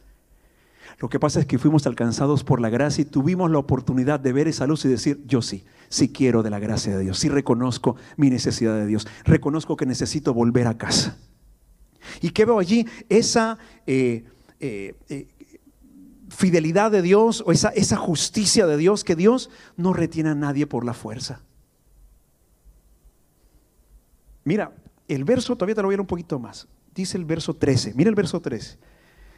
Lo 0.98 1.08
que 1.08 1.20
pasa 1.20 1.40
es 1.40 1.46
que 1.46 1.58
fuimos 1.58 1.86
alcanzados 1.86 2.44
por 2.44 2.60
la 2.60 2.70
gracia 2.70 3.02
y 3.02 3.04
tuvimos 3.04 3.50
la 3.50 3.58
oportunidad 3.58 4.20
de 4.20 4.32
ver 4.32 4.48
esa 4.48 4.66
luz 4.66 4.84
y 4.84 4.88
decir, 4.88 5.22
yo 5.26 5.42
sí, 5.42 5.64
sí 5.88 6.08
quiero 6.08 6.42
de 6.42 6.50
la 6.50 6.58
gracia 6.58 6.96
de 6.96 7.02
Dios, 7.02 7.18
sí 7.18 7.28
reconozco 7.28 7.96
mi 8.16 8.30
necesidad 8.30 8.76
de 8.76 8.86
Dios, 8.86 9.06
reconozco 9.24 9.76
que 9.76 9.84
necesito 9.84 10.32
volver 10.32 10.66
a 10.66 10.78
casa. 10.78 11.18
¿Y 12.20 12.30
qué 12.30 12.44
veo 12.44 12.58
allí? 12.58 12.86
Esa 13.08 13.58
eh, 13.86 14.24
eh, 14.60 14.94
eh, 15.08 15.26
fidelidad 16.28 16.90
de 16.90 17.02
Dios 17.02 17.42
o 17.46 17.52
esa, 17.52 17.96
justicia 17.96 18.66
de 18.66 18.76
Dios, 18.76 19.04
que 19.04 19.16
Dios 19.16 19.50
no 19.76 19.92
retiene 19.92 20.30
a 20.30 20.34
nadie 20.34 20.66
por 20.66 20.84
la 20.84 20.94
fuerza. 20.94 21.40
Mira, 24.44 24.72
el 25.08 25.24
verso, 25.24 25.56
todavía 25.56 25.74
te 25.74 25.82
lo 25.82 25.88
voy 25.88 25.94
a 25.94 25.96
leer 25.96 26.00
un 26.00 26.06
poquito 26.06 26.38
más. 26.38 26.68
Dice 26.94 27.18
el 27.18 27.24
verso 27.24 27.54
13, 27.54 27.94
mira 27.94 28.10
el 28.10 28.16
verso 28.16 28.40
13. 28.40 28.78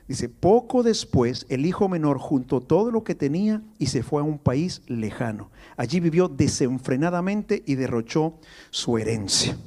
Dice, 0.07 0.30
poco 0.30 0.82
después 0.82 1.45
el 1.51 1.66
hijo 1.66 1.86
menor 1.89 2.18
juntó 2.18 2.61
todo 2.61 2.91
lo 2.91 3.05
que 3.05 3.14
tenía 3.14 3.62
y 3.78 3.86
se 3.86 4.03
fue 4.03 4.22
a 4.22 4.24
un 4.24 4.39
país 4.39 4.80
lejano. 4.86 5.51
Allí 5.76 6.01
vivió 6.01 6.28
desenfrenadamente 6.28 7.62
y 7.66 7.74
derrochó 7.74 8.39
su 8.70 8.97
herencia. 8.97 9.59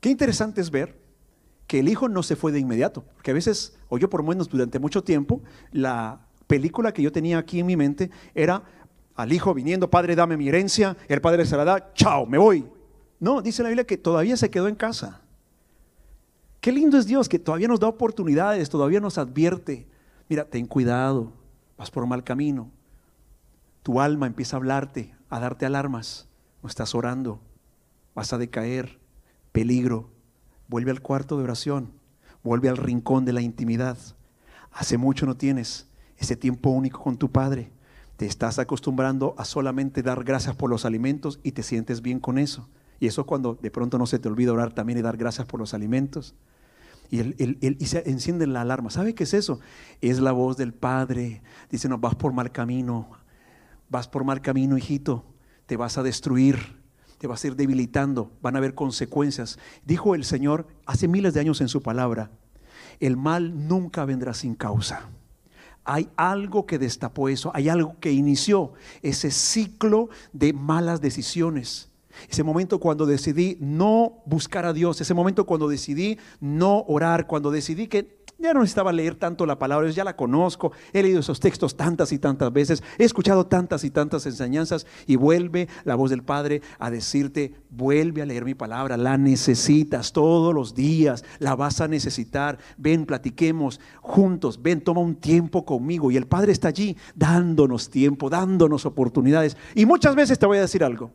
Qué 0.00 0.08
interesante 0.08 0.62
es 0.62 0.70
ver 0.70 0.98
que 1.66 1.80
el 1.80 1.88
hijo 1.88 2.08
no 2.08 2.22
se 2.22 2.36
fue 2.36 2.52
de 2.52 2.60
inmediato, 2.60 3.04
porque 3.14 3.32
a 3.32 3.34
veces, 3.34 3.75
o 3.88 3.98
yo 3.98 4.10
por 4.10 4.20
lo 4.20 4.28
menos 4.28 4.48
durante 4.48 4.78
mucho 4.78 5.02
tiempo, 5.02 5.40
la 5.72 6.20
película 6.46 6.92
que 6.92 7.02
yo 7.02 7.12
tenía 7.12 7.38
aquí 7.38 7.60
en 7.60 7.66
mi 7.66 7.76
mente 7.76 8.10
era 8.34 8.62
al 9.14 9.32
hijo 9.32 9.54
viniendo, 9.54 9.90
padre, 9.90 10.14
dame 10.14 10.36
mi 10.36 10.48
herencia, 10.48 10.96
el 11.08 11.20
padre 11.20 11.46
se 11.46 11.56
la 11.56 11.64
da, 11.64 11.92
chao, 11.94 12.26
me 12.26 12.38
voy. 12.38 12.66
No, 13.18 13.40
dice 13.40 13.62
la 13.62 13.70
Biblia 13.70 13.86
que 13.86 13.96
todavía 13.96 14.36
se 14.36 14.50
quedó 14.50 14.68
en 14.68 14.74
casa. 14.74 15.22
Qué 16.60 16.72
lindo 16.72 16.98
es 16.98 17.06
Dios 17.06 17.28
que 17.28 17.38
todavía 17.38 17.68
nos 17.68 17.80
da 17.80 17.88
oportunidades, 17.88 18.68
todavía 18.68 19.00
nos 19.00 19.18
advierte. 19.18 19.86
Mira, 20.28 20.44
ten 20.44 20.66
cuidado, 20.66 21.32
vas 21.78 21.90
por 21.90 22.06
mal 22.06 22.24
camino. 22.24 22.70
Tu 23.82 24.00
alma 24.00 24.26
empieza 24.26 24.56
a 24.56 24.58
hablarte, 24.58 25.14
a 25.30 25.40
darte 25.40 25.64
alarmas. 25.64 26.28
No 26.62 26.68
estás 26.68 26.94
orando, 26.94 27.40
vas 28.14 28.32
a 28.32 28.38
decaer, 28.38 28.98
peligro. 29.52 30.10
Vuelve 30.68 30.90
al 30.90 31.00
cuarto 31.00 31.38
de 31.38 31.44
oración, 31.44 31.92
vuelve 32.46 32.68
al 32.68 32.76
rincón 32.76 33.24
de 33.24 33.32
la 33.32 33.40
intimidad. 33.42 33.98
Hace 34.70 34.98
mucho 34.98 35.26
no 35.26 35.36
tienes 35.36 35.88
ese 36.16 36.36
tiempo 36.36 36.70
único 36.70 37.02
con 37.02 37.16
tu 37.16 37.30
Padre. 37.30 37.72
Te 38.16 38.24
estás 38.24 38.60
acostumbrando 38.60 39.34
a 39.36 39.44
solamente 39.44 40.02
dar 40.02 40.22
gracias 40.22 40.54
por 40.54 40.70
los 40.70 40.84
alimentos 40.84 41.40
y 41.42 41.52
te 41.52 41.64
sientes 41.64 42.02
bien 42.02 42.20
con 42.20 42.38
eso. 42.38 42.68
Y 43.00 43.08
eso 43.08 43.26
cuando 43.26 43.54
de 43.60 43.70
pronto 43.72 43.98
no 43.98 44.06
se 44.06 44.20
te 44.20 44.28
olvida 44.28 44.52
orar 44.52 44.72
también 44.72 44.98
y 44.98 45.02
dar 45.02 45.16
gracias 45.16 45.46
por 45.46 45.58
los 45.58 45.74
alimentos. 45.74 46.36
Y, 47.10 47.18
él, 47.18 47.58
y 47.60 47.86
se 47.86 48.08
enciende 48.08 48.46
la 48.46 48.60
alarma. 48.60 48.90
¿Sabe 48.90 49.14
qué 49.14 49.24
es 49.24 49.34
eso? 49.34 49.58
Es 50.00 50.20
la 50.20 50.30
voz 50.30 50.56
del 50.56 50.72
Padre. 50.72 51.42
Dice, 51.68 51.88
no, 51.88 51.98
vas 51.98 52.14
por 52.14 52.32
mal 52.32 52.52
camino. 52.52 53.10
Vas 53.88 54.06
por 54.06 54.22
mal 54.22 54.40
camino, 54.40 54.78
hijito. 54.78 55.24
Te 55.66 55.76
vas 55.76 55.98
a 55.98 56.04
destruir. 56.04 56.75
Te 57.18 57.26
vas 57.26 57.42
a 57.42 57.46
ir 57.48 57.56
debilitando. 57.56 58.30
Van 58.42 58.54
a 58.54 58.58
haber 58.58 58.74
consecuencias. 58.74 59.58
Dijo 59.84 60.14
el 60.14 60.24
Señor 60.24 60.66
hace 60.84 61.08
miles 61.08 61.34
de 61.34 61.40
años 61.40 61.60
en 61.60 61.68
su 61.68 61.82
palabra. 61.82 62.30
El 63.00 63.16
mal 63.16 63.68
nunca 63.68 64.04
vendrá 64.04 64.34
sin 64.34 64.54
causa. 64.54 65.08
Hay 65.84 66.08
algo 66.16 66.66
que 66.66 66.78
destapó 66.78 67.28
eso. 67.28 67.50
Hay 67.54 67.68
algo 67.68 67.96
que 68.00 68.12
inició 68.12 68.72
ese 69.02 69.30
ciclo 69.30 70.08
de 70.32 70.52
malas 70.52 71.00
decisiones 71.00 71.90
ese 72.28 72.42
momento 72.42 72.80
cuando 72.80 73.06
decidí 73.06 73.56
no 73.60 74.22
buscar 74.26 74.64
a 74.66 74.72
Dios, 74.72 75.00
ese 75.00 75.14
momento 75.14 75.46
cuando 75.46 75.68
decidí 75.68 76.18
no 76.40 76.84
orar, 76.88 77.26
cuando 77.26 77.50
decidí 77.50 77.86
que 77.88 78.15
ya 78.38 78.52
no 78.52 78.60
necesitaba 78.60 78.92
leer 78.92 79.14
tanto 79.14 79.46
la 79.46 79.58
palabra, 79.58 79.88
ya 79.90 80.04
la 80.04 80.16
conozco, 80.16 80.72
he 80.92 81.02
leído 81.02 81.20
esos 81.20 81.40
textos 81.40 81.76
tantas 81.76 82.12
y 82.12 82.18
tantas 82.18 82.52
veces, 82.52 82.82
he 82.98 83.04
escuchado 83.04 83.46
tantas 83.46 83.84
y 83.84 83.90
tantas 83.90 84.26
enseñanzas 84.26 84.86
y 85.06 85.16
vuelve 85.16 85.68
la 85.84 85.94
voz 85.94 86.10
del 86.10 86.22
Padre 86.22 86.62
a 86.78 86.90
decirte, 86.90 87.54
vuelve 87.70 88.22
a 88.22 88.26
leer 88.26 88.44
mi 88.44 88.54
palabra, 88.54 88.96
la 88.96 89.16
necesitas 89.16 90.12
todos 90.12 90.54
los 90.54 90.74
días, 90.74 91.24
la 91.38 91.56
vas 91.56 91.80
a 91.80 91.88
necesitar, 91.88 92.58
ven, 92.76 93.06
platiquemos 93.06 93.80
juntos, 94.00 94.60
ven, 94.62 94.82
toma 94.82 95.00
un 95.00 95.16
tiempo 95.16 95.64
conmigo 95.64 96.10
y 96.10 96.16
el 96.16 96.26
Padre 96.26 96.52
está 96.52 96.68
allí 96.68 96.96
dándonos 97.14 97.90
tiempo, 97.90 98.28
dándonos 98.28 98.86
oportunidades 98.86 99.56
y 99.74 99.86
muchas 99.86 100.14
veces 100.14 100.38
te 100.38 100.46
voy 100.46 100.58
a 100.58 100.62
decir 100.62 100.84
algo 100.84 101.10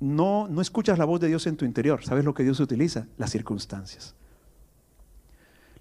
no, 0.00 0.48
no 0.48 0.60
escuchas 0.60 0.98
la 0.98 1.06
voz 1.06 1.20
de 1.20 1.28
Dios 1.28 1.46
en 1.46 1.56
tu 1.56 1.64
interior. 1.64 2.04
¿Sabes 2.04 2.24
lo 2.24 2.34
que 2.34 2.42
Dios 2.42 2.60
utiliza? 2.60 3.06
Las 3.16 3.30
circunstancias. 3.30 4.14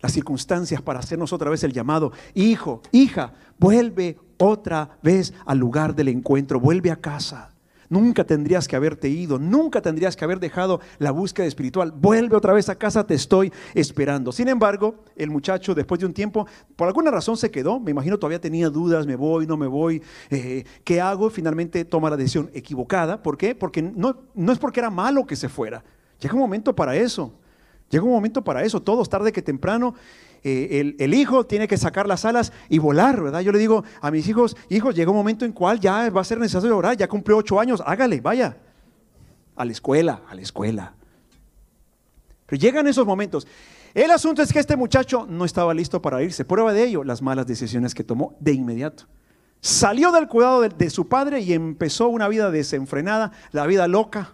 Las 0.03 0.11
circunstancias 0.11 0.81
para 0.81 0.99
hacernos 0.99 1.31
otra 1.31 1.49
vez 1.49 1.63
el 1.63 1.71
llamado, 1.71 2.11
hijo, 2.33 2.81
hija, 2.91 3.35
vuelve 3.57 4.19
otra 4.37 4.97
vez 5.01 5.33
al 5.45 5.57
lugar 5.57 5.95
del 5.95 6.09
encuentro, 6.09 6.59
vuelve 6.59 6.91
a 6.91 6.97
casa. 6.97 7.53
Nunca 7.87 8.25
tendrías 8.25 8.67
que 8.67 8.75
haberte 8.75 9.07
ido, 9.07 9.39
nunca 9.39 9.81
tendrías 9.81 10.17
que 10.17 10.25
haber 10.25 10.41
dejado 10.41 10.81
la 10.99 11.11
búsqueda 11.11 11.45
espiritual. 11.45 11.93
Vuelve 11.93 12.35
otra 12.35 12.51
vez 12.51 12.67
a 12.67 12.75
casa, 12.75 13.07
te 13.07 13.13
estoy 13.13 13.53
esperando. 13.75 14.33
Sin 14.33 14.49
embargo, 14.49 15.05
el 15.15 15.29
muchacho 15.29 15.73
después 15.73 16.01
de 16.01 16.05
un 16.05 16.13
tiempo, 16.13 16.47
por 16.75 16.89
alguna 16.89 17.09
razón 17.09 17.37
se 17.37 17.49
quedó, 17.49 17.79
me 17.79 17.91
imagino 17.91 18.19
todavía 18.19 18.41
tenía 18.41 18.69
dudas, 18.69 19.07
me 19.07 19.15
voy, 19.15 19.47
no 19.47 19.55
me 19.55 19.67
voy, 19.67 20.03
eh, 20.29 20.65
¿qué 20.83 20.99
hago? 20.99 21.29
Finalmente 21.29 21.85
toma 21.85 22.09
la 22.09 22.17
decisión 22.17 22.51
equivocada. 22.53 23.23
¿Por 23.23 23.37
qué? 23.37 23.55
Porque 23.55 23.81
no, 23.81 24.17
no 24.35 24.51
es 24.51 24.59
porque 24.59 24.81
era 24.81 24.89
malo 24.89 25.25
que 25.25 25.37
se 25.37 25.47
fuera. 25.47 25.81
Llega 26.19 26.33
un 26.33 26.41
momento 26.41 26.75
para 26.75 26.93
eso. 26.93 27.39
Llega 27.93 28.05
un 28.05 28.11
momento 28.11 28.43
para 28.43 28.63
eso, 28.63 28.81
todos 28.81 29.07
tarde 29.07 29.31
que 29.31 29.43
temprano. 29.43 29.93
Eh, 30.43 30.95
el, 30.97 31.13
hijo 31.13 31.45
tiene 31.45 31.67
que 31.67 31.77
sacar 31.77 32.07
las 32.07 32.25
alas 32.25 32.51
y 32.67 32.79
volar, 32.79 33.21
¿verdad? 33.21 33.41
Yo 33.41 33.51
le 33.51 33.59
digo 33.59 33.83
a 34.01 34.09
mis 34.09 34.27
hijos, 34.27 34.57
hijos, 34.69 34.95
llega 34.95 35.11
un 35.11 35.17
momento 35.17 35.45
en 35.45 35.51
cual 35.51 35.79
ya 35.79 36.09
va 36.09 36.21
a 36.21 36.23
ser 36.23 36.39
necesario 36.39 36.75
orar, 36.75 36.97
ya 36.97 37.07
cumplió 37.07 37.37
ocho 37.37 37.59
años, 37.59 37.83
hágale, 37.85 38.19
vaya, 38.19 38.57
a 39.55 39.63
la 39.63 39.71
escuela, 39.71 40.23
a 40.27 40.33
la 40.33 40.41
escuela. 40.41 40.95
Pero 42.47 42.59
llegan 42.59 42.87
esos 42.87 43.05
momentos. 43.05 43.45
El 43.93 44.09
asunto 44.09 44.41
es 44.41 44.51
que 44.51 44.57
este 44.57 44.75
muchacho 44.75 45.27
no 45.29 45.45
estaba 45.45 45.71
listo 45.75 46.01
para 46.01 46.23
irse. 46.23 46.45
Prueba 46.45 46.73
de 46.73 46.85
ello, 46.85 47.03
las 47.03 47.21
malas 47.21 47.45
decisiones 47.45 47.93
que 47.93 48.03
tomó 48.03 48.35
de 48.39 48.53
inmediato. 48.53 49.03
Salió 49.61 50.11
del 50.11 50.27
cuidado 50.27 50.61
de 50.61 50.89
su 50.89 51.07
padre 51.07 51.41
y 51.41 51.53
empezó 51.53 52.07
una 52.07 52.27
vida 52.27 52.49
desenfrenada, 52.49 53.33
la 53.51 53.67
vida 53.67 53.87
loca. 53.87 54.33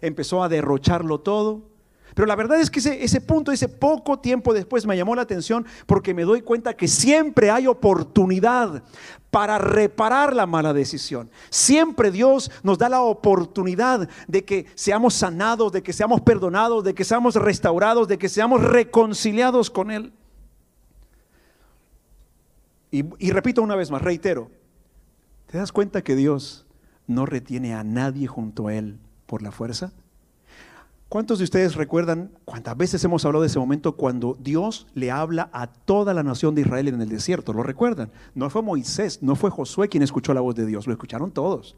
Empezó 0.00 0.42
a 0.42 0.48
derrocharlo 0.48 1.20
todo 1.20 1.77
pero 2.18 2.26
la 2.26 2.34
verdad 2.34 2.60
es 2.60 2.68
que 2.68 2.80
ese, 2.80 3.20
punto, 3.20 3.52
ese 3.52 3.68
poco 3.68 4.18
tiempo 4.18 4.52
después 4.52 4.84
me 4.84 4.96
llamó 4.96 5.14
la 5.14 5.22
atención 5.22 5.64
porque 5.86 6.14
me 6.14 6.24
doy 6.24 6.42
cuenta 6.42 6.74
que 6.74 6.88
siempre 6.88 7.48
hay 7.48 7.68
oportunidad 7.68 8.82
para 9.30 9.56
reparar 9.58 10.34
la 10.34 10.44
mala 10.44 10.72
decisión. 10.72 11.30
Siempre 11.48 12.10
Dios 12.10 12.50
nos 12.64 12.76
da 12.76 12.88
la 12.88 13.02
oportunidad 13.02 14.08
de 14.26 14.44
que 14.44 14.66
seamos 14.74 15.14
sanados, 15.14 15.70
de 15.70 15.80
que 15.80 15.92
seamos 15.92 16.20
perdonados, 16.22 16.82
de 16.82 16.92
que 16.92 17.04
seamos 17.04 17.36
restaurados, 17.36 18.08
de 18.08 18.18
que 18.18 18.28
seamos 18.28 18.64
reconciliados 18.64 19.70
con 19.70 19.92
Él. 19.92 20.12
Y, 22.90 23.04
y 23.24 23.30
repito 23.30 23.62
una 23.62 23.76
vez 23.76 23.92
más, 23.92 24.02
reitero, 24.02 24.50
¿te 25.46 25.56
das 25.56 25.70
cuenta 25.70 26.02
que 26.02 26.16
Dios 26.16 26.66
no 27.06 27.26
retiene 27.26 27.74
a 27.74 27.84
nadie 27.84 28.26
junto 28.26 28.66
a 28.66 28.74
Él 28.74 28.98
por 29.26 29.40
la 29.40 29.52
fuerza? 29.52 29.92
¿Cuántos 31.08 31.38
de 31.38 31.44
ustedes 31.44 31.74
recuerdan 31.74 32.30
cuántas 32.44 32.76
veces 32.76 33.02
hemos 33.02 33.24
hablado 33.24 33.40
de 33.40 33.46
ese 33.46 33.58
momento 33.58 33.96
cuando 33.96 34.36
Dios 34.38 34.86
le 34.92 35.10
habla 35.10 35.48
a 35.54 35.66
toda 35.66 36.12
la 36.12 36.22
nación 36.22 36.54
de 36.54 36.60
Israel 36.60 36.88
en 36.88 37.00
el 37.00 37.08
desierto? 37.08 37.54
¿Lo 37.54 37.62
recuerdan? 37.62 38.10
No 38.34 38.50
fue 38.50 38.60
Moisés, 38.60 39.22
no 39.22 39.34
fue 39.34 39.50
Josué 39.50 39.88
quien 39.88 40.02
escuchó 40.02 40.34
la 40.34 40.42
voz 40.42 40.54
de 40.54 40.66
Dios, 40.66 40.86
lo 40.86 40.92
escucharon 40.92 41.30
todos. 41.30 41.76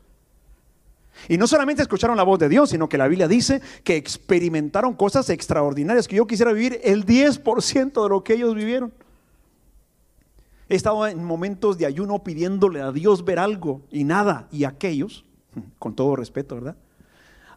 Y 1.28 1.38
no 1.38 1.46
solamente 1.46 1.82
escucharon 1.82 2.16
la 2.16 2.24
voz 2.24 2.40
de 2.40 2.48
Dios, 2.48 2.70
sino 2.70 2.88
que 2.88 2.98
la 2.98 3.06
Biblia 3.06 3.28
dice 3.28 3.62
que 3.84 3.96
experimentaron 3.96 4.94
cosas 4.94 5.30
extraordinarias, 5.30 6.08
que 6.08 6.16
yo 6.16 6.26
quisiera 6.26 6.52
vivir 6.52 6.80
el 6.82 7.06
10% 7.06 8.02
de 8.02 8.08
lo 8.08 8.24
que 8.24 8.34
ellos 8.34 8.56
vivieron. 8.56 8.92
He 10.68 10.74
estado 10.74 11.06
en 11.06 11.22
momentos 11.22 11.78
de 11.78 11.86
ayuno 11.86 12.24
pidiéndole 12.24 12.80
a 12.80 12.90
Dios 12.90 13.24
ver 13.24 13.38
algo 13.38 13.82
y 13.92 14.02
nada, 14.02 14.48
y 14.50 14.64
aquellos 14.64 15.24
con 15.78 15.94
todo 15.94 16.16
respeto, 16.16 16.56
¿verdad? 16.56 16.76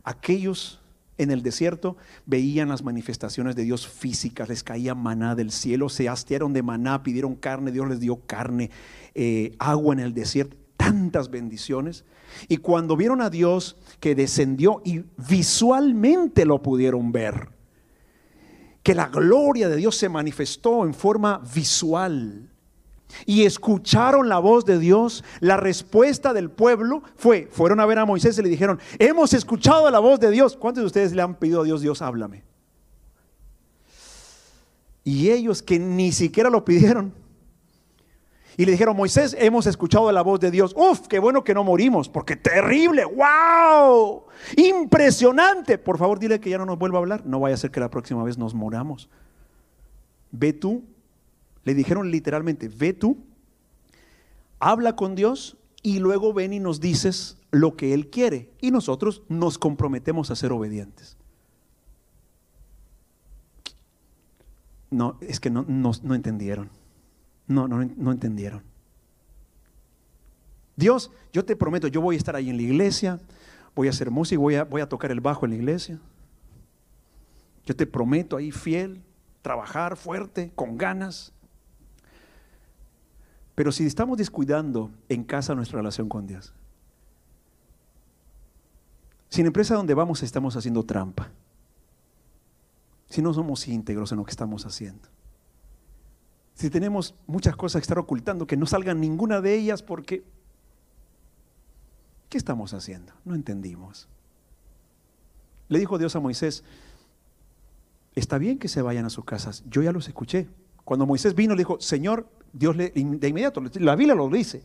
Aquellos 0.04 0.83
en 1.18 1.32
el 1.32 1.44
desierto 1.44 1.98
veían 2.26 2.70
las 2.70 2.84
manifestaciones 2.84 3.56
de 3.56 3.64
Dios 3.64 3.88
físicas, 3.88 4.50
les 4.50 4.64
caía 4.64 4.96
maná 4.96 5.36
del 5.36 5.52
cielo, 5.52 5.90
se 5.90 6.10
hastiaron 6.10 6.54
de 6.54 6.64
maná, 6.64 7.04
pidieron 7.04 7.36
carne, 7.36 7.72
Dios 7.72 7.88
les 7.88 8.00
dio 8.00 8.22
carne, 8.26 8.72
eh, 9.14 9.56
agua 9.60 9.94
en 9.94 10.00
el 10.00 10.14
desierto, 10.14 10.58
tantas 10.78 11.30
bendiciones. 11.30 12.06
Y 12.48 12.58
cuando 12.58 12.98
vieron 12.98 13.22
a 13.22 13.30
Dios 13.30 13.78
que 14.00 14.16
descendió 14.16 14.82
y 14.84 15.04
visualmente 15.30 16.46
lo 16.46 16.62
pudieron 16.62 17.12
ver, 17.12 17.50
que 18.82 18.96
la 18.96 19.08
gloria 19.08 19.70
de 19.70 19.78
Dios 19.78 19.96
se 19.96 20.10
manifestó 20.10 20.84
en 20.84 20.94
forma 20.94 21.42
visual, 21.54 22.50
y 23.26 23.46
escucharon 23.46 24.30
la 24.30 24.40
voz 24.40 24.66
de 24.66 24.80
Dios, 24.80 25.24
la 25.40 25.58
respuesta 25.58 26.34
del 26.34 26.50
pueblo 26.50 27.04
fue, 27.16 27.48
fueron 27.52 27.80
a 27.80 27.86
ver 27.86 28.00
a 28.00 28.06
Moisés 28.06 28.38
y 28.38 28.44
le 28.44 28.50
dijeron, 28.50 28.80
hemos 29.00 29.34
escuchado 29.34 29.90
la 29.90 30.00
voz 30.00 30.20
de 30.20 30.32
Dios. 30.32 30.58
¿Cuántos 30.58 30.84
de 30.84 30.88
ustedes 30.88 31.14
le 31.14 31.22
han 31.22 31.36
pedido 31.36 31.62
a 31.62 31.64
Dios, 31.64 31.82
Dios, 31.82 32.02
háblame? 32.02 32.44
Y 35.04 35.30
ellos 35.32 35.62
que 35.62 35.80
ni 35.80 36.12
siquiera 36.12 36.50
lo 36.50 36.64
pidieron. 36.64 37.14
Y 38.56 38.66
le 38.66 38.72
dijeron, 38.72 38.96
Moisés, 38.96 39.36
hemos 39.40 39.66
escuchado 39.66 40.12
la 40.12 40.22
voz 40.22 40.40
de 40.40 40.52
Dios. 40.52 40.74
Uf, 40.78 41.08
qué 41.08 41.18
bueno 41.18 41.44
que 41.44 41.54
no 41.54 41.64
morimos, 41.64 42.08
porque 42.08 42.36
terrible, 42.36 43.04
wow, 43.04 44.26
impresionante. 44.56 45.80
Por 45.80 45.98
favor, 45.98 46.20
dile 46.20 46.40
que 46.40 46.52
ya 46.52 46.60
no 46.60 46.66
nos 46.66 46.78
vuelva 46.78 47.00
a 47.00 47.02
hablar. 47.02 47.26
No 47.26 47.40
vaya 47.40 47.56
a 47.56 47.58
ser 47.58 47.72
que 47.72 47.80
la 47.80 47.90
próxima 47.90 48.24
vez 48.24 48.38
nos 48.38 48.54
moramos. 48.54 49.10
Ve 50.32 50.54
tú 50.54 50.84
le 51.64 51.74
dijeron 51.74 52.12
literalmente, 52.12 52.68
ve 52.68 52.94
tú, 52.94 53.18
habla 54.60 54.96
con 54.96 55.16
Dios 55.16 55.58
y 55.82 56.00
luego 56.00 56.34
ven 56.34 56.54
y 56.54 56.60
nos 56.60 56.80
dices 56.80 57.38
lo 57.52 57.76
que 57.76 57.94
Él 57.94 58.10
quiere. 58.10 58.52
Y 58.62 58.72
nosotros 58.72 59.24
nos 59.30 59.58
comprometemos 59.58 60.32
a 60.32 60.36
ser 60.36 60.52
obedientes. 60.52 61.18
No, 64.90 65.18
es 65.22 65.40
que 65.40 65.50
no, 65.50 65.66
no, 65.68 66.16
entendieron. 66.16 66.70
No, 67.48 67.68
no, 67.68 67.84
no 67.84 68.12
entendieron. 68.12 68.62
Dios, 70.76 71.12
yo 71.32 71.46
te 71.46 71.56
prometo, 71.56 71.88
yo 71.88 72.02
voy 72.02 72.16
a 72.16 72.18
estar 72.18 72.36
ahí 72.36 72.50
en 72.50 72.58
la 72.58 72.64
iglesia, 72.64 73.20
voy 73.76 73.88
a 73.88 73.92
hacer 73.92 74.12
música, 74.12 74.40
voy 74.40 74.56
a, 74.56 74.64
voy 74.64 74.82
a 74.82 74.90
tocar 74.90 75.12
el 75.12 75.22
bajo 75.22 75.46
en 75.46 75.52
la 75.52 75.58
iglesia. 75.58 76.00
Yo 77.66 77.76
te 77.76 77.86
prometo 77.86 78.38
ahí 78.38 78.52
fiel, 78.52 79.02
trabajar 79.42 79.98
fuerte, 79.98 80.52
con 80.56 80.78
ganas. 80.78 81.34
Pero 83.56 83.72
si 83.72 83.86
estamos 83.86 84.18
descuidando 84.18 84.92
en 85.10 85.24
casa 85.24 85.56
nuestra 85.56 85.78
relación 85.78 86.10
con 86.10 86.26
Dios, 86.26 86.54
si 89.30 89.42
en 89.42 89.46
la 89.46 89.50
empresa 89.50 89.76
donde 89.76 89.94
vamos 89.94 90.24
estamos 90.24 90.56
haciendo 90.56 90.84
trampa, 90.84 91.32
si 93.10 93.22
no 93.22 93.34
somos 93.34 93.68
íntegros 93.68 94.12
en 94.12 94.18
lo 94.18 94.26
que 94.26 94.32
estamos 94.32 94.66
haciendo, 94.66 95.08
si 96.56 96.70
tenemos 96.70 97.16
muchas 97.26 97.56
cosas 97.56 97.80
que 97.80 97.84
estar 97.84 98.00
ocultando, 98.00 98.48
que 98.48 98.58
no 98.58 98.66
salgan 98.66 99.02
ninguna 99.02 99.42
de 99.42 99.56
ellas 99.56 99.82
porque, 99.82 100.24
¿qué 102.30 102.38
estamos 102.38 102.74
haciendo? 102.74 103.14
No 103.26 103.36
entendimos. 103.36 104.08
Le 105.70 105.80
dijo 105.80 105.98
Dios 105.98 106.16
a 106.16 106.20
Moisés, 106.20 106.64
está 108.16 108.38
bien 108.38 108.60
que 108.60 108.68
se 108.68 108.82
vayan 108.82 109.06
a 109.06 109.10
sus 109.10 109.26
casas, 109.26 109.64
yo 109.68 109.82
ya 109.82 109.92
los 109.92 110.08
escuché. 110.08 110.48
Cuando 110.84 111.06
Moisés 111.06 111.36
vino, 111.36 111.56
le 111.56 111.60
dijo, 111.60 111.80
Señor, 111.80 112.28
Dios 112.52 112.76
le, 112.76 112.90
de 112.90 113.28
inmediato, 113.28 113.62
la 113.76 113.96
Biblia 113.96 114.16
lo 114.16 114.30
dice. 114.30 114.64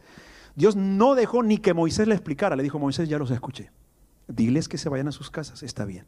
Dios 0.54 0.76
no 0.76 1.14
dejó 1.14 1.42
ni 1.42 1.58
que 1.58 1.74
Moisés 1.74 2.08
le 2.08 2.14
explicara. 2.14 2.56
Le 2.56 2.62
dijo, 2.62 2.78
Moisés, 2.78 3.08
ya 3.08 3.18
los 3.18 3.30
escuché. 3.30 3.70
Diles 4.26 4.68
que 4.68 4.78
se 4.78 4.88
vayan 4.88 5.08
a 5.08 5.12
sus 5.12 5.30
casas. 5.30 5.62
Está 5.62 5.84
bien. 5.84 6.04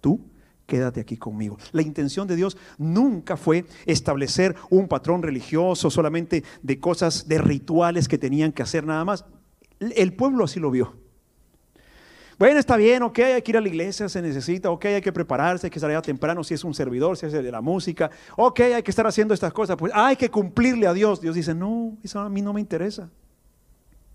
Tú 0.00 0.20
quédate 0.66 1.00
aquí 1.00 1.16
conmigo. 1.16 1.58
La 1.72 1.82
intención 1.82 2.26
de 2.26 2.36
Dios 2.36 2.56
nunca 2.78 3.36
fue 3.36 3.66
establecer 3.86 4.56
un 4.70 4.88
patrón 4.88 5.22
religioso 5.22 5.90
solamente 5.90 6.44
de 6.62 6.80
cosas, 6.80 7.28
de 7.28 7.38
rituales 7.38 8.08
que 8.08 8.18
tenían 8.18 8.52
que 8.52 8.62
hacer 8.62 8.84
nada 8.84 9.04
más. 9.04 9.24
El 9.80 10.14
pueblo 10.14 10.44
así 10.44 10.60
lo 10.60 10.70
vio. 10.70 11.03
Bueno, 12.38 12.58
está 12.58 12.76
bien, 12.76 13.02
ok, 13.02 13.18
hay 13.18 13.42
que 13.42 13.52
ir 13.52 13.56
a 13.56 13.60
la 13.60 13.68
iglesia, 13.68 14.08
se 14.08 14.20
necesita, 14.20 14.70
ok, 14.70 14.84
hay 14.86 15.00
que 15.00 15.12
prepararse, 15.12 15.66
hay 15.66 15.70
que 15.70 15.78
salir 15.78 16.00
temprano 16.00 16.42
si 16.42 16.54
es 16.54 16.64
un 16.64 16.74
servidor, 16.74 17.16
si 17.16 17.26
es 17.26 17.32
de 17.32 17.50
la 17.50 17.60
música, 17.60 18.10
ok, 18.36 18.60
hay 18.60 18.82
que 18.82 18.90
estar 18.90 19.06
haciendo 19.06 19.34
estas 19.34 19.52
cosas, 19.52 19.76
pues 19.76 19.92
hay 19.94 20.16
que 20.16 20.30
cumplirle 20.30 20.86
a 20.86 20.92
Dios. 20.92 21.20
Dios 21.20 21.34
dice, 21.34 21.54
no, 21.54 21.96
eso 22.02 22.20
a 22.20 22.28
mí 22.28 22.42
no 22.42 22.52
me 22.52 22.60
interesa. 22.60 23.10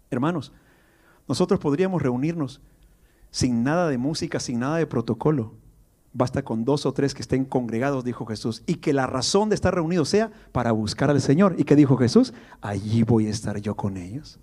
Hermanos, 0.09 0.51
nosotros 1.28 1.59
podríamos 1.59 2.01
reunirnos 2.01 2.61
sin 3.32 3.63
nada 3.63 3.88
de 3.88 3.97
música, 3.97 4.39
sin 4.39 4.59
nada 4.59 4.78
de 4.78 4.88
protocolo. 4.88 5.53
Basta 6.11 6.41
con 6.43 6.65
dos 6.65 6.88
o 6.88 6.93
tres 6.93 7.13
que 7.13 7.22
estén 7.22 7.45
congregados, 7.45 8.03
dijo 8.03 8.26
Jesús, 8.26 8.63
y 8.65 8.76
que 8.76 8.93
la 8.93 9.05
razón 9.05 9.49
de 9.49 9.55
estar 9.55 9.74
reunidos 9.74 10.09
sea 10.09 10.32
para 10.51 10.72
buscar 10.72 11.11
al 11.11 11.22
Señor. 11.22 11.55
¿Y 11.57 11.63
qué 11.65 11.76
dijo 11.76 11.97
Jesús? 11.97 12.34
Allí 12.61 13.03
voy 13.03 13.28
a 13.28 13.30
estar 13.30 13.61
yo 13.61 13.76
con 13.76 13.95
ellos. 13.95 14.39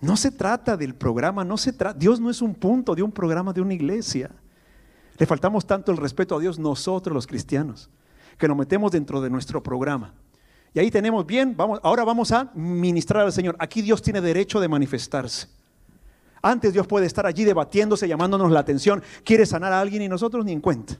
No 0.00 0.16
se 0.16 0.30
trata 0.30 0.76
del 0.76 0.94
programa, 0.94 1.44
no 1.44 1.58
se 1.58 1.74
Dios 1.96 2.20
no 2.20 2.30
es 2.30 2.40
un 2.40 2.54
punto 2.54 2.94
de 2.94 3.02
un 3.02 3.12
programa 3.12 3.52
de 3.52 3.60
una 3.60 3.74
iglesia. 3.74 4.30
Le 5.18 5.26
faltamos 5.26 5.66
tanto 5.66 5.92
el 5.92 5.98
respeto 5.98 6.36
a 6.36 6.40
Dios 6.40 6.58
nosotros 6.58 7.12
los 7.12 7.26
cristianos, 7.26 7.90
que 8.38 8.48
nos 8.48 8.56
metemos 8.56 8.90
dentro 8.92 9.20
de 9.20 9.28
nuestro 9.28 9.62
programa. 9.62 10.14
Y 10.72 10.78
ahí 10.78 10.90
tenemos 10.90 11.26
bien, 11.26 11.54
vamos, 11.56 11.80
ahora 11.82 12.04
vamos 12.04 12.32
a 12.32 12.50
ministrar 12.54 13.24
al 13.24 13.32
Señor. 13.32 13.56
Aquí 13.58 13.82
Dios 13.82 14.00
tiene 14.00 14.22
derecho 14.22 14.60
de 14.60 14.68
manifestarse. 14.68 15.48
Antes 16.40 16.72
Dios 16.72 16.86
puede 16.86 17.04
estar 17.04 17.26
allí 17.26 17.44
debatiéndose, 17.44 18.08
llamándonos 18.08 18.50
la 18.50 18.60
atención, 18.60 19.02
quiere 19.24 19.44
sanar 19.44 19.74
a 19.74 19.80
alguien 19.80 20.00
y 20.00 20.08
nosotros 20.08 20.44
ni 20.44 20.52
en 20.52 20.60
cuenta. 20.60 20.96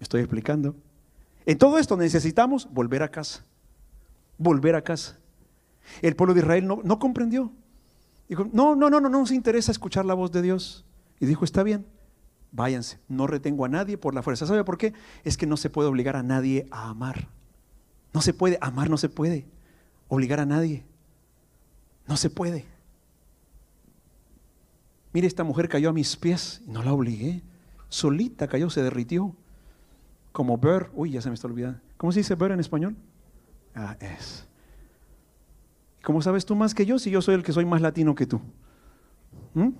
estoy 0.00 0.22
explicando? 0.22 0.74
En 1.46 1.56
todo 1.56 1.78
esto 1.78 1.96
necesitamos 1.96 2.68
volver 2.72 3.04
a 3.04 3.10
casa. 3.10 3.44
Volver 4.36 4.74
a 4.74 4.82
casa. 4.82 5.18
El 6.02 6.16
pueblo 6.16 6.34
de 6.34 6.40
Israel 6.40 6.66
no, 6.66 6.80
no 6.82 6.98
comprendió. 6.98 7.52
Dijo, 8.28 8.48
no, 8.52 8.76
no, 8.76 8.90
no, 8.90 9.00
no, 9.00 9.08
no 9.08 9.20
nos 9.20 9.32
interesa 9.32 9.72
escuchar 9.72 10.04
la 10.04 10.14
voz 10.14 10.30
de 10.32 10.42
Dios. 10.42 10.84
Y 11.18 11.26
dijo, 11.26 11.44
está 11.44 11.62
bien, 11.62 11.86
váyanse, 12.52 13.00
no 13.08 13.26
retengo 13.26 13.64
a 13.64 13.68
nadie 13.68 13.98
por 13.98 14.14
la 14.14 14.22
fuerza. 14.22 14.46
¿Sabe 14.46 14.64
por 14.64 14.78
qué? 14.78 14.92
Es 15.24 15.36
que 15.36 15.46
no 15.46 15.56
se 15.56 15.70
puede 15.70 15.88
obligar 15.88 16.16
a 16.16 16.22
nadie 16.22 16.66
a 16.70 16.90
amar. 16.90 17.28
No 18.12 18.20
se 18.20 18.34
puede, 18.34 18.58
amar 18.60 18.90
no 18.90 18.96
se 18.96 19.08
puede, 19.08 19.46
obligar 20.08 20.40
a 20.40 20.46
nadie. 20.46 20.84
No 22.06 22.16
se 22.16 22.30
puede. 22.30 22.66
Mire, 25.12 25.26
esta 25.26 25.44
mujer 25.44 25.68
cayó 25.68 25.90
a 25.90 25.92
mis 25.92 26.16
pies 26.16 26.62
y 26.66 26.70
no 26.70 26.82
la 26.82 26.92
obligué. 26.92 27.42
Solita 27.88 28.48
cayó, 28.48 28.70
se 28.70 28.82
derritió. 28.82 29.34
Como 30.32 30.58
ver, 30.58 30.90
uy, 30.94 31.12
ya 31.12 31.22
se 31.22 31.28
me 31.28 31.34
está 31.34 31.48
olvidando. 31.48 31.80
¿Cómo 31.96 32.12
se 32.12 32.20
dice 32.20 32.34
ver 32.34 32.52
en 32.52 32.60
español? 32.60 32.96
Ah, 33.74 33.96
es. 34.00 34.47
¿Cómo 36.02 36.22
sabes 36.22 36.46
tú 36.46 36.54
más 36.54 36.74
que 36.74 36.86
yo 36.86 36.98
si 36.98 37.10
yo 37.10 37.20
soy 37.20 37.34
el 37.34 37.42
que 37.42 37.52
soy 37.52 37.64
más 37.64 37.80
latino 37.80 38.14
que 38.14 38.26
tú? 38.26 38.40
¿Mm? 39.54 39.70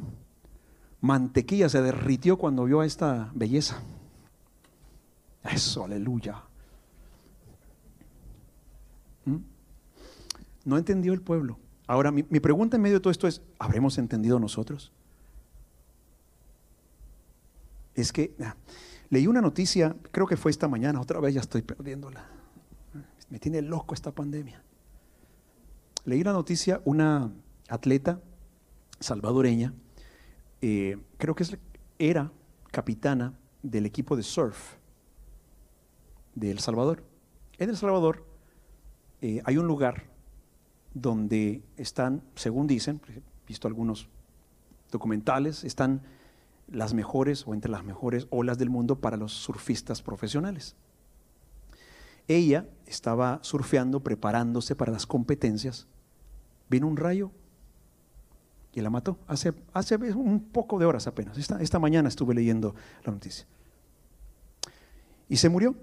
Mantequilla 1.00 1.68
se 1.68 1.80
derritió 1.80 2.36
cuando 2.36 2.64
vio 2.64 2.80
a 2.80 2.86
esta 2.86 3.30
belleza. 3.34 3.80
Eso, 5.44 5.84
aleluya. 5.84 6.42
¿Mm? 9.24 9.36
No 10.64 10.76
entendió 10.76 11.12
el 11.12 11.22
pueblo. 11.22 11.58
Ahora, 11.86 12.10
mi, 12.10 12.24
mi, 12.28 12.40
pregunta 12.40 12.76
en 12.76 12.82
medio 12.82 12.96
de 12.96 13.00
todo 13.00 13.10
esto 13.10 13.26
es, 13.26 13.40
¿habremos 13.58 13.96
entendido 13.96 14.38
nosotros? 14.38 14.92
Es 17.94 18.12
que 18.12 18.34
leí 19.08 19.26
una 19.26 19.40
noticia, 19.40 19.96
creo 20.12 20.26
que 20.26 20.36
fue 20.36 20.50
esta 20.50 20.68
mañana, 20.68 21.00
otra 21.00 21.18
vez 21.20 21.34
ya 21.34 21.40
estoy 21.40 21.62
perdiéndola. 21.62 22.26
Me 23.30 23.38
tiene 23.38 23.62
loco 23.62 23.94
esta 23.94 24.12
pandemia. 24.12 24.62
Leí 26.08 26.24
la 26.24 26.32
noticia, 26.32 26.80
una 26.86 27.30
atleta 27.68 28.22
salvadoreña, 28.98 29.74
eh, 30.62 30.96
creo 31.18 31.34
que 31.34 31.44
era 31.98 32.32
capitana 32.70 33.38
del 33.62 33.84
equipo 33.84 34.16
de 34.16 34.22
surf 34.22 34.76
de 36.34 36.50
El 36.50 36.60
Salvador. 36.60 37.04
En 37.58 37.68
El 37.68 37.76
Salvador 37.76 38.24
eh, 39.20 39.42
hay 39.44 39.58
un 39.58 39.66
lugar 39.66 40.04
donde 40.94 41.62
están, 41.76 42.22
según 42.36 42.66
dicen, 42.66 43.02
he 43.14 43.20
visto 43.46 43.68
algunos 43.68 44.08
documentales, 44.90 45.62
están 45.62 46.00
las 46.68 46.94
mejores 46.94 47.46
o 47.46 47.52
entre 47.52 47.70
las 47.70 47.84
mejores 47.84 48.28
olas 48.30 48.56
del 48.56 48.70
mundo 48.70 48.98
para 48.98 49.18
los 49.18 49.34
surfistas 49.34 50.00
profesionales. 50.00 50.74
Ella 52.28 52.66
estaba 52.86 53.40
surfeando, 53.42 54.00
preparándose 54.00 54.74
para 54.74 54.90
las 54.90 55.04
competencias 55.04 55.86
vino 56.68 56.86
un 56.86 56.96
rayo 56.96 57.30
y 58.72 58.80
la 58.80 58.90
mató. 58.90 59.18
Hace, 59.26 59.54
hace 59.72 59.96
un 59.96 60.40
poco 60.52 60.78
de 60.78 60.86
horas 60.86 61.06
apenas. 61.06 61.36
Esta, 61.38 61.60
esta 61.60 61.78
mañana 61.78 62.08
estuve 62.08 62.34
leyendo 62.34 62.74
la 63.04 63.12
noticia. 63.12 63.46
Y 65.28 65.36
se 65.36 65.48
murió 65.48 65.74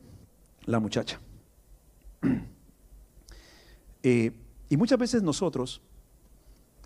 la 0.66 0.80
muchacha. 0.80 1.20
Eh, 4.08 4.32
y 4.70 4.78
muchas 4.78 5.00
veces 5.00 5.24
nosotros 5.24 5.82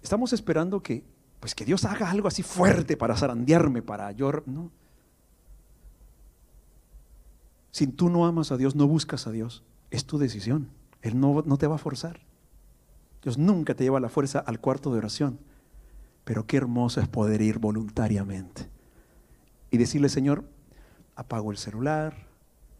estamos 0.01 0.31
esperando 0.31 0.81
que 0.81 1.03
pues 1.41 1.53
que 1.53 1.65
Dios 1.65 1.83
haga 1.83 2.09
algo 2.09 2.29
así 2.29 2.43
fuerte 2.43 2.95
para 2.97 3.17
zarandearme, 3.17 3.81
para 3.81 4.09
llorar. 4.13 4.43
No. 4.45 4.71
Si 7.71 7.87
tú 7.87 8.09
no 8.09 8.25
amas 8.25 8.53
a 8.53 8.57
Dios, 8.57 8.75
no 8.75 8.87
buscas 8.87 9.27
a 9.27 9.31
Dios, 9.31 9.63
es 9.91 10.05
tu 10.05 10.17
decisión. 10.17 10.69
Él 11.01 11.19
no, 11.19 11.43
no 11.45 11.57
te 11.57 11.67
va 11.67 11.75
a 11.75 11.77
forzar. 11.77 12.21
Dios 13.21 13.37
nunca 13.37 13.75
te 13.75 13.83
lleva 13.83 13.99
la 13.99 14.09
fuerza 14.09 14.39
al 14.39 14.59
cuarto 14.59 14.91
de 14.91 14.99
oración. 14.99 15.39
Pero 16.23 16.45
qué 16.45 16.57
hermoso 16.57 17.01
es 17.01 17.07
poder 17.07 17.41
ir 17.41 17.59
voluntariamente 17.59 18.69
y 19.71 19.77
decirle, 19.77 20.09
Señor, 20.09 20.43
apago 21.15 21.51
el 21.51 21.57
celular, 21.57 22.27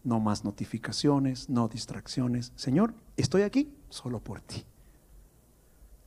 no 0.04 0.20
más 0.20 0.44
notificaciones, 0.44 1.48
no 1.48 1.68
distracciones. 1.68 2.52
Señor, 2.56 2.94
estoy 3.16 3.42
aquí 3.42 3.74
solo 3.88 4.20
por 4.20 4.40
ti. 4.40 4.64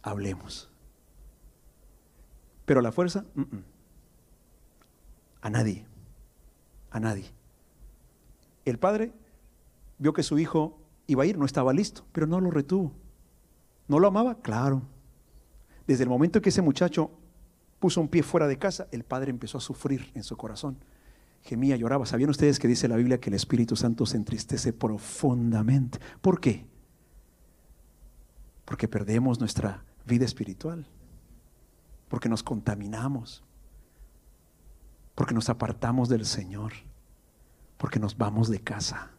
Hablemos. 0.01 0.69
Pero 2.65 2.81
la 2.81 2.91
fuerza, 2.91 3.25
a 5.41 5.49
nadie, 5.49 5.85
a 6.91 6.99
nadie. 6.99 7.29
El 8.65 8.79
padre 8.79 9.11
vio 9.97 10.13
que 10.13 10.23
su 10.23 10.39
hijo 10.39 10.79
iba 11.07 11.23
a 11.23 11.25
ir, 11.25 11.37
no 11.37 11.45
estaba 11.45 11.73
listo, 11.73 12.05
pero 12.13 12.25
no 12.25 12.39
lo 12.39 12.51
retuvo. 12.51 12.93
¿No 13.87 13.99
lo 13.99 14.07
amaba? 14.07 14.35
Claro. 14.35 14.81
Desde 15.85 16.03
el 16.03 16.09
momento 16.09 16.41
que 16.41 16.49
ese 16.49 16.61
muchacho 16.61 17.11
puso 17.79 17.99
un 17.99 18.07
pie 18.07 18.23
fuera 18.23 18.47
de 18.47 18.57
casa, 18.57 18.87
el 18.91 19.03
padre 19.03 19.29
empezó 19.29 19.57
a 19.57 19.61
sufrir 19.61 20.11
en 20.15 20.23
su 20.23 20.37
corazón. 20.37 20.77
Gemía, 21.41 21.75
lloraba. 21.75 22.05
¿Sabían 22.05 22.29
ustedes 22.29 22.57
que 22.57 22.69
dice 22.69 22.87
la 22.87 22.95
Biblia 22.95 23.19
que 23.19 23.29
el 23.29 23.33
Espíritu 23.33 23.75
Santo 23.75 24.05
se 24.05 24.15
entristece 24.15 24.71
profundamente? 24.71 25.99
¿Por 26.21 26.39
qué? 26.39 26.65
Porque 28.63 28.87
perdemos 28.87 29.39
nuestra 29.39 29.83
vida 30.05 30.23
espiritual, 30.23 30.87
porque 32.07 32.29
nos 32.29 32.43
contaminamos, 32.43 33.43
porque 35.15 35.33
nos 35.33 35.49
apartamos 35.49 36.07
del 36.07 36.25
Señor, 36.25 36.71
porque 37.77 37.99
nos 37.99 38.17
vamos 38.17 38.49
de 38.49 38.59
casa. 38.61 39.11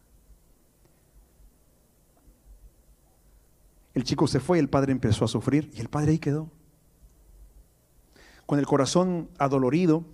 El 3.95 4.05
chico 4.05 4.26
se 4.26 4.40
fue, 4.40 4.59
el 4.59 4.68
padre 4.68 4.92
empezó 4.92 5.24
a 5.24 5.28
sufrir 5.28 5.70
y 5.74 5.80
el 5.80 5.88
padre 5.88 6.12
ahí 6.12 6.18
quedó. 6.18 6.51
Con 8.47 8.59
el 8.59 8.66
corazón 8.66 9.28
adolorido, 9.38 10.05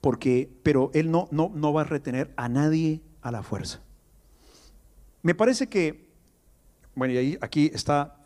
porque, 0.00 0.50
pero 0.62 0.90
él 0.94 1.10
no, 1.10 1.28
no, 1.30 1.50
no 1.54 1.72
va 1.72 1.82
a 1.82 1.84
retener 1.84 2.32
a 2.36 2.48
nadie 2.48 3.00
a 3.22 3.30
la 3.30 3.42
fuerza. 3.42 3.80
Me 5.22 5.34
parece 5.34 5.68
que, 5.68 6.08
bueno, 6.94 7.14
y 7.14 7.16
ahí, 7.16 7.38
aquí 7.40 7.70
está 7.72 8.16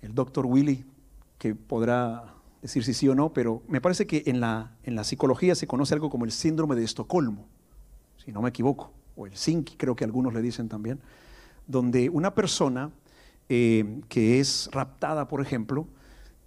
el 0.00 0.14
doctor 0.14 0.46
Willy, 0.46 0.84
que 1.38 1.54
podrá 1.54 2.34
decir 2.62 2.84
si 2.84 2.94
sí 2.94 3.08
o 3.08 3.14
no, 3.14 3.32
pero 3.32 3.62
me 3.66 3.80
parece 3.80 4.06
que 4.06 4.22
en 4.26 4.40
la, 4.40 4.76
en 4.84 4.94
la 4.94 5.04
psicología 5.04 5.54
se 5.54 5.66
conoce 5.66 5.94
algo 5.94 6.08
como 6.08 6.24
el 6.24 6.32
síndrome 6.32 6.76
de 6.76 6.84
Estocolmo, 6.84 7.46
si 8.24 8.30
no 8.30 8.40
me 8.40 8.50
equivoco, 8.50 8.92
o 9.16 9.26
el 9.26 9.36
SINC, 9.36 9.76
creo 9.76 9.96
que 9.96 10.04
algunos 10.04 10.32
le 10.32 10.40
dicen 10.40 10.68
también, 10.68 11.00
donde 11.66 12.08
una 12.08 12.34
persona 12.34 12.90
eh, 13.54 14.00
que 14.08 14.40
es 14.40 14.70
raptada, 14.72 15.28
por 15.28 15.42
ejemplo, 15.42 15.86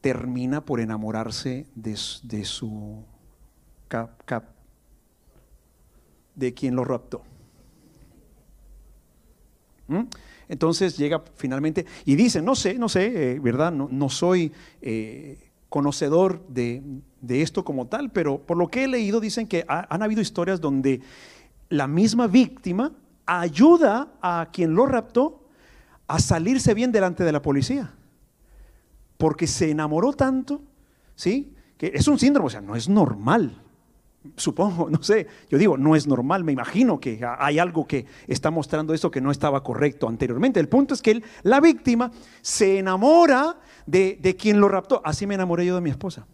termina 0.01 0.65
por 0.65 0.79
enamorarse 0.79 1.67
de, 1.75 1.95
su 1.95 3.03
cap, 3.87 4.43
de 6.33 6.55
quien 6.55 6.75
lo 6.75 6.83
raptó. 6.83 7.21
¿Mm? 9.87 10.05
Entonces 10.49 10.97
llega 10.97 11.23
finalmente 11.35 11.85
y 12.05 12.15
dice, 12.15 12.41
no 12.41 12.55
sé, 12.55 12.73
no 12.79 12.89
sé, 12.89 13.33
eh, 13.33 13.39
¿verdad? 13.39 13.71
No, 13.71 14.09
soy 14.09 14.51
eh, 14.81 15.51
conocedor 15.69 16.43
de, 16.47 17.03
esto 17.29 17.63
como 17.63 17.85
tal, 17.85 18.11
pero 18.11 18.39
por 18.39 18.57
lo 18.57 18.67
que 18.69 18.85
he 18.85 18.87
leído 18.87 19.19
dicen 19.19 19.45
que 19.45 19.63
han 19.67 20.01
habido 20.01 20.21
historias 20.21 20.59
donde 20.59 21.01
la 21.69 21.87
misma 21.87 22.25
víctima 22.25 22.93
ayuda 23.27 24.11
a 24.23 24.49
quien 24.51 24.73
lo 24.73 24.87
raptó 24.87 25.44
a 26.07 26.19
salirse 26.19 26.73
bien 26.73 26.91
delante 26.91 27.23
de 27.23 27.31
la 27.31 27.41
policía. 27.41 27.93
Porque 29.17 29.47
se 29.47 29.71
enamoró 29.71 30.13
tanto, 30.13 30.61
¿sí? 31.15 31.53
Que 31.77 31.91
es 31.93 32.07
un 32.07 32.19
síndrome, 32.19 32.47
o 32.47 32.49
sea, 32.49 32.61
no 32.61 32.75
es 32.75 32.89
normal. 32.89 33.61
Supongo, 34.35 34.89
no 34.91 35.01
sé, 35.03 35.27
yo 35.49 35.57
digo, 35.57 35.77
no 35.77 35.95
es 35.95 36.07
normal, 36.07 36.43
me 36.43 36.51
imagino 36.51 36.99
que 36.99 37.21
hay 37.39 37.59
algo 37.59 37.87
que 37.87 38.05
está 38.27 38.51
mostrando 38.51 38.93
eso 38.93 39.11
que 39.11 39.21
no 39.21 39.31
estaba 39.31 39.63
correcto 39.63 40.07
anteriormente. 40.07 40.59
El 40.59 40.69
punto 40.69 40.93
es 40.93 41.01
que 41.01 41.23
la 41.43 41.59
víctima 41.59 42.11
se 42.41 42.79
enamora 42.79 43.57
de, 43.85 44.17
de 44.21 44.35
quien 44.35 44.59
lo 44.59 44.67
raptó. 44.67 45.01
Así 45.03 45.25
me 45.25 45.35
enamoré 45.35 45.65
yo 45.65 45.75
de 45.75 45.81
mi 45.81 45.89
esposa. 45.89 46.27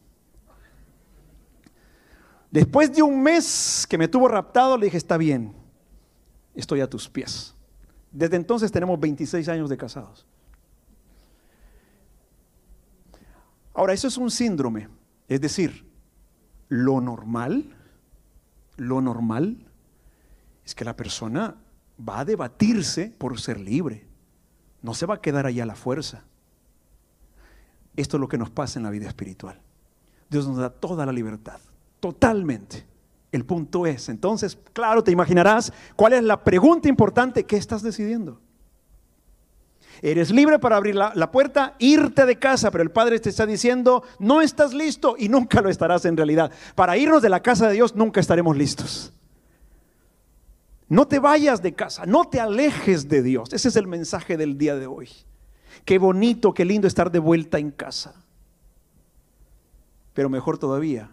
Después 2.49 2.93
de 2.93 3.01
un 3.01 3.23
mes 3.23 3.87
que 3.89 3.97
me 3.97 4.09
tuvo 4.09 4.27
raptado, 4.27 4.77
le 4.77 4.85
dije, 4.85 4.97
está 4.97 5.17
bien, 5.17 5.53
estoy 6.53 6.81
a 6.81 6.89
tus 6.89 7.07
pies. 7.07 7.55
Desde 8.11 8.35
entonces 8.35 8.71
tenemos 8.71 8.99
26 8.99 9.47
años 9.49 9.69
de 9.69 9.77
casados. 9.77 10.25
Ahora, 13.73 13.93
eso 13.93 14.07
es 14.07 14.17
un 14.17 14.29
síndrome. 14.29 14.89
Es 15.27 15.39
decir, 15.39 15.89
lo 16.67 16.99
normal, 16.99 17.73
lo 18.77 19.01
normal 19.01 19.65
es 20.65 20.75
que 20.75 20.83
la 20.83 20.95
persona 20.95 21.55
va 21.97 22.19
a 22.19 22.25
debatirse 22.25 23.13
por 23.17 23.39
ser 23.39 23.59
libre. 23.59 24.05
No 24.81 24.93
se 24.93 25.05
va 25.05 25.15
a 25.15 25.21
quedar 25.21 25.45
allá 25.45 25.65
la 25.65 25.75
fuerza. 25.75 26.23
Esto 27.95 28.17
es 28.17 28.21
lo 28.21 28.27
que 28.27 28.37
nos 28.37 28.49
pasa 28.49 28.79
en 28.79 28.83
la 28.83 28.89
vida 28.89 29.07
espiritual. 29.07 29.59
Dios 30.29 30.47
nos 30.47 30.57
da 30.57 30.69
toda 30.69 31.05
la 31.05 31.11
libertad, 31.11 31.59
totalmente. 31.99 32.85
El 33.31 33.45
punto 33.45 33.85
es, 33.85 34.09
entonces, 34.09 34.57
claro, 34.73 35.03
te 35.03 35.11
imaginarás 35.11 35.71
cuál 35.95 36.13
es 36.13 36.23
la 36.23 36.43
pregunta 36.43 36.89
importante, 36.89 37.45
¿qué 37.45 37.55
estás 37.55 37.81
decidiendo? 37.81 38.41
Eres 40.01 40.31
libre 40.31 40.57
para 40.57 40.77
abrir 40.77 40.95
la, 40.95 41.31
puerta, 41.31 41.75
irte 41.77 42.25
de 42.25 42.39
casa, 42.39 42.71
pero 42.71 42.83
el 42.83 42.91
Padre 42.91 43.19
te 43.19 43.29
está 43.29 43.45
diciendo, 43.45 44.03
no 44.17 44.41
estás 44.41 44.73
listo 44.73 45.15
y 45.17 45.29
nunca 45.29 45.61
lo 45.61 45.69
estarás 45.69 46.05
en 46.05 46.17
realidad. 46.17 46.51
Para 46.73 46.97
irnos 46.97 47.21
de 47.21 47.29
la 47.29 47.41
casa 47.41 47.67
de 47.67 47.73
Dios 47.73 47.95
nunca 47.95 48.19
estaremos 48.19 48.57
listos. 48.57 49.13
No 50.89 51.07
te 51.07 51.19
vayas 51.19 51.61
de 51.61 51.73
casa, 51.73 52.05
no 52.05 52.25
te 52.25 52.39
alejes 52.39 53.07
de 53.07 53.21
Dios. 53.21 53.53
Ese 53.53 53.69
es 53.69 53.75
el 53.75 53.87
mensaje 53.87 54.37
del 54.37 54.57
día 54.57 54.75
de 54.75 54.87
hoy. 54.87 55.09
Qué 55.85 55.99
bonito, 55.99 56.53
qué 56.53 56.65
lindo 56.65 56.87
estar 56.87 57.11
de 57.11 57.19
vuelta 57.19 57.59
en 57.59 57.71
casa. 57.71 58.15
Pero 60.13 60.29
mejor 60.29 60.57
todavía, 60.57 61.11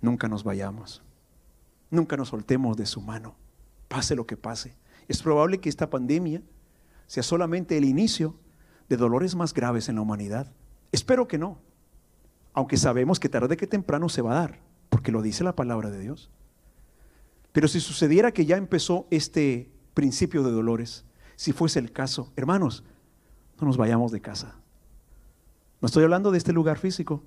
nunca 0.00 0.28
nos 0.28 0.44
vayamos. 0.44 1.03
Nunca 1.94 2.16
nos 2.16 2.30
soltemos 2.30 2.76
de 2.76 2.86
su 2.86 3.00
mano, 3.00 3.36
pase 3.86 4.16
lo 4.16 4.26
que 4.26 4.36
pase. 4.36 4.74
Es 5.06 5.22
probable 5.22 5.60
que 5.60 5.68
esta 5.68 5.90
pandemia 5.90 6.42
sea 7.06 7.22
solamente 7.22 7.78
el 7.78 7.84
inicio 7.84 8.34
de 8.88 8.96
dolores 8.96 9.36
más 9.36 9.54
graves 9.54 9.88
en 9.88 9.94
la 9.94 10.00
humanidad. 10.00 10.52
Espero 10.90 11.28
que 11.28 11.38
no, 11.38 11.60
aunque 12.52 12.78
sabemos 12.78 13.20
que 13.20 13.28
tarde 13.28 13.56
que 13.56 13.68
temprano 13.68 14.08
se 14.08 14.22
va 14.22 14.32
a 14.32 14.40
dar, 14.40 14.60
porque 14.88 15.12
lo 15.12 15.22
dice 15.22 15.44
la 15.44 15.54
palabra 15.54 15.88
de 15.88 16.00
Dios. 16.00 16.32
Pero 17.52 17.68
si 17.68 17.78
sucediera 17.78 18.32
que 18.32 18.44
ya 18.44 18.56
empezó 18.56 19.06
este 19.12 19.70
principio 19.94 20.42
de 20.42 20.50
dolores, 20.50 21.04
si 21.36 21.52
fuese 21.52 21.78
el 21.78 21.92
caso, 21.92 22.32
hermanos, 22.34 22.82
no 23.60 23.68
nos 23.68 23.76
vayamos 23.76 24.10
de 24.10 24.20
casa. 24.20 24.56
No 25.80 25.86
estoy 25.86 26.02
hablando 26.02 26.32
de 26.32 26.38
este 26.38 26.52
lugar 26.52 26.76
físico. 26.76 27.22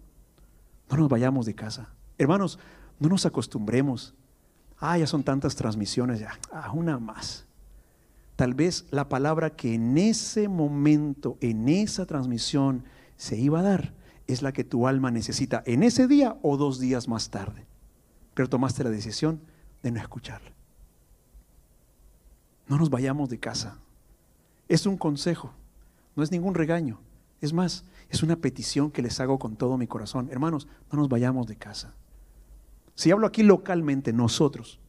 No 0.91 0.97
nos 0.97 1.07
vayamos 1.07 1.45
de 1.45 1.55
casa. 1.55 1.93
Hermanos, 2.17 2.59
no 2.99 3.07
nos 3.07 3.25
acostumbremos 3.25 4.13
Ah, 4.79 4.97
ya 4.97 5.07
son 5.07 5.23
tantas 5.23 5.55
transmisiones, 5.55 6.19
ya, 6.19 6.39
ah, 6.51 6.71
una 6.73 6.99
más. 6.99 7.45
Tal 8.35 8.53
vez 8.53 8.85
la 8.91 9.09
palabra 9.09 9.49
que 9.49 9.73
en 9.73 9.97
ese 9.97 10.47
momento, 10.47 11.37
en 11.41 11.67
esa 11.67 12.05
transmisión 12.05 12.83
se 13.15 13.37
iba 13.37 13.59
a 13.59 13.63
dar, 13.63 13.93
es 14.27 14.43
la 14.43 14.51
que 14.51 14.63
tu 14.63 14.87
alma 14.87 15.09
necesita 15.09 15.63
en 15.65 15.81
ese 15.81 16.07
día 16.07 16.37
o 16.43 16.57
dos 16.57 16.79
días 16.79 17.07
más 17.07 17.31
tarde. 17.31 17.65
Pero 18.35 18.49
tomaste 18.49 18.83
la 18.83 18.91
decisión 18.91 19.41
de 19.81 19.91
no 19.91 19.99
escucharla. 19.99 20.51
No 22.67 22.77
nos 22.77 22.91
vayamos 22.91 23.29
de 23.29 23.39
casa. 23.39 23.79
Es 24.67 24.85
un 24.85 24.97
consejo, 24.97 25.53
no 26.15 26.21
es 26.21 26.31
ningún 26.31 26.53
regaño. 26.53 26.99
Es 27.41 27.53
más, 27.53 27.85
es 28.09 28.21
una 28.21 28.35
petición 28.35 28.91
que 28.91 29.01
les 29.01 29.19
hago 29.19 29.39
con 29.39 29.55
todo 29.55 29.77
mi 29.77 29.87
corazón. 29.87 30.29
Hermanos, 30.31 30.67
no 30.91 30.99
nos 30.99 31.09
vayamos 31.09 31.47
de 31.47 31.55
casa. 31.55 31.95
Si 32.97 33.11
hablo 33.11 33.27
aquí 33.27 33.43
localmente, 33.43 34.11
nosotros 34.11 34.79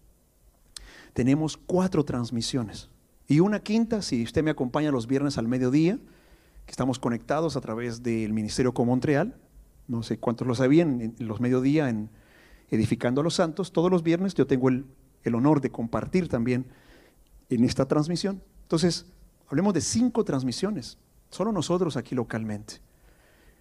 tenemos 1.12 1.58
cuatro 1.58 2.06
transmisiones 2.06 2.88
y 3.26 3.40
una 3.40 3.60
quinta, 3.60 4.00
si 4.00 4.22
usted 4.22 4.42
me 4.42 4.50
acompaña 4.50 4.90
los 4.90 5.06
viernes 5.06 5.36
al 5.36 5.46
mediodía, 5.46 5.98
que 6.64 6.70
estamos 6.70 6.98
conectados 6.98 7.54
a 7.54 7.60
través 7.60 8.02
del 8.02 8.32
Ministerio 8.32 8.72
con 8.72 8.86
Montreal, 8.86 9.36
no 9.88 10.02
sé 10.02 10.16
cuántos 10.16 10.46
lo 10.46 10.54
sabían, 10.54 11.02
en 11.02 11.28
los 11.28 11.38
mediodía 11.40 11.90
en 11.90 12.08
Edificando 12.70 13.20
a 13.20 13.24
los 13.24 13.34
Santos, 13.34 13.72
todos 13.72 13.90
los 13.90 14.02
viernes 14.02 14.34
yo 14.34 14.46
tengo 14.46 14.70
el, 14.70 14.86
el 15.22 15.34
honor 15.34 15.60
de 15.60 15.70
compartir 15.70 16.28
también 16.28 16.64
en 17.50 17.64
esta 17.64 17.86
transmisión. 17.86 18.42
Entonces, 18.62 19.04
hablemos 19.48 19.74
de 19.74 19.82
cinco 19.82 20.24
transmisiones, 20.24 20.96
solo 21.28 21.52
nosotros 21.52 21.98
aquí 21.98 22.14
localmente. 22.14 22.80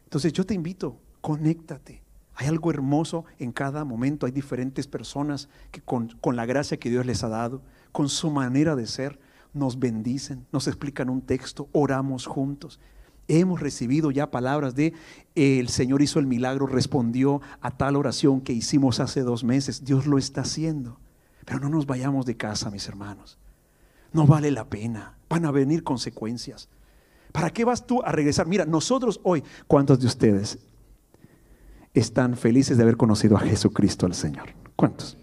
Entonces 0.06 0.32
yo 0.32 0.46
te 0.46 0.54
invito, 0.54 0.98
conéctate, 1.20 2.02
Hay 2.40 2.46
algo 2.46 2.70
hermoso 2.70 3.26
en 3.40 3.52
cada 3.52 3.84
momento. 3.84 4.28
Hay 4.28 4.32
diferentes 4.32 4.86
personas 4.86 5.50
que 5.72 5.82
con, 5.82 6.10
con, 6.22 6.36
la 6.36 6.46
gracia 6.46 6.78
que 6.78 6.92
Dios 6.92 7.04
les 7.04 7.24
ha 7.24 7.30
dado, 7.30 7.64
con 7.92 8.10
su 8.10 8.30
manera 8.30 8.76
de 8.76 8.86
ser, 8.86 9.20
nos 9.56 9.80
bendicen, 9.80 10.46
nos 10.52 10.68
explican 10.68 11.10
un 11.10 11.22
texto, 11.22 11.68
oramos 11.72 12.28
juntos. 12.28 12.80
Hemos 13.28 13.60
recibido 13.60 14.12
ya 14.12 14.30
palabras 14.30 14.76
de 14.76 14.94
el 15.34 15.68
Señor 15.70 16.04
hizo 16.04 16.20
el 16.20 16.28
milagro, 16.28 16.68
respondió 16.68 17.42
a 17.60 17.72
tal 17.72 17.96
oración 17.96 18.42
que 18.42 18.54
hicimos 18.54 19.00
hace 19.00 19.22
dos 19.22 19.44
meses. 19.44 19.84
Dios 19.84 20.06
lo 20.06 20.20
está 20.20 20.42
haciendo. 20.42 21.00
Pero 21.44 21.60
no 21.60 21.70
nos 21.70 21.88
vayamos 21.88 22.28
de 22.28 22.38
casa, 22.38 22.70
mis 22.70 22.88
hermanos. 22.88 23.40
No 24.14 24.28
vale 24.28 24.52
la 24.52 24.66
pena. 24.66 25.18
Van 25.28 25.44
a 25.46 25.52
venir 25.52 25.84
consecuencias. 25.84 26.70
¿Para 27.32 27.50
qué 27.50 27.66
vas 27.66 27.88
tú 27.88 28.04
a 28.04 28.12
regresar? 28.12 28.46
Mira, 28.46 28.66
nosotros 28.66 29.20
hoy, 29.24 29.44
¿cuántos 29.66 30.00
de 30.00 30.06
ustedes 30.06 30.60
están 32.00 32.36
felices 32.36 32.78
de 32.78 32.84
haber 32.84 32.98
conocido 32.98 33.38
a 33.38 33.42
Jesucristo 33.42 34.06
al 34.06 34.14
Señor? 34.14 34.50
¿Cuántos? 34.76 35.18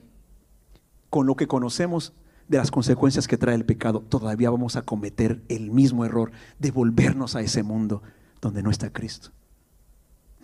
Con 1.10 1.26
lo 1.26 1.36
que 1.36 1.46
conocemos 1.46 2.12
de 2.48 2.58
las 2.58 2.70
consecuencias 2.70 3.28
que 3.28 3.38
trae 3.38 3.54
el 3.54 3.64
pecado, 3.64 4.00
todavía 4.00 4.50
vamos 4.50 4.76
a 4.76 4.82
cometer 4.82 5.42
el 5.48 5.70
mismo 5.70 6.04
error 6.04 6.32
de 6.58 6.70
volvernos 6.70 7.36
a 7.36 7.40
ese 7.40 7.62
mundo 7.62 8.02
donde 8.40 8.62
no 8.62 8.70
está 8.70 8.92
Cristo. 8.92 9.30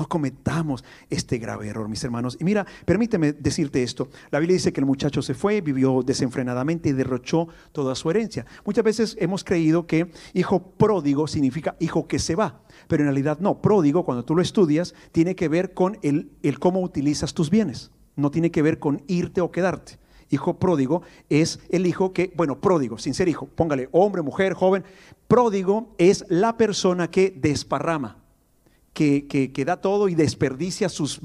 No 0.01 0.09
cometamos 0.09 0.83
este 1.11 1.37
grave 1.37 1.69
error, 1.69 1.87
mis 1.87 2.03
hermanos. 2.03 2.39
Y 2.41 2.45
mira, 2.45 2.67
permíteme 2.87 3.35
decirte 3.35 3.83
esto. 3.83 4.09
La 4.31 4.39
Biblia 4.39 4.55
dice 4.55 4.73
que 4.73 4.81
el 4.81 4.87
muchacho 4.87 5.21
se 5.21 5.35
fue, 5.35 5.61
vivió 5.61 6.03
desenfrenadamente 6.03 6.89
y 6.89 6.93
derrochó 6.93 7.49
toda 7.73 7.95
su 7.95 8.09
herencia. 8.09 8.47
Muchas 8.65 8.83
veces 8.83 9.17
hemos 9.21 9.45
creído 9.45 9.87
que 9.87 10.11
hijo 10.33 10.63
pródigo 10.63 11.27
significa 11.27 11.77
hijo 11.81 12.09
que 12.09 12.19
se 12.19 12.35
va, 12.35 12.63
pero 12.89 13.03
en 13.03 13.09
realidad 13.09 13.41
no. 13.41 13.61
Pródigo, 13.61 14.07
cuando 14.07 14.25
tú 14.25 14.35
lo 14.35 14.41
estudias, 14.41 14.95
tiene 15.13 15.37
que 15.37 15.49
ver 15.49 15.75
con 15.75 15.99
el, 16.01 16.31
el 16.43 16.59
cómo 16.59 16.81
utilizas 16.81 17.35
tus 17.35 17.51
bienes. 17.51 17.91
No 18.17 18.31
tiene 18.31 18.51
que 18.51 18.63
ver 18.63 18.79
con 18.79 19.03
irte 19.07 19.43
o 19.43 19.51
quedarte. 19.51 19.99
Hijo 20.31 20.59
pródigo 20.59 21.03
es 21.29 21.61
el 21.69 21.87
hijo 21.87 22.15
que, 22.15 22.33
bueno, 22.35 22.59
pródigo, 22.59 22.97
sin 22.97 23.13
ser 23.13 23.29
hijo, 23.29 23.49
póngale 23.49 23.91
hombre, 23.93 24.23
mujer, 24.23 24.55
joven. 24.55 24.83
Pródigo 25.29 25.95
es 25.99 26.25
la 26.31 26.57
persona 26.57 27.11
que 27.11 27.35
desparrama 27.37 28.20
que, 28.93 29.65
da 29.65 29.77
todo 29.77 30.09
y 30.09 30.15
desperdicia 30.15 30.89
sus, 30.89 31.21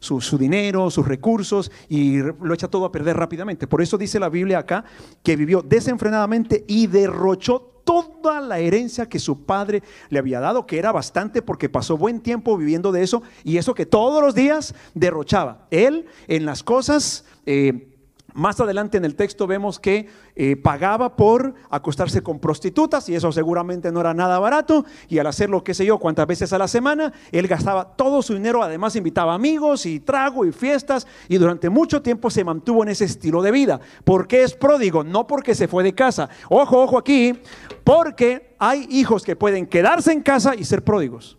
su 0.00 0.38
dinero, 0.38 0.90
sus 0.90 1.06
recursos 1.06 1.70
y 1.88 2.18
lo 2.18 2.54
echa 2.54 2.68
todo 2.68 2.84
a 2.84 2.92
perder 2.92 3.16
rápidamente. 3.16 3.66
Por 3.66 3.82
eso 3.82 3.98
dice 3.98 4.20
la 4.20 4.28
Biblia 4.28 4.58
acá 4.58 4.84
que 5.22 5.36
vivió 5.36 5.62
desenfrenadamente 5.62 6.64
y 6.66 6.86
derrochó 6.86 7.72
toda 7.84 8.40
la 8.40 8.58
herencia 8.58 9.08
que 9.08 9.18
su 9.18 9.44
padre 9.44 9.82
le 10.08 10.18
había 10.18 10.40
dado, 10.40 10.66
que 10.66 10.78
era 10.78 10.92
bastante 10.92 11.42
porque 11.42 11.68
pasó 11.68 11.96
buen 11.96 12.20
tiempo 12.20 12.56
viviendo 12.56 12.92
de 12.92 13.02
eso 13.02 13.22
y 13.44 13.56
eso 13.56 13.74
que 13.74 13.86
todos 13.86 14.22
los 14.22 14.34
días 14.34 14.74
derrochaba. 14.94 15.66
Él 15.70 16.06
en 16.28 16.46
las 16.46 16.62
cosas... 16.62 17.24
Eh, 17.46 17.88
más 18.34 18.60
adelante 18.60 18.98
en 18.98 19.04
el 19.04 19.14
texto 19.14 19.46
vemos 19.46 19.78
que 19.78 20.08
eh, 20.34 20.56
pagaba 20.56 21.16
por 21.16 21.54
acostarse 21.70 22.22
con 22.22 22.38
prostitutas 22.38 23.08
y 23.08 23.14
eso 23.14 23.32
seguramente 23.32 23.92
no 23.92 24.00
era 24.00 24.14
nada 24.14 24.38
barato 24.38 24.84
y 25.08 25.18
al 25.18 25.26
hacerlo, 25.26 25.62
qué 25.62 25.74
sé 25.74 25.84
yo, 25.84 25.98
cuántas 25.98 26.26
veces 26.26 26.52
a 26.52 26.58
la 26.58 26.68
semana, 26.68 27.12
él 27.30 27.46
gastaba 27.46 27.96
todo 27.96 28.22
su 28.22 28.34
dinero, 28.34 28.62
además 28.62 28.96
invitaba 28.96 29.34
amigos 29.34 29.86
y 29.86 30.00
trago 30.00 30.44
y 30.44 30.52
fiestas 30.52 31.06
y 31.28 31.38
durante 31.38 31.70
mucho 31.70 32.02
tiempo 32.02 32.30
se 32.30 32.44
mantuvo 32.44 32.82
en 32.82 32.90
ese 32.90 33.04
estilo 33.04 33.42
de 33.42 33.50
vida. 33.50 33.80
¿Por 34.04 34.26
qué 34.26 34.42
es 34.42 34.54
pródigo? 34.54 35.04
No 35.04 35.26
porque 35.26 35.54
se 35.54 35.68
fue 35.68 35.82
de 35.82 35.94
casa. 35.94 36.28
Ojo, 36.48 36.82
ojo 36.82 36.98
aquí, 36.98 37.38
porque 37.84 38.54
hay 38.58 38.86
hijos 38.90 39.24
que 39.24 39.36
pueden 39.36 39.66
quedarse 39.66 40.12
en 40.12 40.22
casa 40.22 40.54
y 40.54 40.64
ser 40.64 40.84
pródigos. 40.84 41.38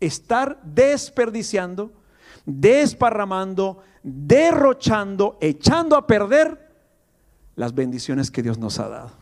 Estar 0.00 0.60
desperdiciando, 0.62 1.92
desparramando, 2.46 3.78
derrochando, 4.02 5.38
echando 5.40 5.96
a 5.96 6.06
perder 6.06 6.68
las 7.56 7.74
bendiciones 7.74 8.30
que 8.30 8.42
Dios 8.42 8.58
nos 8.58 8.78
ha 8.78 8.88
dado. 8.88 9.12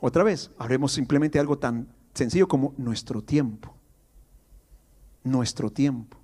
Otra 0.00 0.22
vez, 0.22 0.50
haremos 0.58 0.92
simplemente 0.92 1.38
algo 1.38 1.58
tan 1.58 1.88
sencillo 2.14 2.48
como 2.48 2.74
nuestro 2.76 3.22
tiempo. 3.22 3.74
Nuestro 5.24 5.70
tiempo. 5.70 6.16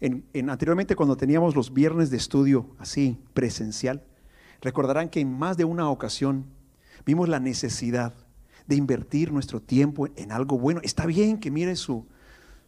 En, 0.00 0.24
anteriormente 0.48 0.96
cuando 0.96 1.16
teníamos 1.16 1.54
los 1.56 1.72
viernes 1.72 2.10
de 2.10 2.16
estudio 2.16 2.66
así, 2.78 3.18
presencial, 3.34 4.02
recordarán 4.60 5.08
que 5.08 5.20
en 5.20 5.36
más 5.36 5.56
de 5.56 5.64
una 5.64 5.90
ocasión 5.90 6.46
vimos 7.04 7.28
la 7.28 7.40
necesidad 7.40 8.14
de 8.66 8.76
invertir 8.76 9.32
nuestro 9.32 9.60
tiempo 9.60 10.08
en 10.16 10.32
algo 10.32 10.58
bueno. 10.58 10.80
Está 10.82 11.06
bien 11.06 11.38
que 11.38 11.50
mire 11.50 11.74
su, 11.76 12.06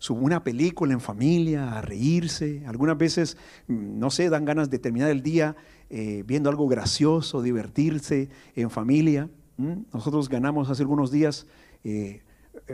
una 0.08 0.42
película 0.42 0.92
en 0.92 1.00
familia, 1.00 1.76
a 1.76 1.82
reírse. 1.82 2.62
Algunas 2.66 2.96
veces, 2.96 3.36
mm, 3.68 3.98
no 3.98 4.10
sé, 4.10 4.30
dan 4.30 4.44
ganas 4.44 4.70
de 4.70 4.78
terminar 4.78 5.10
el 5.10 5.22
día 5.22 5.56
eh, 5.90 6.24
viendo 6.26 6.48
algo 6.48 6.68
gracioso, 6.68 7.42
divertirse 7.42 8.30
en 8.54 8.70
familia. 8.70 9.28
Nosotros 9.92 10.30
ganamos 10.30 10.70
hace 10.70 10.82
algunos 10.82 11.10
días 11.10 11.46
eh, 11.84 12.22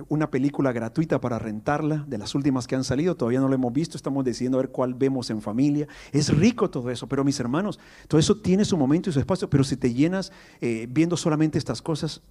una 0.09 0.31
película 0.31 0.73
gratuita 0.73 1.21
para 1.21 1.39
rentarla, 1.39 2.05
de 2.07 2.19
las 2.19 2.35
últimas 2.35 2.67
que 2.67 2.77
han 2.77 2.85
salido, 2.85 3.17
todavía 3.17 3.41
no 3.41 3.49
lo 3.49 3.55
hemos 3.55 3.73
visto, 3.73 3.97
estamos 3.97 4.25
decidiendo 4.25 4.59
a 4.59 4.63
ver 4.63 4.71
cuál 4.71 4.95
vemos 4.95 5.31
en 5.31 5.43
familia. 5.43 5.87
Es 6.13 6.35
rico 6.37 6.71
todo 6.71 6.91
eso, 6.91 7.09
pero 7.09 7.25
mis 7.25 7.39
hermanos, 7.41 7.79
todo 8.09 8.19
eso 8.19 8.37
tiene 8.37 8.65
su 8.65 8.77
momento 8.77 9.11
y 9.11 9.13
su 9.13 9.19
espacio, 9.19 9.51
pero 9.51 9.65
si 9.65 9.77
te 9.77 9.93
llenas 9.93 10.33
eh, 10.61 10.87
viendo 10.91 11.17
solamente 11.17 11.59
estas 11.59 11.83
cosas, 11.83 12.23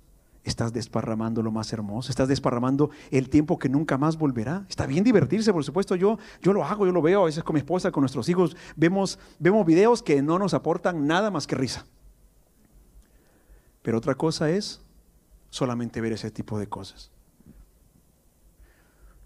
estás 0.45 0.71
desparramando 0.71 1.41
lo 1.41 1.51
más 1.51 1.73
hermoso, 1.73 2.11
estás 2.11 2.27
desparramando 2.27 2.91
el 3.11 3.29
tiempo 3.29 3.59
que 3.59 3.67
nunca 3.67 3.97
más 3.97 4.17
volverá. 4.17 4.65
Está 4.69 4.85
bien 4.85 5.03
divertirse, 5.03 5.51
por 5.51 5.63
supuesto, 5.63 5.95
yo, 5.95 6.17
yo 6.41 6.53
lo 6.53 6.63
hago, 6.63 6.85
yo 6.85 6.91
lo 6.91 7.01
veo 7.01 7.23
a 7.23 7.25
veces 7.25 7.43
con 7.43 7.55
mi 7.55 7.59
esposa, 7.59 7.91
con 7.91 8.01
nuestros 8.01 8.29
hijos, 8.29 8.55
vemos, 8.75 9.19
vemos 9.39 9.65
videos 9.65 10.01
que 10.01 10.21
no 10.21 10.39
nos 10.39 10.53
aportan 10.53 11.07
nada 11.07 11.31
más 11.31 11.47
que 11.47 11.55
risa. 11.55 11.85
Pero 13.81 13.97
otra 13.97 14.15
cosa 14.15 14.49
es 14.49 14.81
solamente 15.49 15.99
ver 15.99 16.13
ese 16.13 16.31
tipo 16.31 16.59
de 16.59 16.67
cosas. 16.67 17.11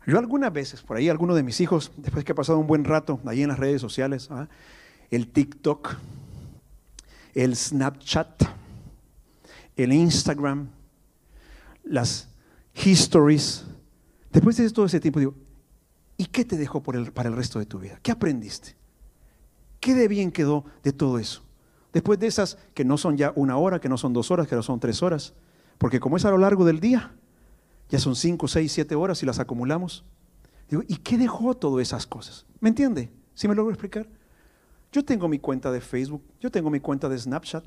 Yo 0.07 0.17
algunas 0.17 0.51
veces, 0.51 0.82
por 0.82 0.97
ahí 0.97 1.09
algunos 1.09 1.36
de 1.36 1.43
mis 1.43 1.59
hijos, 1.61 1.91
después 1.97 2.26
que 2.26 2.32
he 2.32 2.36
pasado 2.36 2.57
un 2.57 2.67
buen 2.67 2.84
rato 2.84 3.20
ahí 3.26 3.43
en 3.43 3.49
las 3.49 3.59
redes 3.59 3.82
sociales, 3.82 4.30
¿ah? 4.32 4.47
el 5.11 5.28
TikTok, 5.28 5.95
el 7.36 7.55
Snapchat, 7.55 8.43
el 9.76 9.93
Instagram, 9.93 10.70
las 11.89 12.29
histories. 12.73 13.65
Después 14.31 14.55
de 14.57 14.69
todo 14.69 14.85
ese 14.85 14.99
tiempo 14.99 15.19
digo, 15.19 15.35
¿y 16.17 16.27
qué 16.27 16.45
te 16.45 16.55
dejó 16.55 16.81
para 16.81 17.29
el 17.29 17.35
resto 17.35 17.59
de 17.59 17.65
tu 17.65 17.79
vida? 17.79 17.99
¿Qué 18.01 18.11
aprendiste? 18.11 18.77
¿Qué 19.79 19.95
de 19.95 20.07
bien 20.07 20.31
quedó 20.31 20.65
de 20.83 20.93
todo 20.93 21.19
eso? 21.19 21.41
Después 21.91 22.19
de 22.19 22.27
esas 22.27 22.57
que 22.73 22.85
no 22.85 22.97
son 22.97 23.17
ya 23.17 23.33
una 23.35 23.57
hora, 23.57 23.79
que 23.81 23.89
no 23.89 23.97
son 23.97 24.13
dos 24.13 24.29
horas, 24.29 24.47
que 24.47 24.55
no 24.55 24.61
son 24.61 24.79
tres 24.79 25.01
horas, 25.01 25.33
porque 25.77 25.99
como 25.99 26.17
es 26.17 26.25
a 26.25 26.31
lo 26.31 26.37
largo 26.37 26.63
del 26.63 26.79
día, 26.79 27.15
ya 27.89 27.97
son 27.97 28.15
cinco, 28.15 28.47
seis, 28.47 28.71
siete 28.71 28.93
horas 28.93 29.23
y 29.23 29.25
las 29.25 29.39
acumulamos. 29.39 30.05
Digo, 30.69 30.83
¿y 30.87 30.97
qué 30.97 31.17
dejó 31.17 31.55
todas 31.55 31.81
esas 31.81 32.05
cosas? 32.05 32.45
¿Me 32.59 32.69
entiende? 32.69 33.11
¿Sí 33.33 33.47
me 33.47 33.55
logro 33.55 33.71
explicar? 33.73 34.07
Yo 34.91 35.03
tengo 35.03 35.27
mi 35.27 35.39
cuenta 35.39 35.71
de 35.71 35.81
Facebook, 35.81 36.23
yo 36.39 36.51
tengo 36.51 36.69
mi 36.69 36.79
cuenta 36.79 37.09
de 37.09 37.17
Snapchat, 37.17 37.63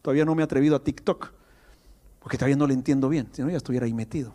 todavía 0.00 0.24
no 0.24 0.34
me 0.34 0.42
he 0.42 0.44
atrevido 0.44 0.76
a 0.76 0.82
TikTok, 0.82 1.32
porque 2.24 2.38
todavía 2.38 2.56
no 2.56 2.66
le 2.66 2.72
entiendo 2.72 3.10
bien, 3.10 3.28
si 3.32 3.42
no 3.42 3.50
ya 3.50 3.58
estuviera 3.58 3.84
ahí 3.84 3.92
metido. 3.92 4.32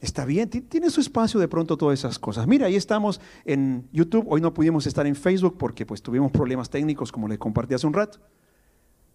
Está 0.00 0.24
bien, 0.24 0.48
tiene 0.48 0.88
su 0.88 1.00
espacio 1.00 1.40
de 1.40 1.48
pronto 1.48 1.76
todas 1.76 1.98
esas 1.98 2.16
cosas. 2.20 2.46
Mira, 2.46 2.66
ahí 2.66 2.76
estamos 2.76 3.20
en 3.44 3.88
YouTube, 3.92 4.24
hoy 4.28 4.40
no 4.40 4.54
pudimos 4.54 4.86
estar 4.86 5.04
en 5.08 5.16
Facebook 5.16 5.56
porque 5.58 5.84
pues 5.84 6.00
tuvimos 6.00 6.30
problemas 6.30 6.70
técnicos 6.70 7.10
como 7.10 7.26
le 7.26 7.38
compartí 7.38 7.74
hace 7.74 7.88
un 7.88 7.92
rato. 7.92 8.20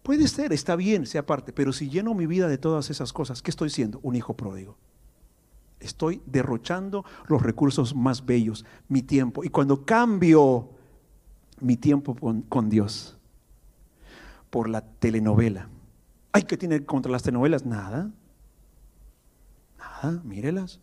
Puede 0.02 0.28
ser, 0.28 0.52
está 0.52 0.76
bien, 0.76 1.06
sea 1.06 1.24
parte, 1.24 1.54
pero 1.54 1.72
si 1.72 1.88
lleno 1.88 2.12
mi 2.12 2.26
vida 2.26 2.46
de 2.46 2.58
todas 2.58 2.90
esas 2.90 3.14
cosas, 3.14 3.40
¿qué 3.40 3.50
estoy 3.50 3.70
siendo? 3.70 4.00
Un 4.02 4.16
hijo 4.16 4.36
pródigo. 4.36 4.76
Estoy 5.80 6.20
derrochando 6.26 7.06
los 7.26 7.40
recursos 7.40 7.94
más 7.94 8.26
bellos, 8.26 8.66
mi 8.86 9.00
tiempo. 9.00 9.44
Y 9.44 9.48
cuando 9.48 9.86
cambio 9.86 10.68
mi 11.58 11.78
tiempo 11.78 12.14
con 12.50 12.68
Dios 12.68 13.16
por 14.50 14.68
la 14.68 14.82
telenovela, 14.82 15.70
Ay, 16.36 16.42
¿qué 16.42 16.56
tiene 16.56 16.84
contra 16.84 17.12
las 17.12 17.22
telenovelas? 17.22 17.64
Nada. 17.64 18.10
Nada, 19.78 20.20
mírelas. 20.24 20.80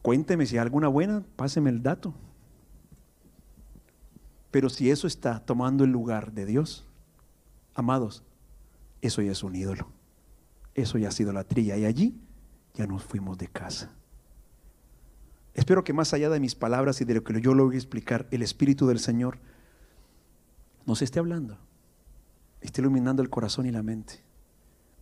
Cuénteme 0.00 0.46
si 0.46 0.56
hay 0.56 0.60
alguna 0.60 0.88
buena, 0.88 1.22
páseme 1.36 1.68
el 1.68 1.82
dato. 1.82 2.14
Pero 4.50 4.70
si 4.70 4.90
eso 4.90 5.06
está 5.06 5.38
tomando 5.38 5.84
el 5.84 5.90
lugar 5.90 6.32
de 6.32 6.46
Dios, 6.46 6.86
amados, 7.74 8.22
eso 9.02 9.20
ya 9.20 9.32
es 9.32 9.42
un 9.42 9.54
ídolo. 9.54 9.90
Eso 10.74 10.96
ya 10.96 11.08
ha 11.08 11.12
sido 11.12 11.34
la 11.34 11.44
trilla. 11.44 11.76
Y 11.76 11.84
allí 11.84 12.18
ya 12.72 12.86
nos 12.86 13.04
fuimos 13.04 13.36
de 13.36 13.48
casa. 13.48 13.90
Espero 15.52 15.84
que 15.84 15.92
más 15.92 16.14
allá 16.14 16.30
de 16.30 16.40
mis 16.40 16.54
palabras 16.54 17.02
y 17.02 17.04
de 17.04 17.16
lo 17.16 17.22
que 17.22 17.38
yo 17.38 17.52
lo 17.52 17.66
voy 17.66 17.74
a 17.74 17.78
explicar, 17.78 18.26
el 18.30 18.40
Espíritu 18.40 18.86
del 18.86 18.98
Señor 18.98 19.40
nos 20.86 21.02
esté 21.02 21.18
hablando 21.18 21.58
esté 22.66 22.80
iluminando 22.80 23.22
el 23.22 23.30
corazón 23.30 23.66
y 23.66 23.70
la 23.70 23.82
mente. 23.82 24.22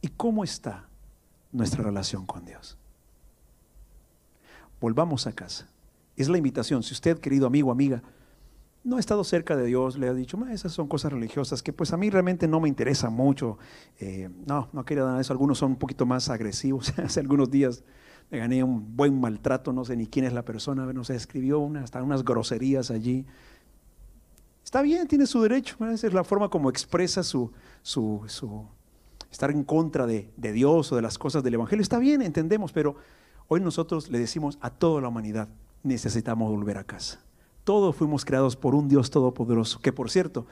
¿Y 0.00 0.08
cómo 0.08 0.44
está 0.44 0.88
nuestra 1.52 1.82
relación 1.82 2.26
con 2.26 2.44
Dios? 2.44 2.76
Volvamos 4.80 5.28
a 5.28 5.32
casa 5.32 5.68
Es 6.16 6.28
la 6.28 6.38
invitación. 6.38 6.82
Si 6.82 6.92
usted, 6.92 7.18
querido 7.18 7.46
amigo, 7.46 7.70
amiga, 7.70 8.02
no 8.84 8.96
ha 8.96 9.00
estado 9.00 9.22
cerca 9.22 9.56
de 9.56 9.64
Dios, 9.66 9.96
le 9.96 10.08
ha 10.08 10.14
dicho, 10.14 10.36
esas 10.50 10.72
son 10.72 10.88
cosas 10.88 11.12
religiosas 11.12 11.62
que 11.62 11.72
pues 11.72 11.92
a 11.92 11.96
mí 11.96 12.10
realmente 12.10 12.48
no 12.48 12.58
me 12.58 12.68
interesa 12.68 13.10
mucho. 13.10 13.58
Eh, 14.00 14.28
no, 14.44 14.68
no 14.72 14.84
quería 14.84 15.04
dar 15.04 15.20
eso. 15.20 15.32
Algunos 15.32 15.58
son 15.58 15.72
un 15.72 15.76
poquito 15.76 16.04
más 16.04 16.28
agresivos. 16.28 16.92
Hace 16.98 17.20
algunos 17.20 17.48
días 17.48 17.84
me 18.30 18.38
gané 18.38 18.64
un 18.64 18.96
buen 18.96 19.20
maltrato, 19.20 19.72
no 19.72 19.84
sé 19.84 19.94
ni 19.94 20.08
quién 20.08 20.24
es 20.24 20.32
la 20.32 20.44
persona, 20.44 20.90
no 20.92 21.04
sé, 21.04 21.14
escribió 21.14 21.64
hasta 21.76 22.02
unas 22.02 22.24
groserías 22.24 22.90
allí. 22.90 23.24
Está 24.72 24.80
bien, 24.80 25.06
tiene 25.06 25.26
su 25.26 25.42
derecho, 25.42 25.76
esa 25.92 26.06
es 26.06 26.14
la 26.14 26.24
forma 26.24 26.48
como 26.48 26.70
expresa 26.70 27.22
su, 27.22 27.52
su, 27.82 28.22
su 28.26 28.64
estar 29.30 29.50
en 29.50 29.64
contra 29.64 30.06
de, 30.06 30.32
de 30.38 30.52
Dios 30.54 30.90
o 30.90 30.96
de 30.96 31.02
las 31.02 31.18
cosas 31.18 31.42
del 31.42 31.52
Evangelio. 31.52 31.82
Está 31.82 31.98
bien, 31.98 32.22
entendemos, 32.22 32.72
pero 32.72 32.96
hoy 33.48 33.60
nosotros 33.60 34.08
le 34.08 34.18
decimos 34.18 34.56
a 34.62 34.70
toda 34.70 35.02
la 35.02 35.08
humanidad, 35.08 35.50
necesitamos 35.82 36.50
volver 36.50 36.78
a 36.78 36.84
casa. 36.84 37.20
Todos 37.64 37.94
fuimos 37.94 38.24
creados 38.24 38.56
por 38.56 38.74
un 38.74 38.88
Dios 38.88 39.10
todopoderoso, 39.10 39.78
que 39.78 39.92
por 39.92 40.10
cierto 40.10 40.46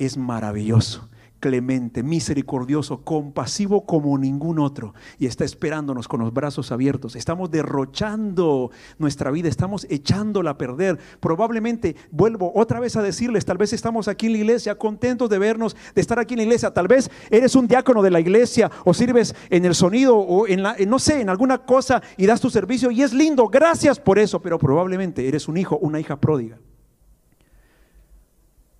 es 0.00 0.16
maravilloso 0.16 1.08
clemente, 1.40 2.02
misericordioso, 2.02 3.02
compasivo 3.02 3.86
como 3.86 4.16
ningún 4.18 4.58
otro 4.58 4.94
y 5.18 5.26
está 5.26 5.44
esperándonos 5.44 6.06
con 6.06 6.20
los 6.20 6.32
brazos 6.32 6.70
abiertos. 6.70 7.16
Estamos 7.16 7.50
derrochando 7.50 8.70
nuestra 8.98 9.30
vida, 9.30 9.48
estamos 9.48 9.86
echándola 9.90 10.50
a 10.50 10.58
perder. 10.58 10.98
Probablemente, 11.18 11.96
vuelvo 12.10 12.52
otra 12.54 12.78
vez 12.78 12.96
a 12.96 13.02
decirles, 13.02 13.44
tal 13.44 13.58
vez 13.58 13.72
estamos 13.72 14.06
aquí 14.06 14.26
en 14.26 14.32
la 14.32 14.38
iglesia 14.38 14.76
contentos 14.76 15.28
de 15.30 15.38
vernos, 15.38 15.76
de 15.94 16.00
estar 16.00 16.18
aquí 16.18 16.34
en 16.34 16.38
la 16.38 16.44
iglesia. 16.44 16.72
Tal 16.72 16.86
vez 16.86 17.10
eres 17.30 17.56
un 17.56 17.66
diácono 17.66 18.02
de 18.02 18.10
la 18.10 18.20
iglesia 18.20 18.70
o 18.84 18.94
sirves 18.94 19.34
en 19.48 19.64
el 19.64 19.74
sonido 19.74 20.16
o 20.16 20.46
en 20.46 20.62
la, 20.62 20.76
no 20.86 20.98
sé, 20.98 21.22
en 21.22 21.30
alguna 21.30 21.58
cosa 21.58 22.02
y 22.16 22.26
das 22.26 22.40
tu 22.40 22.50
servicio 22.50 22.90
y 22.90 23.02
es 23.02 23.12
lindo. 23.12 23.48
Gracias 23.48 23.98
por 23.98 24.18
eso, 24.18 24.40
pero 24.40 24.58
probablemente 24.58 25.26
eres 25.26 25.48
un 25.48 25.56
hijo, 25.56 25.78
una 25.78 25.98
hija 25.98 26.20
pródiga 26.20 26.58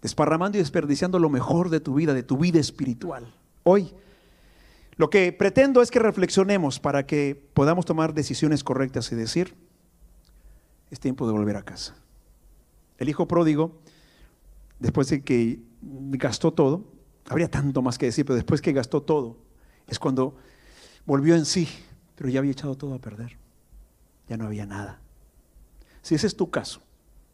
desparramando 0.02 0.58
y 0.58 0.60
desperdiciando 0.60 1.18
lo 1.18 1.30
mejor 1.30 1.70
de 1.70 1.80
tu 1.80 1.94
vida, 1.94 2.14
de 2.14 2.22
tu 2.22 2.38
vida 2.38 2.58
espiritual. 2.58 3.32
Hoy, 3.64 3.92
lo 4.96 5.10
que 5.10 5.32
pretendo 5.32 5.82
es 5.82 5.90
que 5.90 5.98
reflexionemos 5.98 6.80
para 6.80 7.06
que 7.06 7.50
podamos 7.54 7.86
tomar 7.86 8.14
decisiones 8.14 8.64
correctas 8.64 9.10
y 9.12 9.16
decir, 9.16 9.54
es 10.90 11.00
tiempo 11.00 11.26
de 11.26 11.32
volver 11.32 11.56
a 11.56 11.62
casa. 11.62 11.94
El 12.98 13.08
hijo 13.08 13.26
pródigo, 13.28 13.78
después 14.78 15.08
de 15.08 15.22
que 15.22 15.60
gastó 15.82 16.52
todo, 16.52 16.84
habría 17.28 17.50
tanto 17.50 17.80
más 17.82 17.96
que 17.96 18.06
decir, 18.06 18.24
pero 18.24 18.34
después 18.34 18.60
que 18.60 18.72
gastó 18.72 19.02
todo, 19.02 19.38
es 19.86 19.98
cuando 19.98 20.36
volvió 21.06 21.34
en 21.34 21.44
sí, 21.44 21.68
pero 22.16 22.28
ya 22.28 22.40
había 22.40 22.52
echado 22.52 22.76
todo 22.76 22.94
a 22.94 22.98
perder. 22.98 23.36
Ya 24.28 24.36
no 24.36 24.44
había 24.44 24.66
nada. 24.66 25.00
Si 26.02 26.14
ese 26.14 26.26
es 26.26 26.36
tu 26.36 26.50
caso, 26.50 26.82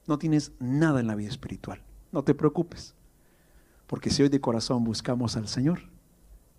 no 0.06 0.18
tienes 0.18 0.52
nada 0.58 1.00
en 1.00 1.06
la 1.06 1.14
vida 1.14 1.28
espiritual. 1.28 1.82
No 2.12 2.22
te 2.22 2.34
preocupes, 2.34 2.94
porque 3.86 4.11
si 4.11 4.22
hoy 4.22 4.28
de 4.28 4.40
corazón 4.40 4.84
buscamos 4.84 5.36
al 5.36 5.48
Señor, 5.48 5.80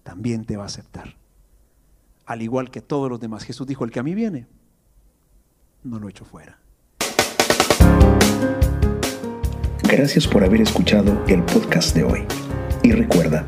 también 0.04 0.46
te 0.46 0.58
va 0.58 0.64
a 0.64 0.68
aceptar. 0.68 1.16
Al 2.26 2.42
igual 2.42 2.70
que 2.70 2.82
todos 2.82 3.10
los 3.10 3.20
demás. 3.20 3.44
Jesús 3.44 3.68
dijo, 3.68 3.86
el 3.86 3.92
que 3.92 4.00
a 4.00 4.04
mí 4.04 4.14
viene, 4.14 4.48
no 5.84 6.00
lo 6.00 6.10
echo 6.10 6.26
fuera. 6.26 6.60
Gracias 9.84 10.28
por 10.28 10.44
haber 10.44 10.62
escuchado 10.62 11.24
el 11.28 11.44
podcast 11.44 11.96
de 11.96 12.04
hoy. 12.04 12.26
Y 12.84 12.92
recuerda, 12.92 13.46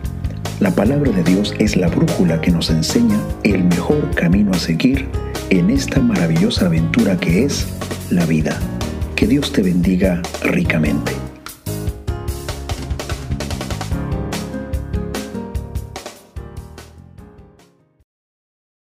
la 0.60 0.72
palabra 0.72 1.12
de 1.12 1.24
Dios 1.24 1.54
es 1.60 1.76
la 1.76 1.89
brújula 1.89 2.39
que 2.39 2.52
nos 2.52 2.70
enseña 2.70 3.20
el 3.43 3.66
mejor 3.66 4.14
camino 4.16 4.52
a 4.52 4.58
seguir 4.58 5.10
en 5.50 5.70
esta 5.70 6.00
maravillosa 6.00 6.68
aventura 6.68 7.18
que 7.18 7.43
es 7.43 7.68
la 8.10 8.26
vida. 8.26 8.58
Que 9.16 9.28
Dios 9.28 9.52
te 9.52 9.62
bendiga 9.62 10.22
ricamente. 10.41 11.29